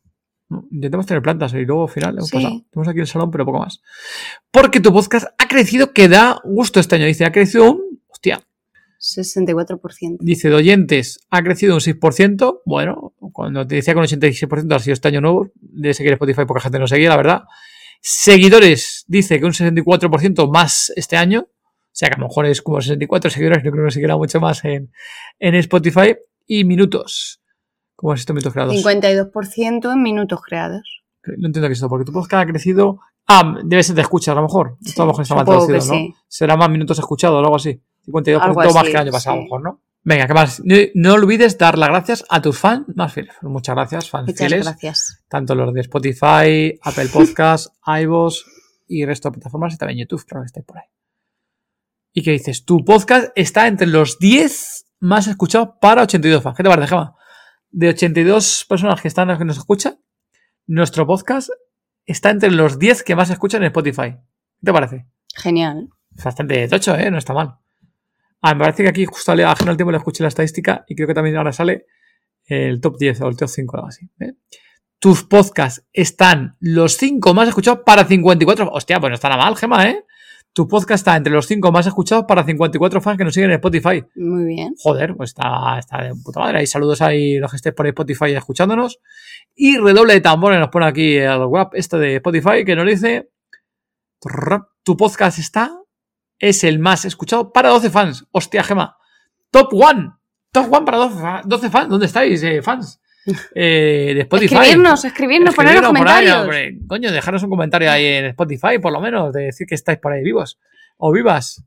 [0.49, 2.37] No, Intentamos tener plantas y luego al final hemos Sí.
[2.37, 2.63] pasado.
[2.71, 3.81] Tenemos aquí el salón, pero poco más.
[4.51, 7.07] Porque tu podcast ha crecido que da gusto este año.
[7.07, 8.01] Dice, ha crecido un.
[8.09, 8.41] Hostia.
[9.01, 10.19] 64%.
[10.21, 12.61] Dice, de oyentes ha crecido un 6%.
[12.65, 15.51] Bueno, cuando te decía con 86% ha sido este año nuevo.
[15.55, 17.43] De seguir Spotify, poca gente no seguía, la verdad.
[18.01, 21.49] Seguidores, dice que un 64% más este año.
[21.49, 24.41] O sea que a lo mejor es como 64 seguidores, no creo que seguirá mucho
[24.41, 24.91] más en,
[25.39, 26.17] en Spotify.
[26.47, 27.41] Y minutos.
[27.97, 28.75] ¿Cómo es esto, minutos creados?
[28.75, 31.03] 52% en minutos creados.
[31.39, 32.99] No entiendo qué es esto, porque tu podcast ha crecido.
[33.27, 34.77] Ah, debe ser de escucha, a lo mejor.
[34.85, 35.83] Esto a lo mejor está mal que traducido, ¿no?
[35.83, 36.15] sí.
[36.29, 37.81] Será más minutos escuchados o algo así.
[38.07, 39.83] 52% Algo más que el año pasado, a lo mejor, ¿no?
[40.07, 40.61] Venga, ¿qué más?
[40.63, 43.35] No, no olvides dar las gracias a tus fans más fieles.
[43.41, 44.65] Muchas gracias, fans Muchas fieles.
[44.67, 45.25] gracias.
[45.29, 48.45] Tanto los de Spotify, Apple Podcasts, iVoox
[48.87, 50.85] y el resto de plataformas y también YouTube, claro que estáis por ahí.
[52.13, 52.67] ¿Y qué dices?
[52.67, 56.57] Tu podcast está entre los 10 más escuchados para 82 fans.
[56.57, 57.17] ¿Qué te parece, Gema?
[57.71, 59.99] De 82 personas que están que nos escuchan,
[60.67, 61.49] nuestro podcast
[62.05, 64.13] está entre los 10 que más escuchan en Spotify.
[64.13, 65.07] ¿Qué te parece?
[65.35, 65.89] Genial.
[66.11, 67.11] Bastante tocho, ¿eh?
[67.11, 67.57] No está mal.
[68.47, 70.95] Ah, me parece que aquí justo a ajeno al tiempo le escuché la estadística y
[70.95, 71.87] creo que también ahora sale
[72.45, 74.07] el top 10 o el top 5 o algo así.
[74.21, 74.35] ¿eh?
[74.99, 78.69] Tus podcasts están los 5 más escuchados para 54.
[78.71, 80.05] Hostia, pues no está nada mal, Gema, ¿eh?
[80.53, 83.55] Tu podcast está entre los 5 más escuchados para 54 fans que nos siguen en
[83.55, 84.05] Spotify.
[84.15, 84.75] Muy bien.
[84.77, 86.59] Joder, pues está, está de puta madre.
[86.59, 89.01] Hay saludos ahí los que estéis por ahí Spotify escuchándonos.
[89.55, 93.31] Y redoble de tambores nos pone aquí el web este de Spotify que nos dice
[94.85, 95.81] tu podcast está
[96.39, 98.27] es el más escuchado para 12 fans.
[98.31, 98.97] Hostia, Gema.
[99.51, 100.21] Top 1.
[100.53, 101.89] Top 1 para 12, fa- 12 fans.
[101.89, 103.01] ¿Dónde estáis, eh, fans?
[103.55, 104.55] Eh, de Spotify.
[104.57, 106.87] Escribirnos, escribirnos, poner los Escribirnos por ahí, comentarios.
[106.87, 110.13] Coño, dejaros un comentario ahí en Spotify, por lo menos, de decir que estáis por
[110.13, 110.59] ahí vivos.
[110.99, 111.65] O vivas.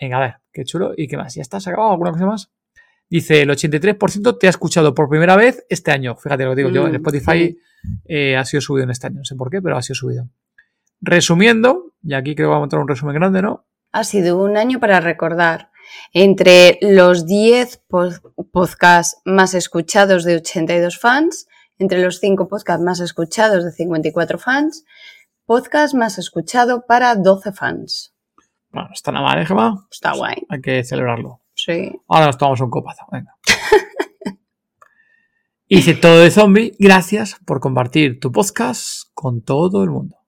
[0.00, 0.92] Venga, a ver, qué chulo.
[0.96, 1.34] ¿Y qué más?
[1.34, 1.58] ¿Ya está?
[1.58, 1.92] ¿Se ha acabado?
[1.92, 2.50] ¿Alguna cosa más?
[3.10, 6.14] Dice, el 83% te ha escuchado por primera vez este año.
[6.16, 6.86] Fíjate lo que digo yo.
[6.86, 7.58] En Mm, Spotify
[8.04, 9.18] eh, ha sido subido en este año.
[9.18, 10.28] No sé por qué, pero ha sido subido.
[11.00, 13.66] Resumiendo, y aquí creo que va a montar un resumen grande, ¿no?
[13.96, 15.70] Ha sido un año para recordar.
[16.12, 18.20] Entre los 10 pod-
[18.52, 21.48] podcasts más escuchados de 82 fans,
[21.78, 24.84] entre los 5 podcasts más escuchados de 54 fans,
[25.46, 28.14] podcast más escuchado para 12 fans.
[28.68, 29.88] Bueno, está nada mal, ¿eh, Gemma?
[29.90, 30.44] Está guay.
[30.50, 31.40] Hay que celebrarlo.
[31.54, 31.90] Sí.
[32.06, 33.06] Ahora nos tomamos un copazo.
[33.10, 33.34] Venga.
[35.68, 36.76] Hice todo de zombie.
[36.78, 40.18] Gracias por compartir tu podcast con todo el mundo.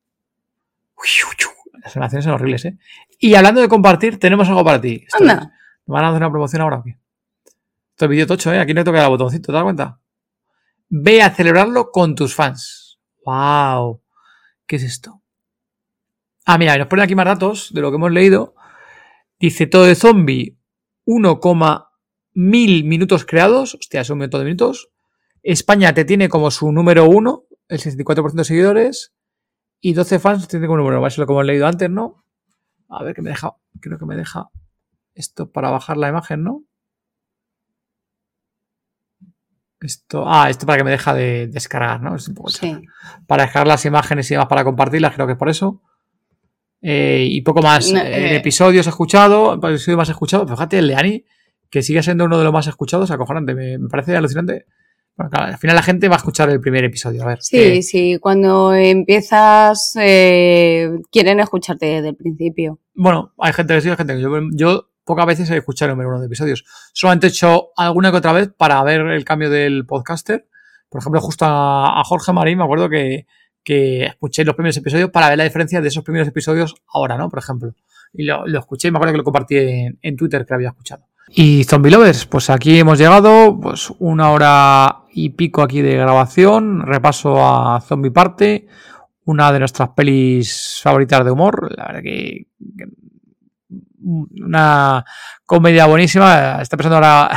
[1.82, 2.78] Las animaciones son horribles, ¿eh?
[3.19, 5.05] Y hablando de compartir, tenemos algo para ti.
[5.07, 5.53] Esto Anda.
[5.86, 6.99] ¿Me van a hacer una promoción ahora o qué?
[7.90, 8.61] Esto es vídeo tocho, ¿eh?
[8.61, 10.01] Aquí no toca el botoncito, ¿te das cuenta?
[10.89, 13.01] Ve a celebrarlo con tus fans.
[13.24, 14.01] ¡Wow!
[14.66, 15.20] ¿Qué es esto?
[16.47, 18.55] Ah, mira, nos ponen aquí más datos de lo que hemos leído.
[19.40, 20.57] Dice todo de zombie,
[21.05, 23.74] 1,1000 minutos creados.
[23.74, 24.90] Hostia, es un montón de minutos.
[25.43, 29.12] España te tiene como su número uno, el 64% de seguidores.
[29.81, 31.07] Y 12 fans tiene como número uno.
[31.07, 32.24] Eso es lo que hemos leído antes, ¿no?
[32.89, 33.55] A ver, que me deja.
[33.81, 34.51] Creo que me deja
[35.15, 36.65] esto para bajar la imagen, ¿no?
[39.81, 42.16] Esto, ah, esto para que me deja de descargar, ¿no?
[42.16, 42.81] Es un poco Sí.
[43.27, 45.82] Para dejar las imágenes y demás para compartirlas, creo que es por eso.
[46.81, 47.93] Eh, y poco más.
[47.93, 48.36] No, eh, eh.
[48.36, 50.47] episodios escuchados, episodio más escuchado.
[50.47, 51.24] Fíjate, el de Ani,
[51.70, 53.55] que sigue siendo uno de los más escuchados, acojonante.
[53.55, 54.66] Me, me parece alucinante.
[55.19, 57.23] Bueno, claro, al final la gente va a escuchar el primer episodio.
[57.24, 57.39] A ver.
[57.43, 62.78] Sí, que- sí, cuando empiezas eh, quieren escucharte desde el principio.
[62.95, 65.97] Bueno, hay gente que sí, hay gente que yo, yo pocas veces he escuchado el
[65.97, 66.65] número uno de episodios.
[66.93, 70.47] Solamente he hecho alguna que otra vez para ver el cambio del podcaster.
[70.89, 73.27] Por ejemplo, justo a, a Jorge Marín me acuerdo que,
[73.65, 77.28] que escuché los primeros episodios para ver la diferencia de esos primeros episodios ahora, ¿no?
[77.28, 77.74] Por ejemplo.
[78.12, 80.57] Y lo, lo escuché y me acuerdo que lo compartí en, en Twitter que lo
[80.57, 81.05] había escuchado.
[81.30, 86.82] Y Zombie Lovers, pues aquí hemos llegado, pues una hora y pico aquí de grabación,
[86.86, 88.66] repaso a Zombie Parte,
[89.24, 92.46] una de nuestras pelis favoritas de humor, la verdad que,
[92.76, 92.86] que
[94.00, 95.05] una
[95.44, 96.60] comedia buenísima.
[96.62, 97.30] Estoy pensando ahora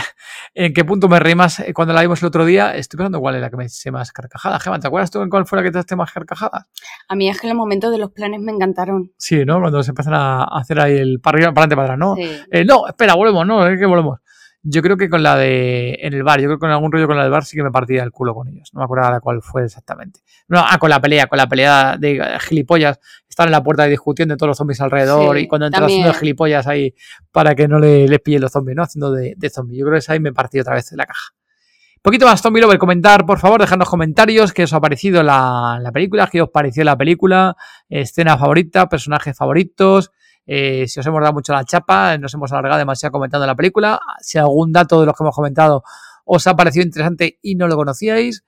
[0.54, 2.76] en qué punto me reí más cuando la vimos el otro día.
[2.76, 4.60] Estoy pensando cuál es la que me hice más carcajada.
[4.60, 6.68] Gemma, ¿te acuerdas tú en cuál fue la que te hace más carcajada?
[7.08, 9.12] A mí es que los momentos de los planes me encantaron.
[9.18, 9.60] Sí, ¿no?
[9.60, 12.16] Cuando se empiezan a hacer ahí el para arriba, para adelante, para atrás, ¿no?
[12.16, 12.44] Sí.
[12.52, 14.20] Eh, no, espera, volvemos, no, es que volvemos.
[14.64, 17.08] Yo creo que con la de en el bar, yo creo que con algún rollo
[17.08, 18.70] con la del bar sí que me partía el culo con ellos.
[18.74, 20.20] No me acuerdo ahora cuál fue exactamente.
[20.48, 23.00] No, ah, con la pelea, con la pelea de eh, gilipollas.
[23.28, 26.68] Están en la puerta discutiendo todos los zombies alrededor Sí, y cuando entran haciendo gilipollas
[26.68, 26.94] ahí
[27.32, 28.84] para que no le, les pillen los zombies, ¿no?
[28.84, 29.80] Haciendo de, de zombies.
[29.80, 31.34] Yo creo que esa ahí me partí otra vez en la caja.
[32.04, 35.92] Poquito más, Zombie Lover, comentar, por favor, dejadnos comentarios qué os ha parecido la, la
[35.92, 37.56] película, qué os pareció la película,
[37.90, 40.12] escena favorita, personajes favoritos,
[40.54, 44.02] eh, si os hemos dado mucho la chapa, nos hemos alargado demasiado comentando la película,
[44.20, 45.82] si algún dato de los que hemos comentado
[46.26, 48.44] os ha parecido interesante y no lo conocíais.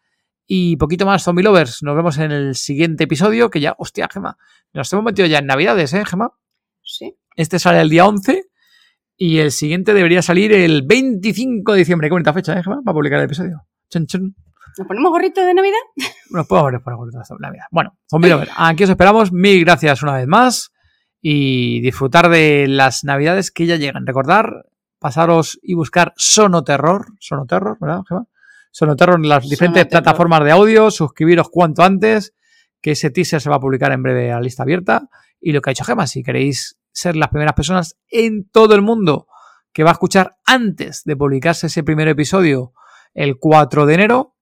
[0.46, 1.82] Y poquito más, Zombie Lovers.
[1.82, 4.38] Nos vemos en el siguiente episodio, que ya, hostia, Gema,
[4.74, 6.34] nos hemos metido ya en Navidades, ¿eh, Gema?
[6.82, 7.16] Sí.
[7.38, 8.50] Este sale el día 11
[9.16, 12.10] y el siguiente debería salir el 25 de diciembre.
[12.10, 12.82] Qué bonita fecha, ¿eh, Gema?
[12.84, 13.62] Para publicar el episodio.
[13.90, 14.36] Chun, chun.
[14.78, 15.80] ¿Nos ponemos gorritos de Navidad?
[16.32, 17.66] Nos podemos ver por la vida.
[17.72, 19.32] Bueno, Zombie Lover, aquí os esperamos.
[19.32, 20.74] Mil gracias una vez más
[21.26, 24.06] y disfrutar de las navidades que ya llegan.
[24.06, 24.66] Recordar,
[25.00, 27.14] pasaros y buscar Sonoterror.
[27.20, 28.28] Sonoterror, ¿verdad, Gema?
[28.72, 30.04] Sonoterror en las diferentes Sonoterror.
[30.04, 30.92] plataformas de audio.
[30.92, 32.36] Suscribiros cuanto antes,
[32.82, 35.08] que ese teaser se va a publicar en breve a la lista abierta.
[35.40, 38.82] Y lo que ha dicho Gema, si queréis ser las primeras personas en todo el
[38.82, 39.28] mundo
[39.72, 42.74] que va a escuchar antes de publicarse ese primer episodio
[43.14, 44.33] el 4 de enero,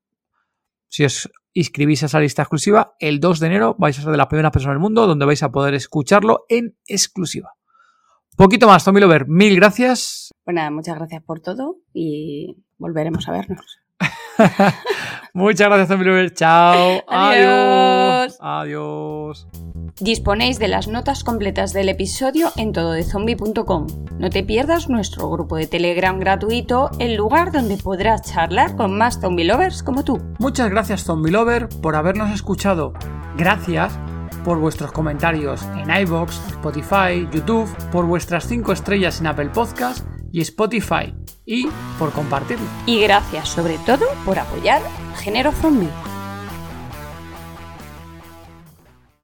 [0.91, 4.17] si os inscribís a esa lista exclusiva, el 2 de enero vais a ser de
[4.17, 7.53] las primeras personas del mundo donde vais a poder escucharlo en exclusiva.
[8.35, 10.31] Poquito más, Tommy Lover, mil gracias.
[10.43, 13.79] Pues nada, muchas gracias por todo y volveremos a vernos.
[15.33, 16.33] Muchas gracias, Tommy Lover.
[16.33, 17.03] Chao.
[17.07, 18.37] Adiós.
[18.39, 18.39] Adiós.
[18.39, 19.47] Adiós.
[19.99, 23.87] Disponéis de las notas completas del episodio en tododezombie.com.
[24.17, 29.19] No te pierdas nuestro grupo de Telegram gratuito, el lugar donde podrás charlar con más
[29.21, 30.19] zombie lovers como tú.
[30.39, 32.93] Muchas gracias, Zombie Lover, por habernos escuchado.
[33.37, 33.93] Gracias
[34.43, 40.41] por vuestros comentarios en iBox, Spotify, YouTube, por vuestras 5 estrellas en Apple Podcast y
[40.41, 41.13] Spotify
[41.45, 42.65] y por compartirlo.
[42.85, 44.81] Y gracias sobre todo por apoyar
[45.17, 45.89] Género Zombie.